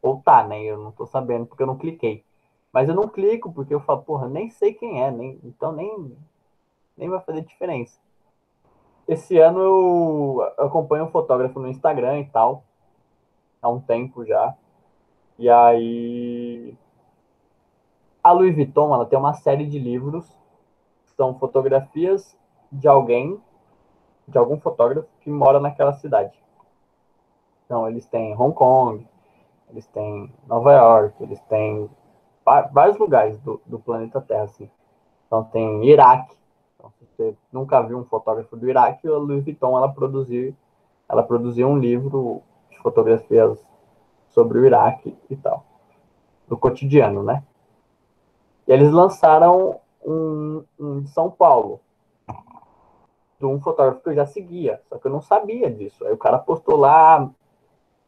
Ou 0.01 0.21
tá, 0.21 0.43
né? 0.47 0.61
Eu 0.61 0.77
não 0.77 0.91
tô 0.91 1.05
sabendo 1.05 1.45
porque 1.45 1.63
eu 1.63 1.67
não 1.67 1.77
cliquei. 1.77 2.23
Mas 2.71 2.87
eu 2.87 2.95
não 2.95 3.07
clico 3.07 3.51
porque 3.51 3.73
eu 3.73 3.81
falo, 3.81 4.03
porra, 4.03 4.27
nem 4.27 4.49
sei 4.49 4.73
quem 4.73 5.03
é, 5.03 5.11
nem, 5.11 5.39
então 5.43 5.71
nem, 5.71 6.15
nem 6.97 7.09
vai 7.09 7.19
fazer 7.19 7.41
diferença. 7.41 7.99
Esse 9.07 9.37
ano 9.39 9.59
eu 9.59 10.53
acompanho 10.57 11.05
um 11.05 11.11
fotógrafo 11.11 11.59
no 11.59 11.67
Instagram 11.67 12.19
e 12.19 12.25
tal, 12.25 12.63
há 13.61 13.67
um 13.69 13.79
tempo 13.79 14.25
já. 14.25 14.55
E 15.37 15.49
aí 15.49 16.77
a 18.23 18.31
Louis 18.31 18.55
Vuitton, 18.55 18.93
ela 18.93 19.05
tem 19.05 19.17
uma 19.17 19.33
série 19.33 19.65
de 19.65 19.79
livros 19.79 20.41
são 21.21 21.37
fotografias 21.37 22.35
de 22.71 22.87
alguém, 22.87 23.39
de 24.27 24.39
algum 24.39 24.59
fotógrafo 24.59 25.07
que 25.19 25.29
mora 25.29 25.59
naquela 25.59 25.93
cidade. 25.93 26.33
Então, 27.65 27.87
eles 27.87 28.07
têm 28.07 28.35
Hong 28.35 28.55
Kong, 28.55 29.07
eles 29.69 29.85
têm 29.87 30.33
Nova 30.47 30.73
York, 30.73 31.23
eles 31.23 31.39
têm 31.41 31.87
vários 32.43 32.97
lugares 32.97 33.37
do, 33.39 33.61
do 33.65 33.79
planeta 33.79 34.21
Terra, 34.21 34.43
assim. 34.43 34.69
Então, 35.27 35.43
tem 35.45 35.85
Iraque. 35.85 36.35
Então, 36.75 36.91
se 36.97 37.05
você 37.05 37.35
nunca 37.51 37.81
viu 37.81 37.97
um 37.97 38.05
fotógrafo 38.05 38.55
do 38.57 38.69
Iraque, 38.69 39.07
a 39.07 39.11
Louis 39.11 39.43
Vuitton, 39.43 39.77
ela 39.77 39.89
produziu, 39.89 40.55
ela 41.07 41.23
produziu 41.23 41.67
um 41.67 41.77
livro 41.77 42.41
de 42.69 42.77
fotografias 42.79 43.57
sobre 44.29 44.59
o 44.59 44.65
Iraque 44.65 45.15
e 45.29 45.35
tal. 45.35 45.63
Do 46.47 46.57
cotidiano, 46.57 47.23
né? 47.23 47.43
E 48.67 48.71
eles 48.71 48.91
lançaram 48.91 49.79
um, 50.05 50.63
um 50.79 51.01
de 51.01 51.09
São 51.09 51.29
Paulo, 51.29 51.79
de 53.39 53.45
um 53.45 53.59
fotógrafo 53.59 54.01
que 54.01 54.09
eu 54.09 54.15
já 54.15 54.25
seguia, 54.25 54.81
só 54.87 54.97
que 54.97 55.07
eu 55.07 55.11
não 55.11 55.21
sabia 55.21 55.69
disso. 55.69 56.05
Aí 56.05 56.13
o 56.13 56.17
cara 56.17 56.37
postou 56.37 56.77
lá, 56.77 57.29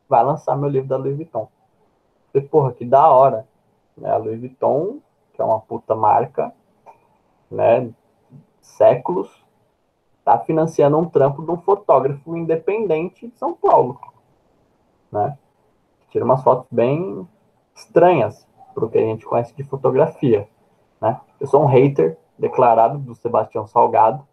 vai 0.07 0.23
lançar 0.23 0.55
meu 0.55 0.69
livro 0.69 0.87
da 0.87 0.97
Louis 0.97 1.15
Vuitton. 1.15 1.49
falei, 2.31 2.47
porra, 2.47 2.73
que 2.73 2.85
da 2.85 3.09
hora. 3.09 3.47
Né? 3.97 4.09
A 4.09 4.17
Louis 4.17 4.39
Vuitton, 4.39 4.99
que 5.33 5.41
é 5.41 5.45
uma 5.45 5.59
puta 5.59 5.95
marca, 5.95 6.53
né, 7.49 7.89
séculos, 8.61 9.43
tá 10.23 10.39
financiando 10.39 10.97
um 10.97 11.05
trampo 11.05 11.43
de 11.43 11.51
um 11.51 11.57
fotógrafo 11.57 12.35
independente 12.35 13.27
de 13.27 13.37
São 13.37 13.53
Paulo, 13.53 13.99
né? 15.11 15.37
Tira 16.09 16.23
umas 16.23 16.43
fotos 16.43 16.67
bem 16.71 17.27
estranhas 17.75 18.47
pro 18.73 18.89
que 18.89 18.97
a 18.97 19.01
gente 19.01 19.25
conhece 19.25 19.53
de 19.55 19.63
fotografia. 19.63 20.47
Né? 21.01 21.19
Eu 21.39 21.47
sou 21.47 21.63
um 21.63 21.65
hater 21.65 22.17
declarado 22.37 22.97
do 22.97 23.15
Sebastião 23.15 23.67
Salgado. 23.67 24.25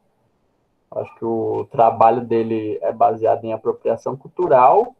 Acho 0.90 1.14
que 1.16 1.24
o 1.24 1.66
trabalho 1.70 2.22
dele 2.22 2.78
é 2.82 2.92
baseado 2.92 3.44
em 3.44 3.52
apropriação 3.52 4.16
cultural 4.16 4.94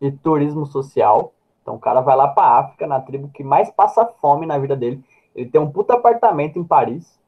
e 0.00 0.10
turismo 0.10 0.66
social. 0.66 1.32
Então 1.62 1.74
o 1.74 1.78
cara 1.78 2.00
vai 2.00 2.16
lá 2.16 2.28
para 2.28 2.58
África, 2.58 2.86
na 2.86 3.00
tribo 3.00 3.28
que 3.28 3.44
mais 3.44 3.70
passa 3.70 4.06
fome 4.06 4.46
na 4.46 4.58
vida 4.58 4.76
dele. 4.76 5.04
Ele 5.34 5.50
tem 5.50 5.60
um 5.60 5.70
puta 5.70 5.94
apartamento 5.94 6.58
em 6.58 6.64
Paris. 6.64 7.18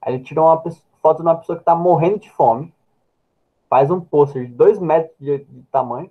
Aí 0.00 0.14
ele 0.14 0.24
tira 0.24 0.42
uma 0.42 0.62
foto 1.02 1.16
de 1.16 1.22
uma 1.22 1.36
pessoa 1.36 1.58
que 1.58 1.64
tá 1.64 1.74
morrendo 1.74 2.18
de 2.18 2.30
fome. 2.30 2.72
Faz 3.68 3.90
um 3.90 4.00
pôster 4.00 4.46
de 4.46 4.52
dois 4.52 4.78
metros 4.78 5.14
de, 5.18 5.44
de 5.44 5.62
tamanho 5.70 6.10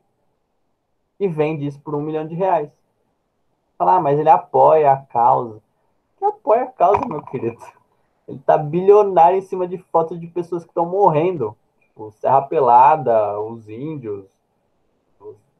e 1.20 1.28
vende 1.28 1.66
isso 1.66 1.80
por 1.82 1.96
um 1.96 2.02
milhão 2.02 2.26
de 2.26 2.36
reais. 2.36 2.70
Fala, 3.78 3.96
ah, 3.96 4.02
mas 4.02 4.20
ele 4.20 4.30
apoia 4.30 4.92
a 4.92 4.98
causa 4.98 5.62
que 6.20 6.26
apoia 6.26 6.64
a 6.64 6.68
causa, 6.68 7.06
meu 7.08 7.24
querido. 7.24 7.58
Ele 8.28 8.40
tá 8.40 8.58
bilionário 8.58 9.40
em 9.40 9.42
cima 9.42 9.68
de 9.68 9.78
fotos 9.78 10.20
de 10.20 10.28
pessoas 10.28 10.64
que 10.64 10.70
estão 10.70 10.86
morrendo. 10.86 11.56
Tipo, 11.80 12.12
Serra 12.12 12.42
Pelada, 12.42 13.40
os 13.40 13.68
índios, 13.70 14.26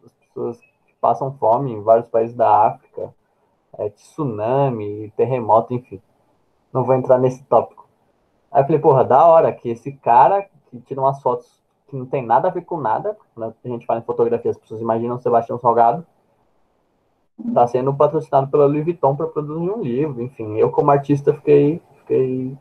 as 0.06 0.12
pessoas 0.12 0.62
passam 1.00 1.34
fome 1.34 1.72
em 1.72 1.82
vários 1.82 2.08
países 2.08 2.36
da 2.36 2.68
África, 2.68 3.14
é, 3.78 3.90
tsunami, 3.90 5.12
terremoto, 5.16 5.74
enfim. 5.74 6.02
Não 6.74 6.84
vou 6.84 6.96
entrar 6.96 7.18
nesse 7.18 7.44
tópico. 7.44 7.88
Aí 8.52 8.62
eu 8.62 8.66
falei, 8.66 8.80
porra, 8.80 9.04
da 9.04 9.26
hora 9.26 9.52
que 9.52 9.70
esse 9.70 9.92
cara 9.92 10.48
que 10.70 10.80
tira 10.82 11.02
umas 11.02 11.22
fotos 11.22 11.60
que 11.88 11.96
não 11.96 12.06
tem 12.06 12.24
nada 12.24 12.48
a 12.48 12.52
ver 12.52 12.62
com 12.62 12.78
nada, 12.78 13.18
quando 13.34 13.56
a 13.64 13.68
gente 13.68 13.86
fala 13.86 14.00
em 14.00 14.04
fotografia, 14.04 14.52
as 14.52 14.58
pessoas 14.58 14.82
imaginam 14.82 15.20
Sebastião 15.20 15.58
Salgado, 15.58 16.06
está 17.48 17.66
sendo 17.68 17.94
patrocinado 17.94 18.50
pela 18.50 18.66
Louis 18.66 18.84
Vuitton 18.84 19.16
para 19.16 19.28
produzir 19.28 19.70
um 19.70 19.82
livro. 19.82 20.22
Enfim, 20.22 20.58
eu 20.58 20.70
como 20.70 20.92
artista 20.92 21.34
fiquei, 21.34 21.82
fiquei 22.00 22.58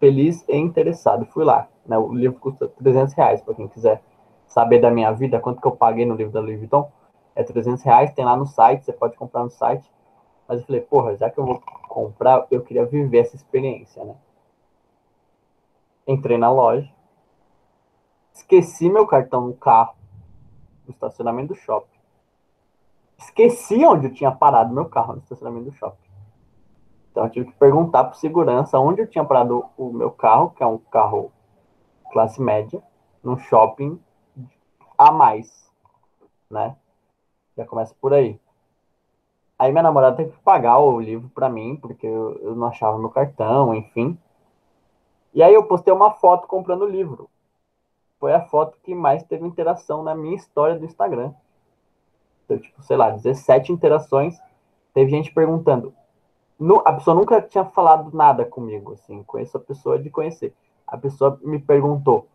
feliz 0.00 0.44
e 0.48 0.56
interessado. 0.56 1.26
Fui 1.26 1.44
lá. 1.44 1.68
Né? 1.86 1.96
O 1.98 2.12
livro 2.12 2.38
custa 2.38 2.68
300 2.68 3.14
reais 3.14 3.40
para 3.42 3.54
quem 3.54 3.68
quiser 3.68 4.02
saber 4.46 4.80
da 4.80 4.90
minha 4.90 5.12
vida, 5.12 5.38
quanto 5.38 5.60
que 5.60 5.66
eu 5.66 5.72
paguei 5.72 6.06
no 6.06 6.14
livro 6.14 6.32
da 6.32 6.40
Louis 6.40 6.58
Vuitton. 6.58 6.90
É 7.38 7.44
300 7.44 7.82
reais, 7.82 8.12
tem 8.12 8.24
lá 8.24 8.36
no 8.36 8.46
site, 8.46 8.84
você 8.84 8.92
pode 8.92 9.16
comprar 9.16 9.44
no 9.44 9.50
site. 9.50 9.88
Mas 10.48 10.60
eu 10.60 10.66
falei, 10.66 10.80
porra, 10.80 11.16
já 11.16 11.30
que 11.30 11.38
eu 11.38 11.44
vou 11.44 11.60
comprar, 11.88 12.46
eu 12.50 12.62
queria 12.62 12.84
viver 12.84 13.18
essa 13.18 13.36
experiência, 13.36 14.04
né? 14.04 14.16
Entrei 16.06 16.38
na 16.38 16.50
loja, 16.50 16.90
esqueci 18.32 18.88
meu 18.88 19.06
cartão 19.06 19.46
no 19.46 19.54
carro, 19.54 19.94
no 20.86 20.90
estacionamento 20.90 21.48
do 21.48 21.54
shopping 21.54 21.98
esqueci 23.18 23.84
onde 23.84 24.06
eu 24.06 24.14
tinha 24.14 24.30
parado 24.30 24.72
meu 24.72 24.86
carro 24.86 25.14
no 25.14 25.18
estacionamento 25.18 25.70
do 25.70 25.72
shopping. 25.72 26.08
Então 27.10 27.24
eu 27.24 27.30
tive 27.30 27.46
que 27.46 27.58
perguntar 27.58 28.04
para 28.04 28.14
segurança 28.14 28.78
onde 28.78 29.02
eu 29.02 29.06
tinha 29.06 29.24
parado 29.24 29.64
o 29.76 29.92
meu 29.92 30.10
carro, 30.10 30.50
que 30.50 30.62
é 30.62 30.66
um 30.66 30.78
carro 30.78 31.32
classe 32.12 32.40
média, 32.40 32.82
num 33.22 33.36
shopping 33.36 34.00
a 34.96 35.10
mais. 35.10 35.68
né? 36.48 36.76
Já 37.58 37.66
começa 37.66 37.92
por 38.00 38.14
aí. 38.14 38.38
Aí 39.58 39.72
minha 39.72 39.82
namorada 39.82 40.16
teve 40.16 40.30
que 40.30 40.38
pagar 40.38 40.78
o 40.78 41.00
livro 41.00 41.28
para 41.34 41.48
mim, 41.48 41.74
porque 41.74 42.06
eu, 42.06 42.38
eu, 42.40 42.54
não 42.54 42.68
achava 42.68 42.96
meu 42.96 43.10
cartão, 43.10 43.74
enfim. 43.74 44.16
E 45.34 45.42
aí 45.42 45.52
eu 45.52 45.64
postei 45.64 45.92
uma 45.92 46.12
foto 46.12 46.46
comprando 46.46 46.82
o 46.82 46.88
livro. 46.88 47.28
Foi 48.20 48.32
a 48.32 48.40
foto 48.40 48.78
que 48.84 48.94
mais 48.94 49.24
teve 49.24 49.44
interação 49.44 50.04
na 50.04 50.14
minha 50.14 50.36
história 50.36 50.78
do 50.78 50.84
Instagram. 50.84 51.32
Então, 52.44 52.58
tipo, 52.58 52.80
sei 52.84 52.96
lá, 52.96 53.10
17 53.10 53.72
interações. 53.72 54.38
Teve 54.94 55.10
gente 55.10 55.34
perguntando. 55.34 55.92
No, 56.58 56.80
a 56.84 56.92
pessoa 56.92 57.16
nunca 57.16 57.42
tinha 57.42 57.64
falado 57.64 58.16
nada 58.16 58.44
comigo, 58.44 58.92
assim, 58.92 59.24
conheço 59.24 59.56
a 59.56 59.60
pessoa 59.60 59.98
de 59.98 60.10
conhecer. 60.10 60.54
A 60.86 60.96
pessoa 60.96 61.38
me 61.42 61.58
perguntou: 61.58 62.28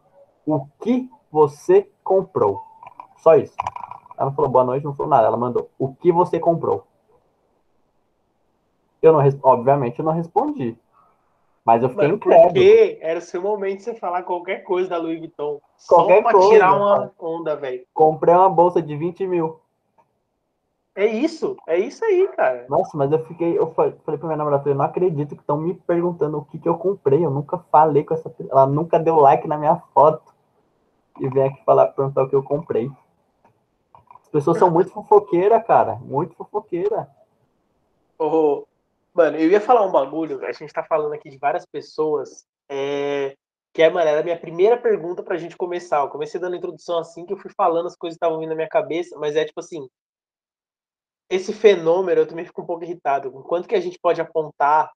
o 0.45 0.65
que 0.81 1.09
você 1.31 1.89
comprou? 2.03 2.61
Só 3.17 3.35
isso. 3.35 3.55
Ela 4.17 4.29
não 4.29 4.35
falou 4.35 4.51
boa 4.51 4.63
noite, 4.63 4.83
não 4.83 4.95
falou 4.95 5.09
nada. 5.09 5.27
Ela 5.27 5.37
mandou: 5.37 5.69
o 5.77 5.93
que 5.93 6.11
você 6.11 6.39
comprou? 6.39 6.85
Eu 9.01 9.11
não, 9.11 9.19
obviamente, 9.43 9.99
eu 9.99 10.05
não 10.05 10.13
respondi. 10.13 10.77
Mas 11.65 11.81
eu 11.81 11.89
fiquei 11.89 12.09
incrédulo. 12.09 12.47
Porque 12.47 12.99
era 13.01 13.19
o 13.19 13.21
seu 13.21 13.41
momento 13.41 13.77
de 13.77 13.83
você 13.83 13.95
falar 13.95 14.23
qualquer 14.23 14.63
coisa 14.63 14.89
da 14.89 14.97
Louis 14.97 15.19
Vuitton. 15.19 15.61
Qualquer 15.87 16.17
só 16.17 16.21
pra 16.21 16.31
coisa, 16.33 16.49
tirar 16.49 16.75
uma 16.75 17.11
onda, 17.19 17.55
velho. 17.55 17.85
Comprei 17.93 18.33
uma 18.33 18.49
bolsa 18.49 18.81
de 18.81 18.95
20 18.95 19.25
mil. 19.25 19.59
É 20.95 21.07
isso, 21.07 21.57
é 21.67 21.79
isso 21.79 22.05
aí, 22.05 22.27
cara. 22.35 22.65
Nossa, 22.69 22.95
mas 22.95 23.11
eu 23.11 23.25
fiquei, 23.25 23.57
eu 23.57 23.71
falei 23.71 23.93
pra 24.03 24.17
minha 24.17 24.37
namorada, 24.37 24.69
eu 24.69 24.75
não 24.75 24.85
acredito 24.85 25.35
que 25.35 25.41
estão 25.41 25.57
me 25.57 25.73
perguntando 25.73 26.37
o 26.37 26.45
que, 26.45 26.59
que 26.59 26.69
eu 26.69 26.77
comprei. 26.77 27.25
Eu 27.25 27.31
nunca 27.31 27.57
falei 27.71 28.03
com 28.03 28.13
essa 28.13 28.29
pessoa. 28.29 28.51
Ela 28.51 28.67
nunca 28.67 28.99
deu 28.99 29.15
like 29.15 29.47
na 29.47 29.57
minha 29.57 29.77
foto. 29.93 30.33
E 31.19 31.27
vem 31.29 31.43
aqui 31.43 31.63
falar, 31.63 31.87
perguntar 31.87 32.23
o 32.23 32.29
que 32.29 32.35
eu 32.35 32.43
comprei. 32.43 32.91
As 34.33 34.39
pessoas 34.39 34.57
são 34.57 34.71
muito 34.71 34.89
fofoqueiras, 34.89 35.65
cara. 35.65 35.95
Muito 35.95 36.35
fofoqueira. 36.35 37.07
Oh, 38.17 38.65
Mano, 39.13 39.37
eu 39.37 39.49
ia 39.49 39.61
falar 39.61 39.85
um 39.85 39.91
bagulho, 39.91 40.43
a 40.43 40.51
gente 40.51 40.73
tá 40.73 40.83
falando 40.83 41.13
aqui 41.13 41.29
de 41.29 41.37
várias 41.37 41.67
pessoas, 41.67 42.47
é, 42.67 43.37
que 43.71 43.83
é, 43.83 43.89
mano, 43.89 44.09
era 44.09 44.21
a 44.21 44.23
minha 44.23 44.39
primeira 44.39 44.75
pergunta 44.75 45.21
pra 45.21 45.37
gente 45.37 45.55
começar. 45.55 45.99
Eu 45.99 46.09
comecei 46.09 46.39
dando 46.39 46.55
introdução 46.55 46.97
assim, 46.97 47.23
que 47.23 47.31
eu 47.31 47.37
fui 47.37 47.51
falando, 47.55 47.85
as 47.85 47.95
coisas 47.95 48.15
estavam 48.15 48.39
vindo 48.39 48.49
na 48.49 48.55
minha 48.55 48.67
cabeça, 48.67 49.15
mas 49.19 49.35
é 49.35 49.45
tipo 49.45 49.59
assim, 49.59 49.87
esse 51.29 51.53
fenômeno, 51.53 52.21
eu 52.21 52.27
também 52.27 52.45
fico 52.45 52.63
um 52.63 52.65
pouco 52.65 52.83
irritado, 52.83 53.31
quanto 53.43 53.67
que 53.67 53.75
a 53.75 53.79
gente 53.79 53.99
pode 53.99 54.19
apontar 54.19 54.91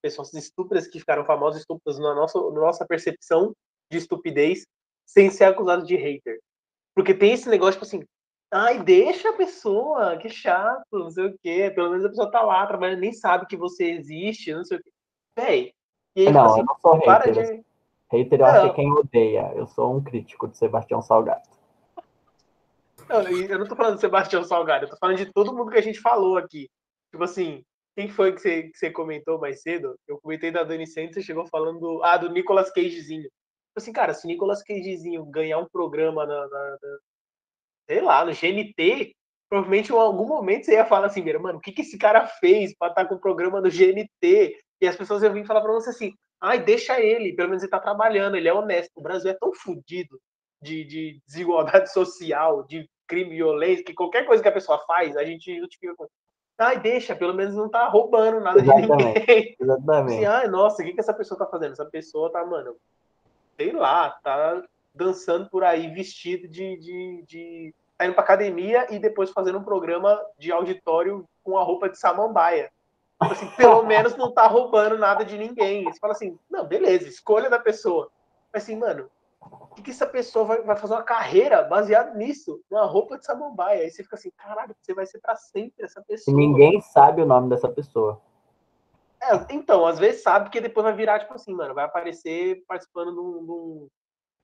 pessoas 0.00 0.32
estúpidas 0.34 0.86
que 0.86 1.00
ficaram 1.00 1.24
famosas 1.24 1.60
estúpidas 1.60 1.98
na 1.98 2.14
nossa, 2.14 2.38
na 2.38 2.60
nossa 2.60 2.86
percepção 2.86 3.54
de 3.90 3.98
estupidez, 3.98 4.66
sem 5.06 5.30
ser 5.30 5.44
acusado 5.44 5.84
de 5.84 5.96
hater. 5.96 6.40
Porque 6.94 7.14
tem 7.14 7.32
esse 7.32 7.48
negócio, 7.48 7.74
tipo 7.74 7.84
assim, 7.84 8.06
Ai, 8.52 8.82
deixa 8.82 9.30
a 9.30 9.32
pessoa, 9.32 10.18
que 10.18 10.28
chato, 10.28 10.84
não 10.92 11.10
sei 11.10 11.24
o 11.24 11.38
quê. 11.42 11.72
Pelo 11.74 11.88
menos 11.88 12.04
a 12.04 12.08
pessoa 12.10 12.30
tá 12.30 12.42
lá 12.42 12.66
trabalhando, 12.66 13.00
nem 13.00 13.12
sabe 13.12 13.46
que 13.46 13.56
você 13.56 13.92
existe, 13.92 14.52
não 14.52 14.62
sei 14.62 14.76
o 14.76 14.82
quê. 14.82 14.90
Véi. 15.34 15.72
E 16.14 16.26
aí, 16.26 16.32
não, 16.32 16.44
assim, 16.44 16.60
eu 16.60 16.66
não 16.66 16.76
sou 16.78 16.98
hater. 16.98 17.32
De... 17.32 17.64
Hater 18.12 18.38
eu 18.38 18.38
não. 18.38 18.46
acho 18.46 18.60
que 18.60 18.68
é 18.70 18.74
quem 18.74 18.92
odeia. 18.92 19.52
Eu 19.54 19.66
sou 19.66 19.96
um 19.96 20.04
crítico 20.04 20.46
de 20.46 20.58
Sebastião 20.58 21.00
Salgado. 21.00 21.48
Não, 23.08 23.22
eu 23.22 23.58
não 23.58 23.66
tô 23.66 23.74
falando 23.74 23.94
de 23.94 24.02
Sebastião 24.02 24.44
Salgado, 24.44 24.84
eu 24.84 24.90
tô 24.90 24.96
falando 24.98 25.16
de 25.16 25.32
todo 25.32 25.54
mundo 25.56 25.70
que 25.70 25.78
a 25.78 25.82
gente 25.82 25.98
falou 25.98 26.36
aqui. 26.36 26.68
Tipo 27.10 27.24
assim, 27.24 27.64
quem 27.96 28.10
foi 28.10 28.32
que 28.32 28.40
você, 28.42 28.64
que 28.64 28.76
você 28.76 28.90
comentou 28.90 29.38
mais 29.38 29.62
cedo? 29.62 29.96
Eu 30.06 30.18
comentei 30.20 30.50
da 30.50 30.62
Dani 30.62 30.86
Santos, 30.86 31.14
você 31.14 31.22
chegou 31.22 31.46
falando 31.46 31.80
do, 31.80 32.04
ah, 32.04 32.18
do 32.18 32.30
Nicolas 32.30 32.70
Cagezinho. 32.70 33.22
Tipo 33.22 33.78
assim, 33.78 33.92
cara, 33.94 34.12
se 34.12 34.26
o 34.26 34.28
Nicolas 34.28 34.62
Cagezinho 34.62 35.24
ganhar 35.24 35.58
um 35.58 35.66
programa 35.66 36.26
na, 36.26 36.48
na, 36.48 36.78
sei 37.86 38.00
lá, 38.00 38.24
no 38.24 38.32
GNT, 38.32 39.14
provavelmente 39.48 39.92
em 39.92 39.96
algum 39.96 40.26
momento 40.26 40.64
você 40.64 40.72
ia 40.72 40.86
falar 40.86 41.06
assim, 41.06 41.22
mano, 41.38 41.58
o 41.58 41.60
que, 41.60 41.72
que 41.72 41.82
esse 41.82 41.98
cara 41.98 42.26
fez 42.26 42.74
para 42.76 42.88
estar 42.88 43.02
tá 43.02 43.08
com 43.08 43.16
o 43.16 43.20
programa 43.20 43.60
no 43.60 43.70
GNT? 43.70 44.56
E 44.80 44.88
as 44.88 44.96
pessoas 44.96 45.22
iam 45.22 45.32
vir 45.32 45.46
falar 45.46 45.60
para 45.60 45.72
você 45.72 45.90
assim, 45.90 46.14
ai, 46.40 46.58
deixa 46.62 47.00
ele, 47.00 47.34
pelo 47.34 47.48
menos 47.48 47.62
ele 47.62 47.70
tá 47.70 47.78
trabalhando, 47.78 48.36
ele 48.36 48.48
é 48.48 48.52
honesto. 48.54 48.90
O 48.96 49.02
Brasil 49.02 49.30
é 49.30 49.34
tão 49.34 49.54
fodido 49.54 50.18
de, 50.60 50.84
de, 50.84 51.20
desigualdade 51.26 51.90
social, 51.92 52.64
de 52.64 52.88
crime 53.06 53.32
e 53.32 53.36
violência, 53.36 53.84
que 53.84 53.94
qualquer 53.94 54.26
coisa 54.26 54.42
que 54.42 54.48
a 54.48 54.52
pessoa 54.52 54.78
faz, 54.86 55.16
a 55.16 55.24
gente 55.24 55.58
justifica 55.58 55.94
com. 55.96 56.06
Ai, 56.58 56.80
deixa, 56.80 57.16
pelo 57.16 57.34
menos 57.34 57.54
não 57.54 57.68
tá 57.68 57.88
roubando 57.88 58.40
nada 58.40 58.60
exatamente, 58.60 58.88
de 58.88 59.04
ninguém. 59.04 59.56
Exatamente. 59.60 60.14
Assim, 60.14 60.24
ai, 60.24 60.48
nossa, 60.48 60.82
o 60.82 60.84
que, 60.86 60.92
que 60.92 61.00
essa 61.00 61.14
pessoa 61.14 61.38
tá 61.38 61.46
fazendo? 61.46 61.72
Essa 61.72 61.86
pessoa 61.86 62.30
tá, 62.30 62.44
mano, 62.44 62.76
sei 63.56 63.72
lá, 63.72 64.10
tá 64.22 64.62
dançando 64.94 65.48
por 65.48 65.64
aí 65.64 65.88
vestido 65.88 66.48
de, 66.48 66.76
de, 66.78 67.24
de 67.26 67.74
tá 67.96 68.06
indo 68.06 68.14
pra 68.14 68.22
academia 68.22 68.86
e 68.90 68.98
depois 68.98 69.30
fazendo 69.30 69.58
um 69.58 69.64
programa 69.64 70.20
de 70.38 70.52
auditório 70.52 71.26
com 71.42 71.56
a 71.56 71.62
roupa 71.62 71.88
de 71.88 71.98
samambaia. 71.98 72.70
Tipo 73.20 73.32
assim, 73.32 73.48
pelo 73.56 73.84
menos 73.86 74.16
não 74.16 74.32
tá 74.32 74.46
roubando 74.46 74.98
nada 74.98 75.24
de 75.24 75.38
ninguém. 75.38 75.84
Você 75.84 75.98
fala 75.98 76.12
assim, 76.12 76.38
não, 76.50 76.66
beleza, 76.66 77.08
escolha 77.08 77.48
da 77.48 77.58
pessoa. 77.58 78.10
Mas 78.52 78.64
assim, 78.64 78.76
mano, 78.76 79.08
o 79.40 79.74
que, 79.74 79.82
que 79.82 79.90
essa 79.90 80.06
pessoa 80.06 80.44
vai, 80.44 80.62
vai 80.62 80.76
fazer 80.76 80.94
uma 80.94 81.02
carreira 81.02 81.62
baseada 81.62 82.14
nisso? 82.14 82.60
Numa 82.70 82.84
roupa 82.84 83.18
de 83.18 83.24
samambaia. 83.24 83.82
Aí 83.82 83.90
você 83.90 84.02
fica 84.02 84.16
assim, 84.16 84.30
caralho, 84.36 84.74
você 84.80 84.94
vai 84.94 85.06
ser 85.06 85.20
pra 85.20 85.36
sempre 85.36 85.84
essa 85.84 86.02
pessoa. 86.02 86.32
E 86.32 86.36
ninguém 86.36 86.80
sabe 86.80 87.22
o 87.22 87.26
nome 87.26 87.48
dessa 87.48 87.68
pessoa. 87.68 88.20
É, 89.22 89.54
então, 89.54 89.86
às 89.86 90.00
vezes 90.00 90.22
sabe, 90.22 90.46
porque 90.46 90.60
depois 90.60 90.84
vai 90.84 90.94
virar, 90.94 91.20
tipo 91.20 91.32
assim, 91.32 91.54
mano, 91.54 91.74
vai 91.74 91.84
aparecer 91.84 92.64
participando 92.66 93.12
de 93.12 93.20
um, 93.20 93.88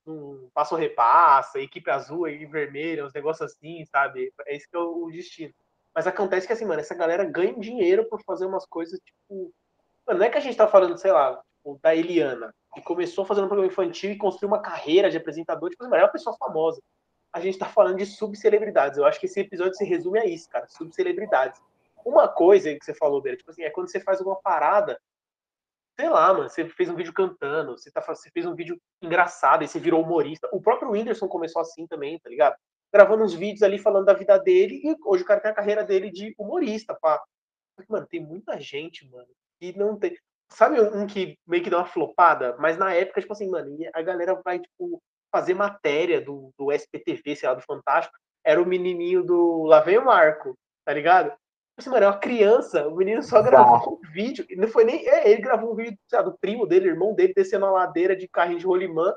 um 0.07 0.49
passo 0.53 0.75
repassa, 0.75 1.59
equipe 1.59 1.89
azul 1.89 2.27
e 2.27 2.45
vermelha, 2.45 3.05
uns 3.05 3.13
negócios 3.13 3.51
assim, 3.51 3.85
sabe? 3.85 4.33
É 4.45 4.55
esse 4.55 4.69
que 4.69 4.75
é 4.75 4.79
o, 4.79 5.09
destino. 5.11 5.53
Mas 5.93 6.07
acontece 6.07 6.47
que 6.47 6.53
assim, 6.53 6.65
mano, 6.65 6.81
essa 6.81 6.95
galera 6.95 7.23
ganha 7.23 7.53
dinheiro 7.53 8.05
por 8.05 8.21
fazer 8.23 8.45
umas 8.45 8.65
coisas, 8.65 8.99
tipo. 8.99 9.53
Mano, 10.07 10.19
não 10.19 10.25
é 10.25 10.29
que 10.29 10.37
a 10.37 10.41
gente 10.41 10.57
tá 10.57 10.67
falando, 10.67 10.97
sei 10.97 11.11
lá, 11.11 11.41
tipo, 11.57 11.79
da 11.81 11.95
Eliana, 11.95 12.53
que 12.73 12.81
começou 12.81 13.25
fazendo 13.25 13.45
um 13.45 13.47
programa 13.47 13.71
infantil 13.71 14.11
e 14.11 14.17
construiu 14.17 14.49
uma 14.49 14.61
carreira 14.61 15.09
de 15.09 15.17
apresentador, 15.17 15.69
tipo, 15.69 15.83
é 15.83 15.87
uma 15.87 16.07
pessoa 16.07 16.35
famosa. 16.37 16.81
A 17.31 17.39
gente 17.39 17.59
tá 17.59 17.67
falando 17.67 17.97
de 17.97 18.05
subcelebridades. 18.05 18.97
Eu 18.97 19.05
acho 19.05 19.19
que 19.19 19.27
esse 19.27 19.39
episódio 19.39 19.75
se 19.75 19.85
resume 19.85 20.19
a 20.19 20.25
isso, 20.25 20.49
cara, 20.49 20.67
subcelebridades. 20.67 21.61
Uma 22.03 22.27
coisa 22.27 22.73
que 22.73 22.83
você 22.83 22.93
falou, 22.93 23.21
Beira, 23.21 23.37
tipo 23.37 23.51
assim, 23.51 23.63
é 23.63 23.69
quando 23.69 23.91
você 23.91 23.99
faz 23.99 24.19
uma 24.21 24.35
parada 24.37 24.99
sei 25.99 26.09
lá, 26.09 26.33
mano, 26.33 26.47
você 26.49 26.65
fez 26.69 26.89
um 26.89 26.95
vídeo 26.95 27.11
cantando, 27.11 27.77
você, 27.77 27.91
tá, 27.91 27.99
você 27.99 28.31
fez 28.31 28.45
um 28.45 28.55
vídeo 28.55 28.79
engraçado 29.01 29.65
e 29.65 29.67
você 29.67 29.81
virou 29.81 30.01
humorista. 30.01 30.47
O 30.53 30.61
próprio 30.61 30.91
Whindersson 30.91 31.27
começou 31.27 31.61
assim 31.61 31.85
também, 31.87 32.17
tá 32.19 32.29
ligado? 32.29 32.55
Gravando 32.93 33.25
uns 33.25 33.33
vídeos 33.33 33.63
ali 33.63 33.77
falando 33.77 34.05
da 34.05 34.13
vida 34.13 34.37
dele 34.39 34.79
e 34.81 34.95
hoje 35.03 35.23
o 35.23 35.25
cara 35.25 35.41
tem 35.41 35.51
a 35.51 35.53
carreira 35.53 35.83
dele 35.83 36.09
de 36.09 36.33
humorista, 36.37 36.97
pá. 37.01 37.21
Mano, 37.89 38.07
tem 38.07 38.21
muita 38.21 38.57
gente, 38.61 39.09
mano, 39.09 39.27
que 39.59 39.77
não 39.77 39.99
tem. 39.99 40.17
Sabe 40.47 40.79
um 40.79 41.05
que 41.05 41.37
meio 41.45 41.61
que 41.61 41.69
dá 41.69 41.79
uma 41.79 41.85
flopada? 41.85 42.55
Mas 42.59 42.77
na 42.77 42.93
época, 42.93 43.19
tipo 43.19 43.33
assim, 43.33 43.49
mano, 43.49 43.77
a 43.93 44.01
galera 44.01 44.39
vai, 44.43 44.57
tipo, 44.57 45.03
fazer 45.29 45.53
matéria 45.53 46.21
do, 46.21 46.53
do 46.57 46.71
SPTV, 46.71 47.35
sei 47.35 47.49
lá, 47.49 47.55
do 47.55 47.61
Fantástico. 47.61 48.17
Era 48.41 48.61
o 48.61 48.65
menininho 48.65 49.21
do 49.21 49.63
Lá 49.63 49.81
vem 49.81 49.97
o 49.97 50.05
Marco, 50.05 50.57
tá 50.85 50.93
ligado? 50.93 51.33
Assim, 51.79 51.89
mano, 51.89 52.05
é 52.05 52.07
uma 52.07 52.17
criança, 52.17 52.87
o 52.87 52.95
menino 52.95 53.23
só 53.23 53.41
gravou 53.41 53.93
um 53.93 54.11
vídeo, 54.11 54.45
não 54.57 54.67
foi 54.67 54.83
nem. 54.83 55.07
É, 55.07 55.29
ele 55.29 55.41
gravou 55.41 55.71
um 55.71 55.75
vídeo 55.75 55.97
lá, 56.11 56.21
do 56.21 56.37
primo 56.37 56.67
dele, 56.67 56.89
irmão 56.89 57.13
dele, 57.15 57.33
descendo 57.33 57.65
a 57.65 57.71
ladeira 57.71 58.15
de 58.15 58.27
carrinho 58.27 58.59
de 58.59 58.65
rolimã. 58.65 59.15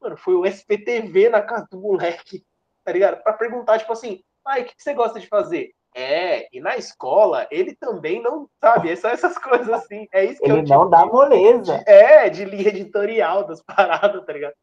Mano, 0.00 0.16
foi 0.16 0.34
o 0.34 0.46
SPTV 0.46 1.28
na 1.28 1.42
casa 1.42 1.66
do 1.70 1.80
moleque, 1.80 2.44
tá 2.84 2.92
ligado? 2.92 3.22
Pra 3.22 3.32
perguntar, 3.32 3.78
tipo 3.78 3.92
assim, 3.92 4.22
ai, 4.46 4.62
o 4.62 4.64
que 4.64 4.74
você 4.78 4.94
gosta 4.94 5.18
de 5.18 5.26
fazer? 5.26 5.72
É, 5.96 6.46
e 6.54 6.60
na 6.60 6.76
escola 6.76 7.48
ele 7.50 7.74
também 7.74 8.22
não 8.22 8.46
sabe, 8.60 8.90
é 8.90 8.96
só 8.96 9.08
essas 9.08 9.36
coisas 9.40 9.68
assim. 9.70 10.06
É 10.12 10.24
isso 10.24 10.40
que 10.40 10.50
ele 10.50 10.60
é 10.60 10.62
tipo 10.62 10.74
não 10.74 10.90
dá 10.90 11.06
moleza. 11.06 11.82
É, 11.86 12.28
de 12.28 12.44
linha 12.44 12.68
editorial 12.68 13.44
das 13.44 13.62
paradas, 13.66 14.24
tá 14.24 14.32
ligado? 14.32 14.54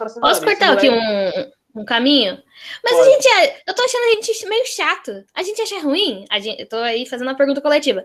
Assim, 0.00 0.20
Posso 0.20 0.44
cortar 0.44 0.72
aqui 0.72 0.88
um, 0.90 1.80
um 1.80 1.84
caminho. 1.84 2.42
Mas 2.84 2.92
Pode. 2.92 3.08
a 3.08 3.12
gente 3.12 3.28
é. 3.28 3.62
Eu 3.66 3.74
tô 3.74 3.82
achando 3.82 4.02
a 4.02 4.10
gente 4.10 4.46
meio 4.46 4.66
chato. 4.66 5.24
A 5.34 5.42
gente 5.42 5.60
acha 5.60 5.80
ruim. 5.80 6.24
A 6.30 6.38
gente, 6.38 6.60
eu 6.60 6.68
tô 6.68 6.76
aí 6.76 7.06
fazendo 7.06 7.28
uma 7.28 7.36
pergunta 7.36 7.60
coletiva. 7.60 8.04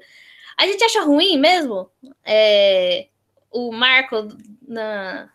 A 0.57 0.65
gente 0.65 0.83
acha 0.83 1.01
ruim 1.01 1.37
mesmo 1.37 1.89
é, 2.25 3.07
o 3.51 3.71
Marco 3.71 4.27
na. 4.67 5.29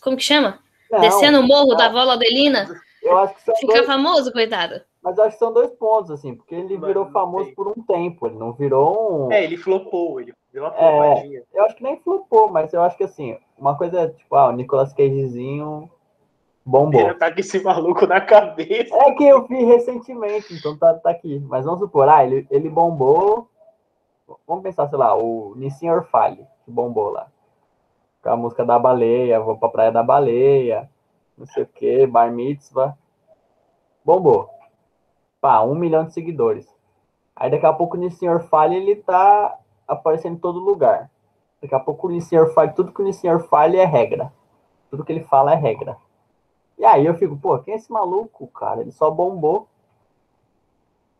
Como 0.00 0.16
que 0.16 0.22
chama? 0.22 0.60
Não, 0.90 1.00
Descendo 1.00 1.40
o 1.40 1.46
morro 1.46 1.70
não. 1.70 1.76
da 1.76 1.88
Vola 1.88 2.14
Adelina. 2.14 2.68
Eu 3.02 3.18
acho 3.18 3.34
que 3.34 3.42
são 3.42 3.56
Ficar 3.56 3.74
dois... 3.74 3.86
famoso, 3.86 4.32
coitado. 4.32 4.82
Mas 5.02 5.16
eu 5.16 5.24
acho 5.24 5.34
que 5.34 5.38
são 5.38 5.52
dois 5.52 5.70
pontos, 5.70 6.10
assim, 6.10 6.34
porque 6.34 6.54
ele 6.54 6.76
virou 6.76 7.06
famoso 7.12 7.54
por 7.54 7.68
um 7.68 7.80
tempo, 7.84 8.26
ele 8.26 8.36
não 8.36 8.52
virou 8.52 9.28
um. 9.28 9.32
É, 9.32 9.44
ele 9.44 9.56
flopou, 9.56 10.20
ele 10.20 10.34
deu 10.52 10.64
uma. 10.64 10.74
É, 10.76 11.44
eu 11.54 11.64
acho 11.64 11.76
que 11.76 11.84
nem 11.84 12.00
flopou, 12.00 12.50
mas 12.50 12.72
eu 12.72 12.82
acho 12.82 12.96
que 12.96 13.04
assim, 13.04 13.38
uma 13.58 13.76
coisa 13.76 14.00
é, 14.00 14.08
tipo, 14.08 14.34
ah, 14.34 14.48
o 14.48 14.52
Nicolas 14.52 14.92
Cagezinho 14.92 15.90
Bombou. 16.66 17.00
Ele 17.00 17.14
tá 17.14 17.32
com 17.32 17.38
esse 17.38 17.62
maluco 17.62 18.08
na 18.08 18.20
cabeça. 18.20 18.92
É 18.92 19.12
que 19.12 19.24
eu 19.24 19.46
vi 19.46 19.62
recentemente, 19.62 20.52
então 20.52 20.76
tá, 20.76 20.94
tá 20.94 21.10
aqui. 21.10 21.38
Mas 21.46 21.64
vamos 21.64 21.78
supor, 21.78 22.08
ah, 22.08 22.24
ele, 22.24 22.44
ele 22.50 22.68
bombou. 22.68 23.48
Vamos 24.44 24.64
pensar, 24.64 24.88
sei 24.88 24.98
lá, 24.98 25.16
o 25.16 25.54
Nissin 25.54 25.88
Orfale, 25.88 26.44
que 26.64 26.70
bombou 26.72 27.10
lá. 27.10 27.28
Com 28.20 28.30
a 28.30 28.36
música 28.36 28.64
da 28.64 28.76
baleia, 28.80 29.38
vou 29.38 29.56
pra 29.56 29.68
praia 29.68 29.92
da 29.92 30.02
baleia, 30.02 30.90
não 31.38 31.46
sei 31.46 31.62
o 31.62 31.66
que, 31.68 32.04
bar 32.04 32.32
mitzvah. 32.32 32.98
Bombou. 34.04 34.50
pá, 35.40 35.62
um 35.62 35.76
milhão 35.76 36.04
de 36.04 36.14
seguidores. 36.14 36.66
Aí 37.36 37.48
daqui 37.48 37.66
a 37.66 37.72
pouco 37.72 37.96
o 37.96 38.10
senhor 38.10 38.40
fala 38.48 38.74
ele 38.74 38.96
tá 38.96 39.56
aparecendo 39.86 40.34
em 40.34 40.40
todo 40.40 40.58
lugar. 40.58 41.08
Daqui 41.66 41.74
a 41.74 41.80
pouco 41.80 42.06
o 42.06 42.20
senhor 42.20 42.54
fala, 42.54 42.68
tudo 42.68 42.92
que 42.92 43.02
o 43.02 43.12
senhor 43.12 43.48
fala 43.48 43.76
é 43.76 43.84
regra. 43.84 44.32
Tudo 44.88 45.04
que 45.04 45.12
ele 45.12 45.24
fala 45.24 45.52
é 45.52 45.56
regra. 45.56 45.96
E 46.78 46.84
aí 46.84 47.04
eu 47.04 47.14
fico, 47.14 47.36
pô, 47.36 47.58
quem 47.58 47.74
é 47.74 47.76
esse 47.76 47.90
maluco, 47.90 48.46
cara? 48.48 48.82
Ele 48.82 48.92
só 48.92 49.10
bombou. 49.10 49.66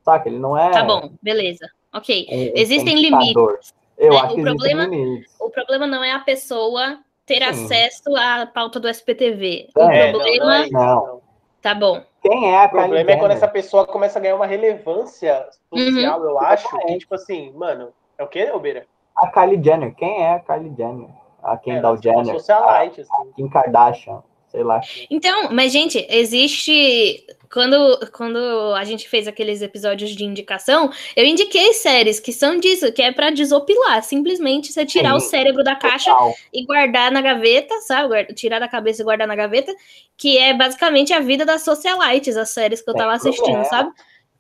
Saca? 0.05 0.29
Ele 0.29 0.39
não 0.39 0.57
é. 0.57 0.71
Tá 0.71 0.85
bom, 0.85 1.11
beleza. 1.21 1.69
Ok. 1.93 2.29
Um, 2.31 2.59
existem 2.61 2.95
limites. 2.95 3.75
Eu 3.99 4.13
né? 4.13 4.19
acho 4.21 4.35
o 4.35 4.37
que 4.37 4.43
problema, 4.43 4.85
limites. 4.85 5.35
O 5.41 5.51
problema 5.51 5.87
não 5.87 6.05
é 6.05 6.13
a 6.13 6.21
pessoa 6.21 7.01
ter 7.25 7.43
Sim. 7.43 7.65
acesso 7.65 8.15
à 8.17 8.47
pauta 8.47 8.79
do 8.79 8.89
SPTV. 8.89 9.71
É, 9.77 10.11
o 10.11 10.13
problema. 10.13 10.69
Não, 10.69 10.71
não, 10.71 11.07
não. 11.07 11.23
Tá 11.61 11.75
bom. 11.75 12.01
Quem 12.23 12.53
é 12.53 12.63
a 12.63 12.67
O 12.67 12.71
problema 12.71 13.11
é 13.11 13.17
quando 13.17 13.33
essa 13.33 13.49
pessoa 13.49 13.85
começa 13.85 14.21
a 14.21 14.23
ganhar 14.23 14.37
uma 14.37 14.47
relevância 14.47 15.49
social, 15.75 16.21
uhum. 16.21 16.29
eu 16.29 16.39
acho. 16.39 16.69
Que, 16.79 16.99
tipo 16.99 17.17
assim, 17.17 17.51
mano, 17.53 17.93
é 18.17 18.23
o 18.23 18.29
quê, 18.29 18.49
Obeira? 18.53 18.87
A 19.17 19.29
Kylie 19.29 19.63
Jenner. 19.63 19.95
Quem 19.95 20.23
é 20.23 20.35
a 20.35 20.41
Kylie 20.41 20.75
Jenner? 20.77 21.09
A 21.43 21.57
Kendall 21.57 21.95
é, 21.95 22.03
Jenner. 22.03 22.35
Socialite, 22.35 23.01
assim. 23.01 23.13
A 23.13 23.35
Kim 23.35 23.49
Kardashian 23.49 24.23
sei 24.57 24.63
lá. 24.63 24.81
Então, 25.11 25.51
mas, 25.53 25.73
gente, 25.73 26.05
existe. 26.09 27.25
Quando, 27.53 28.11
quando 28.13 28.39
a 28.75 28.83
gente 28.85 29.09
fez 29.09 29.29
aqueles 29.29 29.63
episódios 29.63 30.11
de 30.11 30.25
indicação, 30.25 30.91
eu 31.15 31.25
indiquei 31.25 31.73
séries 31.75 32.19
que 32.19 32.33
são 32.33 32.59
disso, 32.59 32.93
que 32.93 33.01
é 33.01 33.13
para 33.13 33.31
desopilar. 33.31 34.03
Simplesmente 34.03 34.73
você 34.73 34.85
tirar 34.85 35.11
Sim, 35.11 35.17
o 35.17 35.21
cérebro 35.21 35.63
da 35.63 35.77
caixa 35.77 36.11
total. 36.11 36.35
e 36.53 36.65
guardar 36.65 37.13
na 37.13 37.21
gaveta, 37.21 37.75
sabe? 37.83 38.25
Tirar 38.35 38.59
da 38.59 38.67
cabeça 38.67 39.03
e 39.03 39.05
guardar 39.05 39.29
na 39.29 39.37
gaveta, 39.37 39.73
que 40.17 40.37
é 40.37 40.53
basicamente 40.55 41.13
a 41.13 41.21
vida 41.21 41.45
das 41.45 41.63
socialites, 41.63 42.37
as 42.37 42.51
séries 42.51 42.83
que 42.83 42.91
eu 42.91 42.95
tava 42.95 43.13
assistindo, 43.13 43.63
sabe? 43.65 43.91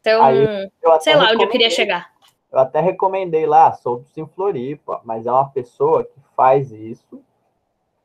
Então, 0.00 0.24
Aí, 0.24 0.70
sei 1.00 1.14
lá 1.14 1.30
onde 1.32 1.44
eu 1.44 1.48
queria 1.48 1.70
chegar. 1.70 2.10
Eu 2.56 2.60
até 2.60 2.80
recomendei 2.80 3.44
lá, 3.44 3.70
sou 3.72 4.02
em 4.16 4.26
Floripa, 4.28 5.02
mas 5.04 5.26
é 5.26 5.30
uma 5.30 5.46
pessoa 5.50 6.04
que 6.04 6.18
faz 6.34 6.72
isso, 6.72 7.20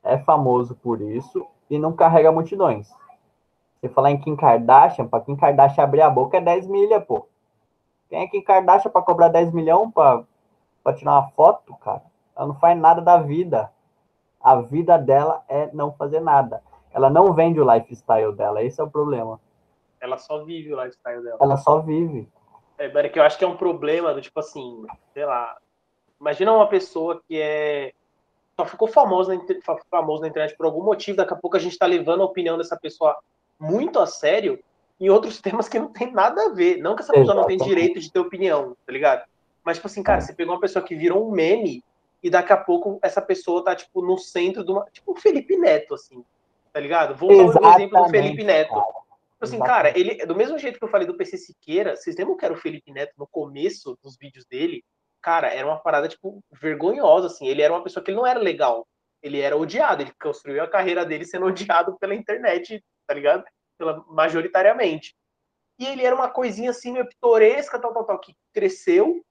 é 0.03 0.17
famoso 0.17 0.75
por 0.75 0.99
isso, 0.99 1.47
e 1.69 1.79
não 1.79 1.93
carrega 1.93 2.33
multidões. 2.33 2.93
Você 3.79 3.87
falar 3.87 4.11
em 4.11 4.19
Kim 4.19 4.35
Kardashian, 4.35 5.07
para 5.07 5.23
Kim 5.23 5.37
Kardashian 5.37 5.85
abrir 5.85 6.01
a 6.01 6.09
boca 6.09 6.35
é 6.35 6.41
10 6.41 6.67
milha, 6.67 6.99
pô. 6.99 7.29
Quem 8.09 8.23
é 8.23 8.27
Kim 8.27 8.41
Kardashian 8.41 8.91
para 8.91 9.01
cobrar 9.01 9.29
10 9.29 9.53
milhões 9.53 9.89
para 9.93 10.25
tirar 10.97 11.13
uma 11.13 11.29
foto, 11.29 11.73
cara? 11.77 12.03
Ela 12.35 12.47
não 12.47 12.55
faz 12.55 12.77
nada 12.77 13.01
da 13.01 13.19
vida. 13.19 13.71
A 14.41 14.57
vida 14.57 14.97
dela 14.97 15.45
é 15.47 15.69
não 15.71 15.93
fazer 15.93 16.19
nada. 16.19 16.61
Ela 16.91 17.09
não 17.09 17.31
vende 17.31 17.61
o 17.61 17.73
lifestyle 17.73 18.35
dela, 18.35 18.61
esse 18.61 18.81
é 18.81 18.83
o 18.83 18.91
problema. 18.91 19.39
Ela 20.01 20.17
só 20.17 20.43
vive 20.43 20.73
o 20.73 20.83
lifestyle 20.83 21.23
dela. 21.23 21.37
Ela 21.39 21.55
só 21.55 21.79
vive. 21.79 22.27
É, 22.81 23.09
que 23.09 23.19
eu 23.19 23.23
acho 23.23 23.37
que 23.37 23.43
é 23.43 23.47
um 23.47 23.55
problema 23.55 24.13
do 24.13 24.21
tipo 24.21 24.39
assim, 24.39 24.83
sei 25.13 25.23
lá. 25.23 25.55
Imagina 26.19 26.51
uma 26.51 26.67
pessoa 26.67 27.21
que 27.27 27.39
é 27.39 27.93
só 28.59 28.65
ficou 28.65 28.87
famoso 28.87 29.31
na, 29.33 29.39
famoso 29.89 30.21
na 30.21 30.27
internet 30.27 30.55
por 30.57 30.65
algum 30.65 30.83
motivo, 30.83 31.17
daqui 31.17 31.33
a 31.33 31.37
pouco 31.37 31.57
a 31.57 31.59
gente 31.59 31.73
está 31.73 31.85
levando 31.85 32.21
a 32.21 32.25
opinião 32.25 32.57
dessa 32.57 32.75
pessoa 32.75 33.17
muito 33.59 33.99
a 33.99 34.05
sério 34.07 34.59
em 34.99 35.09
outros 35.09 35.39
temas 35.41 35.69
que 35.69 35.79
não 35.79 35.91
tem 35.91 36.11
nada 36.11 36.45
a 36.45 36.49
ver. 36.49 36.77
Não 36.77 36.95
que 36.95 37.03
essa 37.03 37.13
pessoa 37.13 37.35
não 37.35 37.45
tem 37.45 37.57
direito 37.57 37.99
de 37.99 38.11
ter 38.11 38.19
opinião, 38.19 38.75
tá 38.85 38.91
ligado? 38.91 39.23
Mas, 39.63 39.77
tipo 39.77 39.87
assim, 39.87 40.01
cara, 40.01 40.21
você 40.21 40.33
pegou 40.33 40.55
uma 40.55 40.61
pessoa 40.61 40.83
que 40.83 40.95
virou 40.95 41.27
um 41.27 41.31
meme 41.31 41.83
e 42.23 42.29
daqui 42.31 42.51
a 42.51 42.57
pouco 42.57 42.99
essa 43.03 43.21
pessoa 43.21 43.63
tá, 43.63 43.75
tipo, 43.75 44.01
no 44.01 44.17
centro 44.17 44.63
de 44.63 44.71
uma. 44.71 44.85
Tipo 44.91 45.11
o 45.11 45.15
Felipe 45.15 45.55
Neto, 45.55 45.93
assim, 45.93 46.23
tá 46.73 46.79
ligado? 46.79 47.15
Vou 47.15 47.31
usar 47.45 47.61
o 47.61 47.73
exemplo 47.73 48.03
do 48.03 48.09
Felipe 48.09 48.43
Neto. 48.43 48.73
Tipo 49.41 49.45
assim, 49.45 49.59
cara, 49.59 49.97
ele, 49.97 50.25
do 50.25 50.35
mesmo 50.35 50.57
jeito 50.59 50.77
que 50.77 50.85
eu 50.85 50.89
falei 50.89 51.07
do 51.07 51.17
PC 51.17 51.37
Siqueira, 51.37 51.95
vocês 51.95 52.15
lembram 52.15 52.37
que 52.37 52.45
era 52.45 52.53
o 52.53 52.57
Felipe 52.57 52.91
Neto 52.91 53.13
no 53.17 53.27
começo 53.27 53.97
dos 54.03 54.15
vídeos 54.15 54.45
dele? 54.45 54.83
cara, 55.21 55.47
era 55.53 55.65
uma 55.65 55.79
parada, 55.79 56.07
tipo, 56.07 56.43
vergonhosa, 56.51 57.27
assim. 57.27 57.47
Ele 57.47 57.61
era 57.61 57.73
uma 57.73 57.83
pessoa 57.83 58.03
que 58.03 58.11
não 58.11 58.25
era 58.25 58.39
legal. 58.39 58.87
Ele 59.21 59.39
era 59.39 59.55
odiado. 59.55 60.01
Ele 60.01 60.11
construiu 60.19 60.63
a 60.63 60.69
carreira 60.69 61.05
dele 61.05 61.25
sendo 61.25 61.45
odiado 61.47 61.97
pela 61.99 62.15
internet, 62.15 62.83
tá 63.07 63.13
ligado? 63.13 63.43
Pela, 63.77 64.03
majoritariamente. 64.07 65.15
E 65.79 65.85
ele 65.85 66.03
era 66.03 66.15
uma 66.15 66.29
coisinha 66.29 66.71
assim, 66.71 66.91
meio 66.91 67.07
pitoresca, 67.07 67.79
tal, 67.79 67.93
tal, 67.93 68.05
tal, 68.05 68.19
que 68.19 68.35
cresceu, 68.53 69.23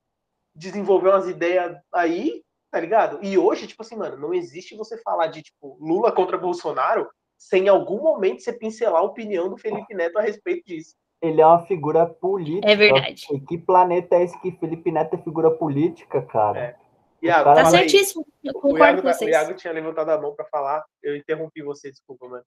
desenvolveu 0.54 1.12
umas 1.12 1.28
ideias 1.28 1.76
aí, 1.92 2.42
tá 2.72 2.80
ligado? 2.80 3.20
E 3.22 3.38
hoje, 3.38 3.68
tipo 3.68 3.82
assim, 3.82 3.96
mano, 3.96 4.16
não 4.16 4.34
existe 4.34 4.76
você 4.76 4.98
falar 4.98 5.28
de, 5.28 5.42
tipo, 5.42 5.76
Lula 5.80 6.10
contra 6.10 6.38
Bolsonaro 6.38 7.08
sem 7.40 7.64
em 7.64 7.68
algum 7.68 8.02
momento 8.02 8.42
você 8.42 8.52
pincelar 8.52 9.00
a 9.00 9.04
opinião 9.04 9.48
do 9.48 9.56
Felipe 9.56 9.94
Neto 9.94 10.18
a 10.18 10.22
respeito 10.22 10.66
disso 10.66 10.94
ele 11.20 11.40
é 11.40 11.46
uma 11.46 11.66
figura 11.66 12.06
política. 12.06 12.70
É 12.70 12.76
verdade. 12.76 13.26
E 13.30 13.40
que 13.40 13.58
planeta 13.58 14.16
é 14.16 14.24
esse 14.24 14.40
que 14.40 14.52
Felipe 14.52 14.90
Neto 14.90 15.14
é 15.14 15.18
figura 15.18 15.50
política, 15.50 16.22
cara? 16.22 16.58
É. 16.58 16.76
Iago, 17.22 17.54
tá 17.54 17.66
certíssimo. 17.66 18.26
Eu 18.42 18.54
concordo 18.54 18.76
o 18.76 18.78
Iago, 18.78 19.02
com 19.02 19.12
vocês. 19.12 19.30
O 19.30 19.32
Iago 19.32 19.54
tinha 19.54 19.72
levantado 19.72 20.08
a 20.08 20.20
mão 20.20 20.34
para 20.34 20.46
falar. 20.46 20.82
Eu 21.02 21.14
interrompi 21.14 21.62
você, 21.62 21.90
desculpa, 21.90 22.26
mano. 22.26 22.44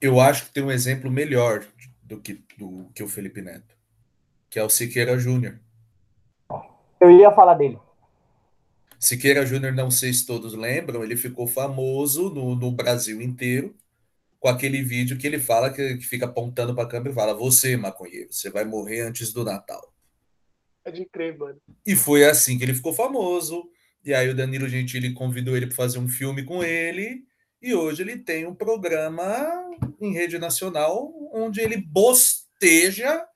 Eu 0.00 0.20
acho 0.20 0.46
que 0.46 0.52
tem 0.52 0.64
um 0.64 0.70
exemplo 0.70 1.08
melhor 1.08 1.64
do 2.02 2.20
que, 2.20 2.44
do 2.58 2.90
que 2.92 3.02
o 3.04 3.08
Felipe 3.08 3.40
Neto, 3.40 3.76
que 4.50 4.58
é 4.58 4.64
o 4.64 4.68
Siqueira 4.68 5.16
Júnior. 5.16 5.60
Eu 7.00 7.10
ia 7.10 7.30
falar 7.30 7.54
dele. 7.54 7.78
Siqueira 8.98 9.46
Júnior, 9.46 9.72
não 9.72 9.90
sei 9.90 10.12
se 10.12 10.26
todos 10.26 10.54
lembram, 10.54 11.04
ele 11.04 11.16
ficou 11.16 11.46
famoso 11.46 12.28
no, 12.30 12.56
no 12.56 12.72
Brasil 12.72 13.22
inteiro 13.22 13.74
com 14.46 14.50
aquele 14.50 14.80
vídeo 14.80 15.18
que 15.18 15.26
ele 15.26 15.40
fala, 15.40 15.72
que, 15.72 15.96
que 15.96 16.06
fica 16.06 16.24
apontando 16.24 16.72
para 16.72 16.84
a 16.84 16.88
câmera 16.88 17.10
e 17.10 17.14
fala: 17.14 17.34
Você, 17.34 17.76
maconheiro, 17.76 18.32
você 18.32 18.48
vai 18.48 18.64
morrer 18.64 19.00
antes 19.00 19.32
do 19.32 19.42
Natal. 19.42 19.92
É 20.84 20.90
de 20.92 21.04
crer, 21.04 21.36
mano. 21.36 21.60
E 21.84 21.96
foi 21.96 22.24
assim 22.24 22.56
que 22.56 22.62
ele 22.62 22.72
ficou 22.72 22.92
famoso. 22.92 23.68
E 24.04 24.14
aí 24.14 24.28
o 24.28 24.36
Danilo 24.36 24.68
Gentili 24.68 25.12
convidou 25.12 25.56
ele 25.56 25.66
para 25.66 25.74
fazer 25.74 25.98
um 25.98 26.08
filme 26.08 26.44
com 26.44 26.62
ele. 26.62 27.24
E 27.60 27.74
hoje 27.74 28.02
ele 28.02 28.18
tem 28.18 28.46
um 28.46 28.54
programa 28.54 29.26
em 30.00 30.12
rede 30.12 30.38
nacional 30.38 31.12
onde 31.32 31.60
ele 31.60 31.78
bosteja 31.78 33.26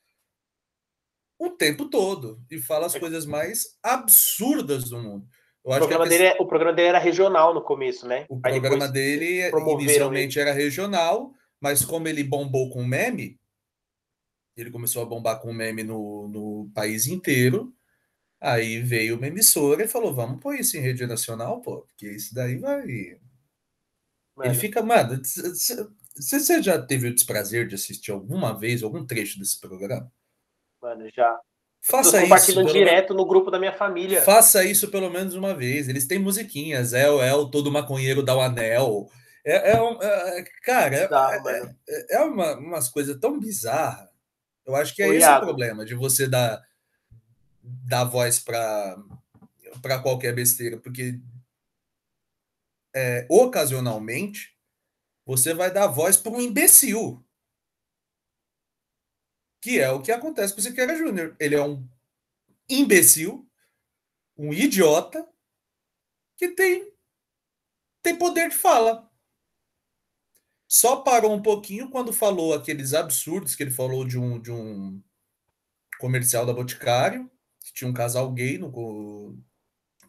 o 1.37 1.51
tempo 1.51 1.91
todo 1.91 2.41
e 2.49 2.61
fala 2.61 2.87
as 2.87 2.97
coisas 2.97 3.27
mais 3.27 3.77
absurdas 3.83 4.89
do 4.91 5.03
mundo. 5.03 5.27
Eu 5.65 5.73
o, 5.73 5.77
programa 5.77 6.07
dele, 6.07 6.25
é, 6.25 6.37
o 6.41 6.47
programa 6.47 6.73
dele 6.73 6.89
era 6.89 6.99
regional 6.99 7.53
no 7.53 7.63
começo, 7.63 8.07
né? 8.07 8.27
O 8.29 8.41
Aí 8.43 8.59
programa 8.61 8.89
dele 8.89 9.51
inicialmente 9.79 10.39
ele. 10.39 10.49
era 10.49 10.57
regional, 10.57 11.35
mas 11.61 11.85
como 11.85 12.09
ele 12.09 12.25
bombou 12.25 12.71
com 12.71 12.83
meme, 12.83 13.39
ele 14.57 14.71
começou 14.71 15.03
a 15.03 15.07
bombar 15.07 15.41
com 15.41 15.53
meme 15.53 15.83
no, 15.83 16.29
no 16.29 16.71
país 16.75 17.07
inteiro. 17.07 17.75
Aí 18.41 18.81
veio 18.81 19.17
uma 19.17 19.27
emissora 19.27 19.85
e 19.85 19.89
falou: 19.89 20.15
vamos 20.15 20.41
pôr 20.41 20.55
isso 20.55 20.77
em 20.77 20.81
rede 20.81 21.07
nacional, 21.07 21.61
pô, 21.61 21.83
porque 21.83 22.11
isso 22.11 22.35
daí 22.35 22.57
vai. 22.57 23.19
Mano. 24.35 24.51
Ele 24.51 24.55
fica, 24.55 24.83
mano. 24.83 25.21
Você 25.23 26.63
já 26.63 26.81
teve 26.81 27.09
o 27.09 27.15
desprazer 27.15 27.67
de 27.69 27.75
assistir 27.75 28.11
alguma 28.11 28.59
vez 28.59 28.83
algum 28.83 29.05
trecho 29.05 29.39
desse 29.39 29.61
programa? 29.61 30.11
Mano, 30.81 31.09
já. 31.11 31.39
Faça 31.83 32.23
isso. 32.23 32.65
direto 32.65 33.15
no 33.15 33.27
grupo 33.27 33.51
da 33.51 33.59
minha 33.59 33.73
família. 33.73 34.21
Faça 34.23 34.63
isso 34.65 34.89
pelo 34.91 35.11
menos 35.11 35.35
uma 35.35 35.55
vez. 35.55 35.89
Eles 35.89 36.07
têm 36.07 36.19
musiquinhas. 36.19 36.93
É 36.93 37.11
o 37.11 37.23
El, 37.23 37.51
todo 37.51 37.73
maconheiro 37.73 38.23
dá 38.23 38.37
o 38.37 38.41
anel. 38.41 39.09
É, 39.45 39.73
é, 39.73 40.39
é 40.39 40.45
cara, 40.63 40.95
é, 40.95 41.09
é, 41.09 41.75
é, 41.89 42.17
é 42.17 42.21
uma, 42.21 42.55
umas 42.59 42.89
coisas 42.89 43.19
tão 43.19 43.41
bizarras. 43.41 44.09
Eu 44.67 44.77
acho 44.77 44.95
que 44.95 45.03
é 45.03 45.09
esse 45.09 45.27
o 45.27 45.41
problema 45.41 45.85
de 45.85 45.95
você 45.95 46.29
dar, 46.29 46.63
dar 47.63 48.05
voz 48.05 48.39
para 48.39 48.97
qualquer 50.03 50.35
besteira, 50.35 50.77
porque 50.77 51.19
é, 52.95 53.27
ocasionalmente 53.29 54.55
você 55.25 55.55
vai 55.55 55.73
dar 55.73 55.87
voz 55.87 56.17
para 56.17 56.33
um 56.33 56.41
imbecil 56.41 57.25
que 59.61 59.79
é 59.79 59.91
o 59.91 60.01
que 60.01 60.11
acontece 60.11 60.55
com 60.55 60.61
o 60.61 60.63
Siqueira 60.63 60.97
Júnior. 60.97 61.37
Ele 61.39 61.55
é 61.55 61.63
um 61.63 61.87
imbecil, 62.69 63.49
um 64.37 64.53
idiota, 64.53 65.29
que 66.37 66.49
tem, 66.49 66.91
tem 68.03 68.17
poder 68.17 68.49
de 68.49 68.57
fala. 68.57 69.11
Só 70.67 70.97
parou 71.03 71.35
um 71.35 71.43
pouquinho 71.43 71.91
quando 71.91 72.13
falou 72.13 72.55
aqueles 72.55 72.95
absurdos 72.95 73.55
que 73.55 73.63
ele 73.63 73.71
falou 73.71 74.07
de 74.07 74.19
um, 74.19 74.41
de 74.41 74.53
um 74.53 75.03
comercial 75.99 76.47
da 76.47 76.53
Boticário, 76.53 77.31
que 77.63 77.75
tinha 77.75 77.91
um 77.91 77.95
casal 77.95 78.33
gay 78.33 78.57
no, 78.57 79.37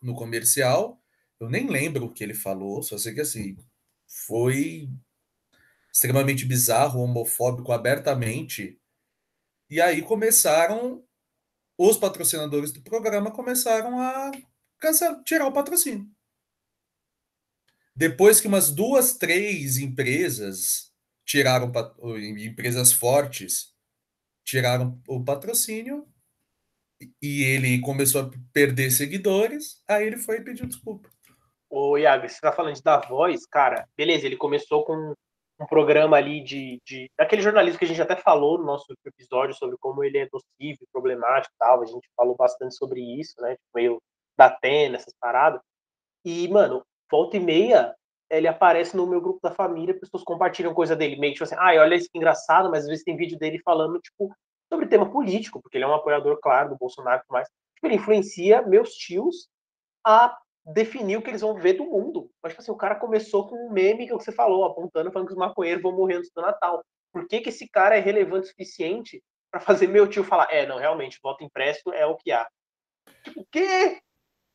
no 0.02 0.16
comercial. 0.16 1.04
Eu 1.39 1.49
nem 1.49 1.68
lembro 1.68 2.06
o 2.06 2.14
que 2.14 2.24
ele 2.24 2.36
falou, 2.36 2.84
só 2.84 2.97
sei 2.97 3.14
que 3.14 3.22
assim, 3.22 3.58
foi 4.06 4.89
extremamente 5.91 6.45
bizarro, 6.45 7.02
homofóbico 7.02 7.72
abertamente 7.72 8.80
e 9.72 9.80
aí 9.80 10.01
começaram, 10.01 11.01
os 11.78 11.95
patrocinadores 11.95 12.74
do 12.74 12.82
programa 12.82 13.32
começaram 13.32 13.97
a 14.01 14.30
tirar 15.24 15.47
o 15.47 15.53
patrocínio. 15.53 16.05
Depois 17.95 18.41
que 18.41 18.47
umas 18.47 18.69
duas, 18.69 19.13
três 19.17 19.78
empresas 19.78 20.91
tiraram, 21.26 21.72
empresas 22.38 22.91
fortes, 22.91 23.74
tiraram 24.43 25.01
o 25.07 25.24
patrocínio 25.24 26.05
e 27.22 27.43
ele 27.43 27.80
começou 27.80 28.24
a 28.24 28.32
perder 28.51 28.91
seguidores, 28.91 29.82
aí 29.88 30.05
ele 30.05 30.17
foi 30.17 30.41
pedir 30.41 30.67
desculpa. 30.67 31.09
Ô, 31.69 31.97
Iago, 31.97 32.28
você 32.28 32.41
tá 32.41 32.51
falando 32.51 32.82
da 32.82 32.99
voz, 32.99 33.45
cara, 33.45 33.88
beleza, 33.95 34.26
ele 34.26 34.36
começou 34.36 34.84
com 34.84 35.15
um 35.62 35.66
programa 35.66 36.18
ali 36.18 36.41
de, 36.41 36.82
de 36.86 37.09
daquele 37.18 37.41
jornalismo 37.41 37.78
que 37.78 37.86
a 37.86 37.88
gente 37.88 38.01
até 38.01 38.16
falou 38.16 38.57
no 38.57 38.66
nosso 38.66 38.86
episódio 39.05 39.55
sobre 39.55 39.78
como 39.78 40.03
ele 40.03 40.18
é 40.18 40.28
nocivo, 40.32 40.80
problemático 40.91 41.53
tal, 41.59 41.82
a 41.82 41.86
gente 41.86 42.09
falou 42.16 42.36
bastante 42.36 42.76
sobre 42.76 42.99
isso, 42.99 43.39
né, 43.39 43.51
tipo, 43.51 43.70
meio 43.76 44.01
da 44.38 44.45
Atena, 44.45 44.95
essas 44.95 45.14
paradas, 45.20 45.62
e, 46.26 46.47
mano, 46.47 46.84
volta 47.09 47.38
e 47.38 47.39
meia, 47.39 47.95
ele 48.30 48.47
aparece 48.47 48.95
no 48.95 49.05
meu 49.05 49.22
grupo 49.22 49.39
da 49.43 49.51
família, 49.51 49.97
pessoas 49.99 50.24
compartilham 50.24 50.74
coisa 50.74 50.95
dele, 50.95 51.18
meio 51.18 51.34
tipo 51.34 51.43
assim, 51.43 51.55
ah, 51.57 51.74
olha 51.80 51.95
isso 51.95 52.09
que 52.12 52.18
engraçado, 52.18 52.70
mas 52.70 52.84
às 52.84 52.89
vezes 52.89 53.03
tem 53.03 53.18
vídeo 53.18 53.38
dele 53.38 53.59
falando, 53.59 53.99
tipo, 53.99 54.34
sobre 54.72 54.88
tema 54.88 55.12
político, 55.12 55.62
porque 55.62 55.78
ele 55.78 55.84
é 55.84 55.88
um 55.88 55.93
apoiador, 55.93 56.39
claro, 56.41 56.70
do 56.70 56.78
Bolsonaro 56.78 57.20
e 57.20 57.22
tudo 57.22 57.34
mais. 57.34 57.47
Tipo, 57.76 57.88
ele 57.88 57.95
influencia 57.95 58.62
meus 58.62 58.91
tios 58.93 59.49
a 60.05 60.36
definir 60.66 61.18
o 61.18 61.22
que 61.22 61.30
eles 61.30 61.41
vão 61.41 61.55
ver 61.55 61.74
do 61.74 61.86
mundo. 61.86 62.32
Mas, 62.41 62.53
tipo 62.53 62.62
assim, 62.62 62.72
o 62.72 62.78
cara 62.78 62.95
começou 62.95 63.47
com 63.47 63.55
um 63.55 63.72
meme 63.72 64.07
que 64.07 64.14
você 64.14 64.32
falou, 64.32 64.66
apontando, 64.66 65.12
falando 65.12 65.28
que 65.28 65.34
os 65.34 65.39
maconheiros 65.39 65.82
vão 65.82 65.95
morrer 65.95 66.16
antes 66.16 66.32
do 66.32 66.41
Natal. 66.41 66.84
Por 67.12 67.28
que, 67.28 67.41
que 67.41 67.49
esse 67.49 67.68
cara 67.68 67.97
é 67.97 67.99
relevante 67.99 68.45
o 68.45 68.49
suficiente 68.49 69.22
para 69.51 69.59
fazer 69.59 69.88
meu 69.88 70.07
tio 70.07 70.24
falar, 70.24 70.47
é, 70.51 70.66
não, 70.66 70.78
realmente, 70.78 71.20
voto 71.22 71.43
impresso 71.43 71.91
é 71.91 72.05
o 72.05 72.16
que 72.16 72.32
há? 72.32 72.47
Tipo, 73.24 73.41
o 73.41 73.45
quê? 73.51 73.99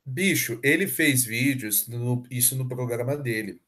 Bicho, 0.05 0.59
ele 0.63 0.87
fez 0.87 1.25
vídeos, 1.25 1.87
no, 1.89 2.23
isso 2.31 2.57
no 2.57 2.69
programa 2.69 3.17
dele, 3.17 3.61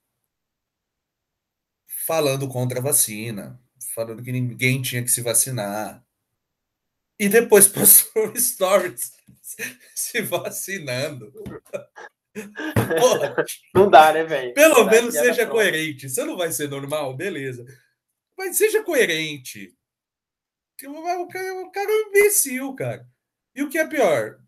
falando 2.06 2.48
contra 2.48 2.78
a 2.78 2.82
vacina, 2.82 3.60
falando 3.94 4.22
que 4.22 4.32
ninguém 4.32 4.80
tinha 4.80 5.02
que 5.02 5.10
se 5.10 5.20
vacinar. 5.20 6.02
E 7.18 7.28
depois 7.28 7.66
postou 7.68 8.34
stories 8.36 9.12
se 9.94 10.22
vacinando. 10.22 11.32
Não 13.74 13.90
dá, 13.90 14.12
né, 14.12 14.24
velho? 14.24 14.54
Pelo 14.54 14.84
menos 14.84 15.14
seja 15.14 15.46
coerente. 15.46 16.08
Você 16.08 16.24
não 16.24 16.36
vai 16.36 16.52
ser 16.52 16.68
normal, 16.68 17.16
beleza. 17.16 17.64
Mas 18.36 18.56
seja 18.56 18.82
coerente. 18.82 19.74
O 20.84 21.26
cara, 21.28 21.54
o 21.54 21.70
cara 21.70 21.90
é 21.90 21.94
um 21.94 22.08
imbecil, 22.08 22.74
cara. 22.74 23.06
E 23.54 23.62
o 23.62 23.68
que 23.68 23.78
é 23.78 23.86
pior? 23.86 24.38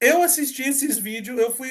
Eu 0.00 0.22
assisti 0.22 0.62
esses 0.62 0.98
vídeos, 0.98 1.38
eu 1.38 1.52
fui, 1.52 1.70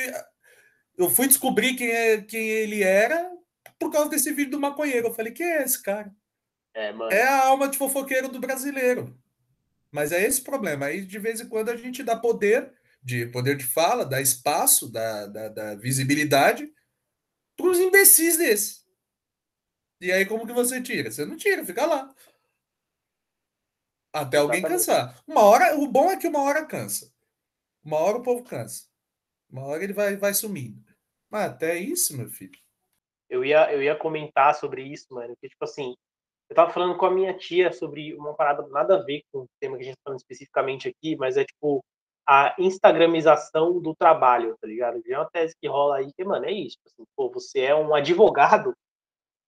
eu 0.97 1.09
fui 1.09 1.27
descobrir 1.27 1.75
quem, 1.75 1.91
é, 1.91 2.21
quem 2.21 2.47
ele 2.47 2.81
era 2.81 3.29
por 3.77 3.91
causa 3.91 4.09
desse 4.09 4.31
vídeo 4.31 4.51
do 4.51 4.59
maconheiro. 4.59 5.07
Eu 5.07 5.13
falei, 5.13 5.33
quem 5.33 5.45
é 5.45 5.63
esse 5.63 5.81
cara? 5.81 6.13
É. 6.73 6.93
É 7.11 7.23
a 7.23 7.47
alma 7.47 7.67
de 7.67 7.77
fofoqueiro 7.77 8.29
do 8.29 8.39
brasileiro. 8.39 9.17
Mas 9.91 10.13
é 10.13 10.25
esse 10.25 10.41
problema. 10.41 10.85
Aí, 10.85 11.05
de 11.05 11.19
vez 11.19 11.41
em 11.41 11.49
quando, 11.49 11.69
a 11.69 11.75
gente 11.75 12.01
dá 12.01 12.15
poder 12.15 12.71
de 13.01 13.25
poder 13.27 13.57
de 13.57 13.65
fala, 13.65 14.05
dá 14.05 14.21
espaço, 14.21 14.91
dá, 14.91 15.25
dá, 15.27 15.49
dá 15.49 15.75
visibilidade 15.75 16.71
para 17.57 17.67
os 17.67 17.79
imbecis 17.79 18.37
desses. 18.37 18.85
E 19.99 20.11
aí, 20.11 20.25
como 20.25 20.47
que 20.47 20.53
você 20.53 20.81
tira? 20.81 21.11
Você 21.11 21.25
não 21.25 21.37
tira, 21.37 21.65
fica 21.65 21.85
lá. 21.85 22.13
Até 24.13 24.37
alguém 24.37 24.61
cansar. 24.61 25.21
Uma 25.27 25.43
hora, 25.43 25.75
o 25.77 25.87
bom 25.87 26.11
é 26.11 26.17
que 26.17 26.27
uma 26.27 26.41
hora 26.41 26.65
cansa. 26.65 27.11
Uma 27.83 27.97
hora 27.97 28.17
o 28.17 28.23
povo 28.23 28.43
cansa. 28.43 28.85
Uma 29.49 29.63
hora 29.63 29.83
ele 29.83 29.93
vai, 29.93 30.17
vai 30.17 30.33
sumindo. 30.33 30.83
Mas 31.29 31.51
até 31.51 31.77
isso, 31.77 32.17
meu 32.17 32.29
filho. 32.29 32.59
Eu 33.29 33.45
ia, 33.45 33.71
eu 33.71 33.81
ia 33.81 33.95
comentar 33.95 34.53
sobre 34.55 34.83
isso, 34.83 35.07
mano. 35.11 35.35
Que, 35.39 35.47
tipo 35.47 35.63
assim, 35.63 35.95
eu 36.49 36.55
tava 36.55 36.73
falando 36.73 36.97
com 36.97 37.05
a 37.05 37.11
minha 37.11 37.37
tia 37.37 37.71
sobre 37.71 38.13
uma 38.13 38.33
parada 38.33 38.67
nada 38.67 38.97
a 38.97 39.03
ver 39.03 39.23
com 39.31 39.43
o 39.43 39.49
tema 39.59 39.77
que 39.77 39.83
a 39.83 39.85
gente 39.85 39.95
tá 39.95 40.01
falando 40.03 40.19
especificamente 40.19 40.89
aqui, 40.89 41.15
mas 41.15 41.37
é 41.37 41.45
tipo 41.45 41.81
a 42.31 42.55
instagramização 42.57 43.81
do 43.81 43.93
trabalho, 43.93 44.55
tá 44.61 44.65
ligado? 44.65 45.01
É 45.05 45.17
uma 45.17 45.29
tese 45.29 45.53
que 45.59 45.67
rola 45.67 45.97
aí 45.97 46.13
que, 46.13 46.23
mano, 46.23 46.45
é 46.45 46.51
isso. 46.53 46.77
Tipo 46.77 46.87
assim, 46.87 47.03
pô, 47.13 47.29
você 47.29 47.59
é 47.59 47.75
um 47.75 47.93
advogado, 47.93 48.73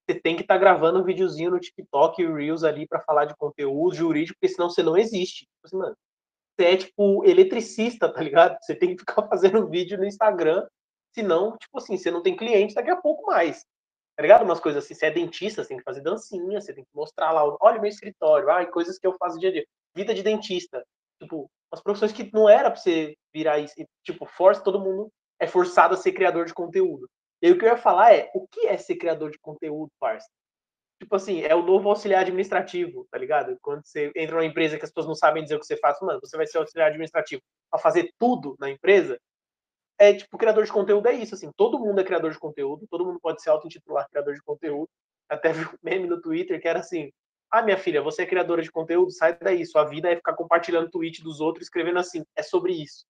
você 0.05 0.19
tem 0.19 0.35
que 0.35 0.41
estar 0.41 0.55
tá 0.55 0.59
gravando 0.59 0.99
um 0.99 1.03
videozinho 1.03 1.51
no 1.51 1.61
TikTok 1.61 2.21
e 2.21 2.27
Reels 2.27 2.65
ali 2.65 2.85
para 2.85 2.99
falar 2.99 3.23
de 3.23 3.37
conteúdo 3.37 3.95
jurídico, 3.95 4.37
porque 4.37 4.53
senão 4.53 4.69
você 4.69 4.83
não 4.83 4.97
existe. 4.97 5.45
Tipo 5.45 5.63
assim, 5.63 5.77
mano, 5.77 5.95
você 6.57 6.65
é 6.65 6.75
tipo 6.75 7.23
eletricista, 7.23 8.11
tá 8.11 8.21
ligado? 8.21 8.57
Você 8.61 8.75
tem 8.75 8.89
que 8.93 8.99
ficar 8.99 9.23
fazendo 9.29 9.69
vídeo 9.69 9.97
no 9.97 10.03
Instagram, 10.03 10.67
senão, 11.15 11.57
tipo 11.57 11.77
assim, 11.77 11.97
você 11.97 12.11
não 12.11 12.21
tem 12.21 12.35
cliente 12.35 12.75
daqui 12.75 12.89
a 12.89 12.97
pouco 12.97 13.27
mais. 13.27 13.63
Tá 14.17 14.23
ligado? 14.23 14.43
Umas 14.43 14.59
coisas 14.59 14.83
assim, 14.83 14.93
você 14.93 15.05
é 15.05 15.11
dentista, 15.11 15.63
você 15.63 15.69
tem 15.69 15.77
que 15.77 15.83
fazer 15.85 16.01
dancinha, 16.01 16.59
você 16.59 16.73
tem 16.73 16.83
que 16.83 16.91
mostrar 16.93 17.31
lá, 17.31 17.45
olha 17.61 17.77
o 17.77 17.81
meu 17.81 17.89
escritório, 17.89 18.49
ai, 18.49 18.69
coisas 18.69 18.99
que 18.99 19.07
eu 19.07 19.15
faço 19.17 19.39
dia 19.39 19.49
a 19.49 19.53
dia. 19.53 19.65
Vida 19.95 20.13
de 20.13 20.21
dentista. 20.21 20.85
Tipo, 21.21 21.49
umas 21.73 21.81
profissões 21.81 22.11
que 22.11 22.29
não 22.31 22.47
era 22.47 22.69
pra 22.69 22.79
você 22.79 23.17
virar 23.33 23.57
isso. 23.57 23.73
Tipo, 24.03 24.25
força, 24.27 24.63
todo 24.63 24.79
mundo 24.79 25.11
é 25.39 25.47
forçado 25.47 25.95
a 25.95 25.97
ser 25.97 26.11
criador 26.11 26.45
de 26.45 26.53
conteúdo. 26.53 27.09
E 27.41 27.51
o 27.51 27.57
que 27.57 27.65
eu 27.65 27.69
ia 27.69 27.77
falar 27.77 28.13
é, 28.13 28.29
o 28.33 28.47
que 28.47 28.67
é 28.67 28.77
ser 28.77 28.95
criador 28.95 29.31
de 29.31 29.39
conteúdo, 29.39 29.91
parça? 29.99 30.29
Tipo 31.01 31.15
assim, 31.15 31.41
é 31.41 31.53
o 31.53 31.63
novo 31.63 31.89
auxiliar 31.89 32.21
administrativo, 32.21 33.05
tá 33.11 33.17
ligado? 33.17 33.57
Quando 33.61 33.85
você 33.85 34.11
entra 34.15 34.35
numa 34.35 34.45
empresa 34.45 34.77
que 34.77 34.85
as 34.85 34.91
pessoas 34.91 35.07
não 35.07 35.15
sabem 35.15 35.43
dizer 35.43 35.55
o 35.55 35.59
que 35.59 35.65
você 35.65 35.75
faz, 35.75 35.99
mano, 35.99 36.19
você 36.21 36.37
vai 36.37 36.45
ser 36.45 36.59
auxiliar 36.59 36.89
administrativo 36.89 37.41
pra 37.69 37.79
fazer 37.79 38.13
tudo 38.19 38.55
na 38.59 38.69
empresa. 38.69 39.19
É 39.97 40.13
tipo, 40.13 40.37
criador 40.37 40.63
de 40.63 40.71
conteúdo 40.71 41.07
é 41.07 41.13
isso, 41.13 41.35
assim, 41.35 41.51
todo 41.57 41.79
mundo 41.79 41.99
é 41.99 42.03
criador 42.03 42.31
de 42.31 42.39
conteúdo, 42.39 42.87
todo 42.89 43.05
mundo 43.05 43.19
pode 43.19 43.41
ser 43.41 43.49
auto-intitular 43.49 44.07
criador 44.09 44.33
de 44.35 44.41
conteúdo. 44.43 44.89
Até 45.27 45.51
vi 45.51 45.65
um 45.65 45.77
meme 45.81 46.07
no 46.07 46.21
Twitter 46.21 46.61
que 46.61 46.67
era 46.67 46.79
assim, 46.79 47.11
ah, 47.53 47.61
minha 47.61 47.77
filha, 47.77 48.01
você 48.01 48.23
é 48.23 48.25
criadora 48.25 48.63
de 48.63 48.71
conteúdo, 48.71 49.11
sai 49.11 49.37
daí. 49.37 49.63
Sua 49.63 49.83
vida 49.83 50.11
é 50.11 50.15
ficar 50.15 50.33
compartilhando 50.33 50.89
tweet 50.89 51.21
dos 51.21 51.39
outros, 51.39 51.67
escrevendo 51.67 51.99
assim, 51.99 52.25
é 52.35 52.41
sobre 52.41 52.73
isso. 52.73 53.05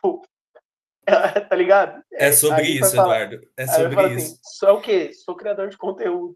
Pô, 0.00 0.22
tá 1.46 1.54
ligado? 1.54 2.02
É 2.10 2.32
sobre 2.32 2.62
isso, 2.62 2.96
Eduardo. 2.96 3.46
É 3.58 3.66
sobre 3.66 4.00
assim, 4.00 4.14
isso. 4.14 4.32
Assim, 4.32 4.40
sou 4.42 4.78
o 4.78 4.80
quê? 4.80 5.12
Sou 5.12 5.36
criador 5.36 5.68
de 5.68 5.76
conteúdo. 5.76 6.34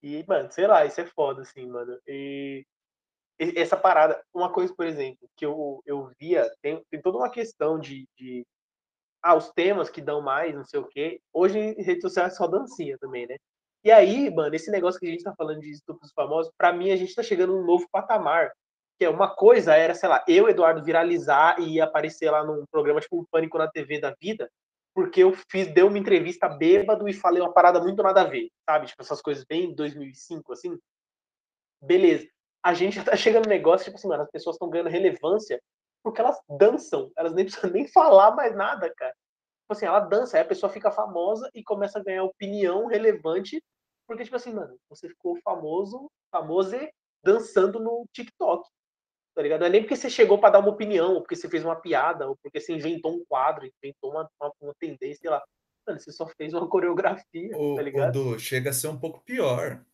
E, 0.00 0.24
mano, 0.28 0.48
sei 0.52 0.68
lá, 0.68 0.86
isso 0.86 1.00
é 1.00 1.06
foda, 1.06 1.42
assim, 1.42 1.66
mano. 1.66 1.98
E 2.06 2.64
essa 3.36 3.76
parada, 3.76 4.22
uma 4.32 4.52
coisa, 4.52 4.72
por 4.72 4.86
exemplo, 4.86 5.28
que 5.36 5.44
eu, 5.44 5.82
eu 5.84 6.12
via, 6.20 6.48
tem, 6.62 6.80
tem 6.88 7.02
toda 7.02 7.18
uma 7.18 7.30
questão 7.30 7.80
de, 7.80 8.06
de. 8.16 8.46
Ah, 9.20 9.34
os 9.34 9.50
temas 9.50 9.90
que 9.90 10.00
dão 10.00 10.20
mais, 10.20 10.54
não 10.54 10.64
sei 10.64 10.78
o 10.78 10.86
quê. 10.86 11.20
Hoje 11.32 11.58
em 11.58 11.82
rede 11.82 12.00
social 12.00 12.26
é 12.26 12.30
só 12.30 12.46
dancinha 12.46 12.96
também, 12.96 13.26
né? 13.26 13.38
E 13.84 13.90
aí, 13.90 14.30
mano, 14.34 14.54
esse 14.54 14.70
negócio 14.70 14.98
que 14.98 15.06
a 15.06 15.10
gente 15.10 15.22
tá 15.22 15.34
falando 15.36 15.60
de 15.60 15.70
estupros 15.70 16.10
famosos, 16.12 16.50
para 16.56 16.72
mim 16.72 16.90
a 16.90 16.96
gente 16.96 17.14
tá 17.14 17.22
chegando 17.22 17.52
num 17.52 17.66
novo 17.66 17.86
patamar. 17.92 18.50
Que 18.98 19.04
é 19.04 19.10
uma 19.10 19.34
coisa 19.34 19.74
era, 19.74 19.94
sei 19.94 20.08
lá, 20.08 20.24
eu, 20.26 20.48
Eduardo, 20.48 20.82
viralizar 20.82 21.60
e 21.60 21.80
aparecer 21.80 22.30
lá 22.30 22.44
num 22.44 22.64
programa 22.70 23.00
tipo 23.00 23.20
um 23.20 23.24
Pânico 23.30 23.58
na 23.58 23.68
TV 23.68 24.00
da 24.00 24.14
vida, 24.20 24.48
porque 24.94 25.22
eu 25.24 25.34
fiz, 25.50 25.66
dei 25.74 25.82
uma 25.82 25.98
entrevista 25.98 26.48
bêbado 26.48 27.08
e 27.08 27.12
falei 27.12 27.42
uma 27.42 27.52
parada 27.52 27.80
muito 27.80 28.02
nada 28.02 28.22
a 28.22 28.24
ver, 28.24 28.48
sabe? 28.64 28.86
Tipo, 28.86 29.02
essas 29.02 29.20
coisas 29.20 29.44
bem 29.44 29.74
2005, 29.74 30.52
assim. 30.52 30.78
Beleza. 31.82 32.26
A 32.64 32.72
gente 32.72 32.96
já 32.96 33.04
tá 33.04 33.16
chegando 33.16 33.44
no 33.44 33.50
negócio, 33.50 33.84
tipo 33.84 33.96
assim, 33.96 34.08
mano, 34.08 34.22
as 34.22 34.30
pessoas 34.30 34.54
estão 34.54 34.70
ganhando 34.70 34.88
relevância 34.88 35.60
porque 36.02 36.20
elas 36.20 36.38
dançam, 36.48 37.10
elas 37.18 37.34
nem 37.34 37.44
precisam 37.46 37.70
nem 37.70 37.88
falar 37.88 38.30
mais 38.34 38.54
nada, 38.56 38.92
cara. 38.94 39.12
Tipo 39.12 39.72
assim, 39.72 39.86
ela 39.86 40.00
dança, 40.00 40.36
aí 40.36 40.42
a 40.42 40.46
pessoa 40.46 40.70
fica 40.70 40.90
famosa 40.90 41.50
e 41.54 41.62
começa 41.64 41.98
a 41.98 42.02
ganhar 42.02 42.22
opinião 42.22 42.86
relevante 42.86 43.62
porque, 44.06 44.24
tipo 44.24 44.36
assim, 44.36 44.52
mano, 44.52 44.78
você 44.88 45.08
ficou 45.08 45.38
famoso, 45.42 46.10
famoso 46.30 46.76
dançando 47.22 47.80
no 47.80 48.06
TikTok. 48.12 48.68
Tá 49.34 49.42
ligado? 49.42 49.60
Não 49.60 49.66
é 49.66 49.70
nem 49.70 49.80
porque 49.80 49.96
você 49.96 50.08
chegou 50.08 50.38
para 50.38 50.50
dar 50.50 50.58
uma 50.60 50.70
opinião, 50.70 51.14
ou 51.14 51.20
porque 51.20 51.34
você 51.34 51.48
fez 51.48 51.64
uma 51.64 51.74
piada, 51.74 52.28
ou 52.28 52.36
porque 52.36 52.60
você 52.60 52.72
inventou 52.72 53.16
um 53.16 53.24
quadro, 53.24 53.66
inventou 53.82 54.10
uma, 54.10 54.28
uma, 54.40 54.52
uma 54.60 54.74
tendência, 54.78 55.20
sei 55.22 55.30
lá. 55.30 55.42
Mano, 55.86 55.98
você 55.98 56.12
só 56.12 56.26
fez 56.36 56.54
uma 56.54 56.68
coreografia, 56.68 57.56
o, 57.56 57.74
tá 57.74 57.82
ligado? 57.82 58.28
O 58.28 58.38
chega 58.38 58.70
a 58.70 58.72
ser 58.72 58.88
um 58.88 58.98
pouco 58.98 59.24
pior. 59.24 59.84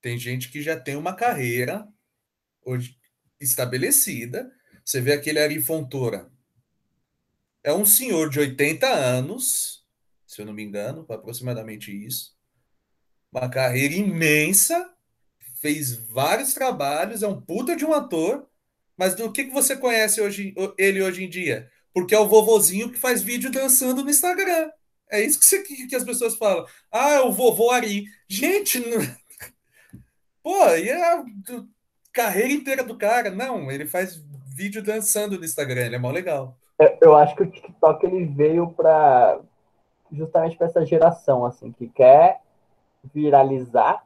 Tem 0.00 0.18
gente 0.18 0.50
que 0.50 0.60
já 0.60 0.78
tem 0.78 0.96
uma 0.96 1.14
carreira 1.14 1.86
hoje 2.64 2.98
estabelecida. 3.40 4.50
Você 4.84 5.00
vê 5.00 5.12
aquele 5.12 5.38
Ari 5.38 5.60
Fontoura. 5.60 6.30
É 7.62 7.72
um 7.72 7.86
senhor 7.86 8.28
de 8.28 8.40
80 8.40 8.86
anos, 8.86 9.86
se 10.26 10.42
eu 10.42 10.46
não 10.46 10.52
me 10.52 10.62
engano, 10.62 11.06
aproximadamente 11.08 11.90
isso 11.90 12.33
uma 13.40 13.48
carreira 13.48 13.94
imensa, 13.94 14.90
fez 15.60 15.96
vários 15.96 16.54
trabalhos, 16.54 17.22
é 17.22 17.28
um 17.28 17.40
puta 17.40 17.74
de 17.74 17.84
um 17.84 17.92
ator, 17.92 18.46
mas 18.96 19.14
do 19.14 19.32
que, 19.32 19.44
que 19.44 19.52
você 19.52 19.76
conhece 19.76 20.20
hoje, 20.20 20.54
ele 20.78 21.02
hoje 21.02 21.24
em 21.24 21.28
dia? 21.28 21.68
Porque 21.92 22.14
é 22.14 22.18
o 22.18 22.28
vovozinho 22.28 22.90
que 22.90 22.98
faz 22.98 23.22
vídeo 23.22 23.50
dançando 23.50 24.02
no 24.04 24.10
Instagram. 24.10 24.70
É 25.10 25.20
isso 25.20 25.38
que, 25.38 25.46
você, 25.46 25.62
que 25.62 25.96
as 25.96 26.04
pessoas 26.04 26.36
falam. 26.36 26.66
Ah, 26.90 27.10
é 27.10 27.20
o 27.20 27.32
vovô 27.32 27.70
Ari. 27.70 28.04
Gente, 28.28 28.80
não... 28.80 28.98
pô, 30.42 30.68
e 30.76 30.88
é 30.88 31.14
a 31.14 31.24
carreira 32.12 32.52
inteira 32.52 32.82
do 32.82 32.96
cara? 32.96 33.30
Não, 33.30 33.70
ele 33.70 33.86
faz 33.86 34.22
vídeo 34.54 34.82
dançando 34.82 35.38
no 35.38 35.44
Instagram, 35.44 35.86
ele 35.86 35.96
é 35.96 35.98
mó 35.98 36.10
legal. 36.10 36.56
Eu 37.00 37.16
acho 37.16 37.34
que 37.36 37.42
o 37.42 37.50
TikTok 37.50 38.06
ele 38.06 38.24
veio 38.26 38.68
para 38.68 39.40
justamente 40.12 40.56
para 40.56 40.66
essa 40.66 40.84
geração 40.84 41.44
assim 41.44 41.72
que 41.72 41.88
quer 41.88 42.43
viralizar 43.12 44.02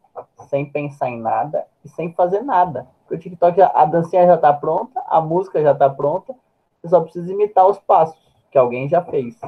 sem 0.49 0.67
pensar 0.67 1.09
em 1.09 1.21
nada 1.21 1.67
e 1.85 1.89
sem 1.89 2.13
fazer 2.13 2.43
nada. 2.43 2.89
Porque 3.03 3.15
o 3.15 3.19
TikTok, 3.19 3.61
a 3.63 3.85
dancinha 3.85 4.27
já 4.27 4.35
está 4.35 4.53
pronta, 4.53 5.01
a 5.07 5.21
música 5.21 5.63
já 5.63 5.73
está 5.73 5.89
pronta, 5.89 6.35
você 6.81 6.89
só 6.89 7.01
precisa 7.01 7.33
imitar 7.33 7.67
os 7.67 7.79
passos 7.79 8.19
que 8.51 8.59
alguém 8.59 8.89
já 8.89 9.03
fez. 9.03 9.39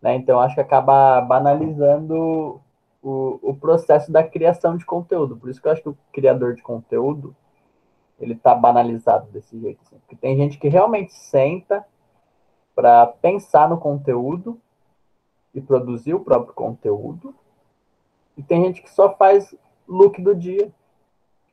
Né? 0.00 0.16
Então, 0.16 0.40
acho 0.40 0.54
que 0.54 0.60
acaba 0.60 1.20
banalizando 1.20 2.60
o, 3.02 3.38
o 3.42 3.54
processo 3.54 4.10
da 4.12 4.22
criação 4.22 4.76
de 4.76 4.84
conteúdo. 4.84 5.36
Por 5.36 5.48
isso 5.48 5.60
que 5.60 5.68
eu 5.68 5.72
acho 5.72 5.82
que 5.82 5.88
o 5.88 5.98
criador 6.12 6.54
de 6.54 6.62
conteúdo 6.62 7.34
ele 8.18 8.36
tá 8.36 8.54
banalizado 8.54 9.30
desse 9.32 9.58
jeito. 9.58 9.80
Assim. 9.82 9.98
Porque 9.98 10.16
tem 10.16 10.36
gente 10.36 10.58
que 10.58 10.68
realmente 10.68 11.12
senta 11.12 11.84
para 12.74 13.06
pensar 13.06 13.68
no 13.68 13.78
conteúdo 13.78 14.60
e 15.52 15.60
produzir 15.60 16.14
o 16.14 16.20
próprio 16.20 16.54
conteúdo. 16.54 17.34
E 18.36 18.42
tem 18.42 18.64
gente 18.64 18.82
que 18.82 18.90
só 18.90 19.14
faz 19.14 19.54
look 19.86 20.20
do 20.20 20.34
dia. 20.34 20.70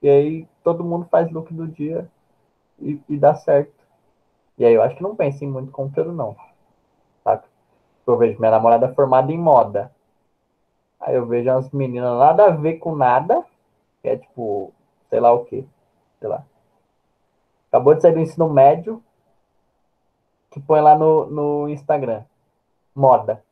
E 0.02 0.10
aí 0.10 0.48
todo 0.64 0.84
mundo 0.84 1.08
faz 1.10 1.32
look 1.32 1.54
do 1.54 1.68
dia 1.68 2.10
e, 2.80 3.00
e 3.10 3.18
dá 3.18 3.36
certo. 3.36 3.74
E 4.58 4.66
aí 4.66 4.74
eu 4.74 4.82
acho 4.82 4.96
que 4.96 5.04
não 5.04 5.16
pensa 5.16 5.44
em 5.44 5.50
muito 5.50 5.72
conteúdo, 5.72 6.12
não. 6.12 6.36
Saca? 7.24 7.48
Eu 8.06 8.18
vejo 8.18 8.40
minha 8.40 8.52
namorada 8.52 8.94
formada 8.94 9.32
em 9.32 9.38
moda. 9.38 9.92
Aí 11.00 11.16
eu 11.16 11.26
vejo 11.26 11.50
umas 11.50 11.70
meninas 11.72 12.18
nada 12.18 12.46
a 12.46 12.50
ver 12.50 12.78
com 12.78 12.96
nada, 12.96 13.46
que 14.02 14.10
é 14.10 14.18
tipo, 14.18 14.74
sei 15.10 15.20
lá 15.20 15.32
o 15.32 15.46
que, 15.46 15.66
sei 16.20 16.28
lá. 16.28 16.44
Acabou 17.68 17.96
de 17.96 18.02
sair 18.02 18.14
do 18.14 18.20
ensino 18.20 18.50
médio, 18.50 19.02
que 20.52 20.60
põe 20.60 20.82
lá 20.82 20.98
no, 20.98 21.28
no 21.28 21.70
Instagram. 21.70 22.24
Moda. 22.94 23.44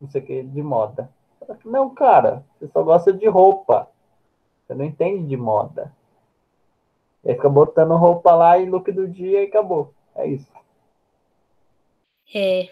Não 0.00 0.08
sei 0.08 0.22
o 0.22 0.24
que, 0.24 0.42
de 0.42 0.62
moda. 0.62 1.10
Não, 1.64 1.90
cara, 1.94 2.44
você 2.58 2.68
só 2.68 2.82
gosta 2.82 3.12
de 3.12 3.26
roupa. 3.26 3.88
Você 4.66 4.74
não 4.74 4.84
entende 4.84 5.26
de 5.26 5.36
moda. 5.36 5.92
E 7.24 7.30
aí 7.30 7.34
fica 7.34 7.48
botando 7.48 7.96
roupa 7.96 8.34
lá 8.34 8.58
e 8.58 8.68
look 8.68 8.90
do 8.92 9.08
dia 9.08 9.42
e 9.42 9.46
acabou. 9.46 9.92
É 10.14 10.26
isso. 10.26 10.50
É. 12.34 12.68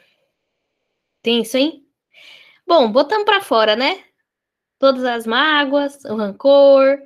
Tenso, 1.22 1.56
hein? 1.56 1.84
Bom, 2.66 2.90
botamos 2.90 3.24
para 3.24 3.40
fora, 3.40 3.74
né? 3.74 4.04
Todas 4.78 5.04
as 5.04 5.26
mágoas, 5.26 6.04
o 6.04 6.14
rancor, 6.14 7.00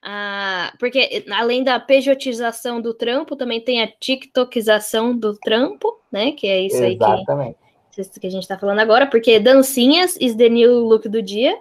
a... 0.00 0.72
porque 0.78 1.24
além 1.32 1.64
da 1.64 1.80
pejotização 1.80 2.80
do 2.80 2.94
trampo, 2.94 3.34
também 3.34 3.60
tem 3.60 3.82
a 3.82 3.90
tiktokização 3.90 5.16
do 5.16 5.36
trampo, 5.36 6.00
né? 6.12 6.32
Que 6.32 6.46
é 6.46 6.60
isso 6.60 6.82
Exatamente. 6.82 7.48
aí 7.48 7.54
que, 7.54 7.61
que 7.92 8.26
a 8.26 8.30
gente 8.30 8.42
está 8.42 8.58
falando 8.58 8.78
agora, 8.80 9.06
porque 9.06 9.38
dancinhas 9.38 10.16
is 10.20 10.34
the 10.34 10.48
new 10.48 10.80
look 10.80 11.08
do 11.08 11.22
dia. 11.22 11.56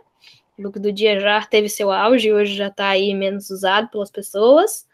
O 0.57 0.63
look 0.63 0.79
do 0.79 0.91
dia 0.91 1.19
já 1.19 1.41
teve 1.45 1.69
seu 1.69 1.91
auge, 1.91 2.31
hoje 2.31 2.55
já 2.55 2.67
está 2.67 2.87
aí 2.89 3.13
menos 3.13 3.49
usado 3.49 3.89
pelas 3.89 4.09
pessoas. 4.09 4.85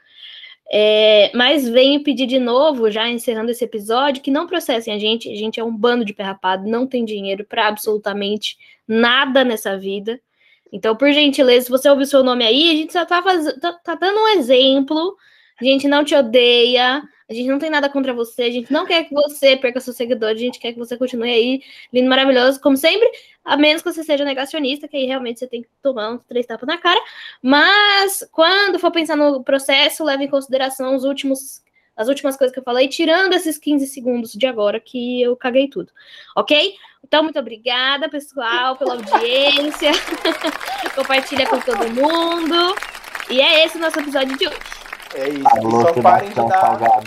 É, 0.70 1.32
mas 1.34 1.68
venho 1.68 2.04
pedir 2.04 2.26
de 2.26 2.40
novo, 2.40 2.92
já 2.92 3.08
encerrando 3.08 3.52
esse 3.52 3.64
episódio, 3.64 4.22
que 4.22 4.32
não 4.32 4.48
processem 4.48 4.94
a 4.94 5.00
gente. 5.00 5.32
A 5.32 5.36
gente 5.36 5.60
é 5.60 5.64
um 5.64 5.76
bando 5.76 6.04
de 6.04 6.14
perrapado, 6.14 6.68
não 6.68 6.86
tem 6.86 7.06
dinheiro 7.06 7.46
para 7.46 7.68
absolutamente 7.68 8.58
nada 8.88 9.44
nessa 9.44 9.78
vida. 9.78 10.20
Então, 10.72 10.96
por 10.96 11.12
gentileza, 11.14 11.66
se 11.66 11.72
você 11.72 11.90
ouvir 11.90 12.06
seu 12.06 12.24
nome 12.24 12.46
aí, 12.46 12.70
a 12.70 12.74
gente 12.74 12.92
só 12.94 13.06
tá, 13.06 13.22
faz... 13.24 13.54
tá, 13.60 13.74
tá 13.74 13.96
dando 13.96 14.20
um 14.20 14.28
exemplo. 14.30 15.16
A 15.60 15.64
gente 15.64 15.88
não 15.88 16.04
te 16.04 16.14
odeia, 16.14 17.02
a 17.30 17.34
gente 17.34 17.48
não 17.48 17.60
tem 17.60 17.70
nada 17.70 17.90
contra 17.90 18.14
você, 18.14 18.44
a 18.44 18.52
gente 18.52 18.72
não 18.72 18.86
quer 18.86 19.04
que 19.04 19.14
você 19.14 19.58
perca 19.58 19.82
seus 19.82 19.98
seguidores, 19.98 20.42
a 20.42 20.46
gente 20.46 20.60
quer 20.60 20.72
que 20.72 20.80
você 20.80 20.96
continue 20.98 21.30
aí, 21.30 21.62
lindo, 21.92 22.10
maravilhoso, 22.10 22.60
como 22.62 22.78
sempre, 22.78 23.10
a 23.44 23.58
menos 23.58 23.82
que 23.82 23.92
você 23.92 24.04
seja 24.04 24.24
negacionista, 24.24 24.88
que 24.88 24.96
aí 24.96 25.06
realmente 25.06 25.40
você 25.40 25.48
tem 25.48 25.62
que 25.62 25.70
tomar 25.82 26.12
uns 26.12 26.24
três 26.24 26.46
tapas 26.46 26.66
na 26.66 26.78
cara. 26.78 27.00
Mas 27.42 28.26
quando 28.32 28.80
for 28.80 28.92
pensar 28.92 29.18
no 29.18 29.44
processo, 29.44 30.06
leve 30.06 30.24
em 30.24 30.30
consideração 30.30 30.96
os 30.96 31.04
últimos, 31.04 31.62
as 31.98 32.08
últimas 32.08 32.38
coisas 32.38 32.54
que 32.54 32.60
eu 32.60 32.64
falei, 32.64 32.88
tirando 32.88 33.34
esses 33.34 33.58
15 33.58 33.88
segundos 33.88 34.32
de 34.32 34.48
agora 34.48 34.80
que 34.80 35.22
eu 35.22 35.36
caguei 35.36 35.68
tudo. 35.68 35.92
Ok? 36.36 36.76
Então, 37.04 37.24
muito 37.24 37.40
obrigada, 37.40 38.10
pessoal, 38.10 38.78
pela 38.78 38.94
audiência. 38.94 39.92
Compartilha 40.96 41.48
com 41.48 41.60
todo 41.60 41.90
mundo. 41.90 42.76
E 43.30 43.42
é 43.42 43.66
esse 43.66 43.78
o 43.78 43.82
nosso 43.82 44.00
episódio 44.00 44.38
de 44.38 44.48
hoje. 44.48 44.77
É 45.18 45.30
isso. 45.30 45.48
Alô, 45.50 45.82
só 45.82 46.02
parem 46.02 46.30
de 46.30 46.36
dar. 46.36 47.04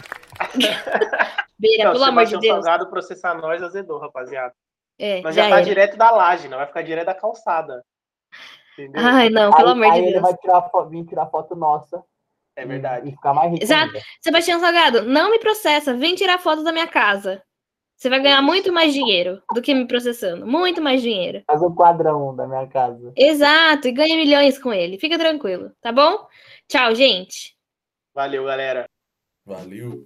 Beira, 1.58 1.84
não, 1.84 1.92
pelo 1.92 2.04
amor 2.04 2.24
de 2.24 2.38
Deus. 2.38 2.64
salgado 2.64 2.90
processar 2.90 3.34
nós 3.34 3.62
azedou, 3.62 3.98
rapaziada. 3.98 4.52
É, 4.98 5.22
Mas 5.22 5.34
já, 5.34 5.44
já 5.44 5.48
tá 5.50 5.56
era. 5.56 5.64
direto 5.64 5.96
da 5.96 6.11
laje, 6.11 6.48
não 6.48 6.58
vai 6.58 6.66
ficar 6.66 6.82
direto 6.82 7.06
da 7.06 7.14
calçada. 7.14 7.84
Entendeu? 8.74 9.02
Ai, 9.04 9.30
não, 9.30 9.52
pelo 9.52 9.68
aí, 9.68 9.72
amor 9.72 9.84
aí 9.86 9.92
de 9.92 9.98
ele 9.98 10.11
Deus. 10.12 10.22
vai 10.22 10.36
tirar, 10.36 10.70
vir 10.88 11.04
tirar 11.06 11.26
foto 11.26 11.54
nossa. 11.54 12.02
É 12.56 12.66
verdade. 12.66 13.08
E 13.08 13.12
ficar 13.12 13.32
mais 13.32 13.50
rico. 13.52 13.62
Exato. 13.62 13.86
Ainda. 13.94 14.00
Sebastião 14.20 14.61
Salgado, 14.61 15.02
não 15.02 15.30
me 15.30 15.38
processa, 15.38 15.94
vem 15.94 16.14
tirar 16.14 16.38
foto 16.38 16.62
da 16.62 16.72
minha 16.72 16.86
casa. 16.88 17.42
Você 17.96 18.08
vai 18.08 18.20
ganhar 18.20 18.40
muito 18.40 18.72
mais 18.72 18.94
dinheiro 18.94 19.42
do 19.54 19.61
que 19.61 19.74
me 19.74 19.86
processando. 19.86 20.46
Muito 20.46 20.80
mais 20.80 21.02
dinheiro. 21.02 21.42
Faz 21.46 21.62
um 21.62 21.74
quadrão 21.74 22.34
da 22.34 22.46
minha 22.46 22.66
casa. 22.66 23.12
Exato, 23.14 23.88
e 23.88 23.92
ganha 23.92 24.16
milhões 24.16 24.58
com 24.58 24.72
ele. 24.72 24.98
Fica 24.98 25.18
tranquilo, 25.18 25.70
tá 25.82 25.92
bom? 25.92 26.26
Tchau, 26.66 26.94
gente. 26.94 27.54
Valeu, 28.14 28.44
galera. 28.44 28.86
Valeu. 29.46 30.04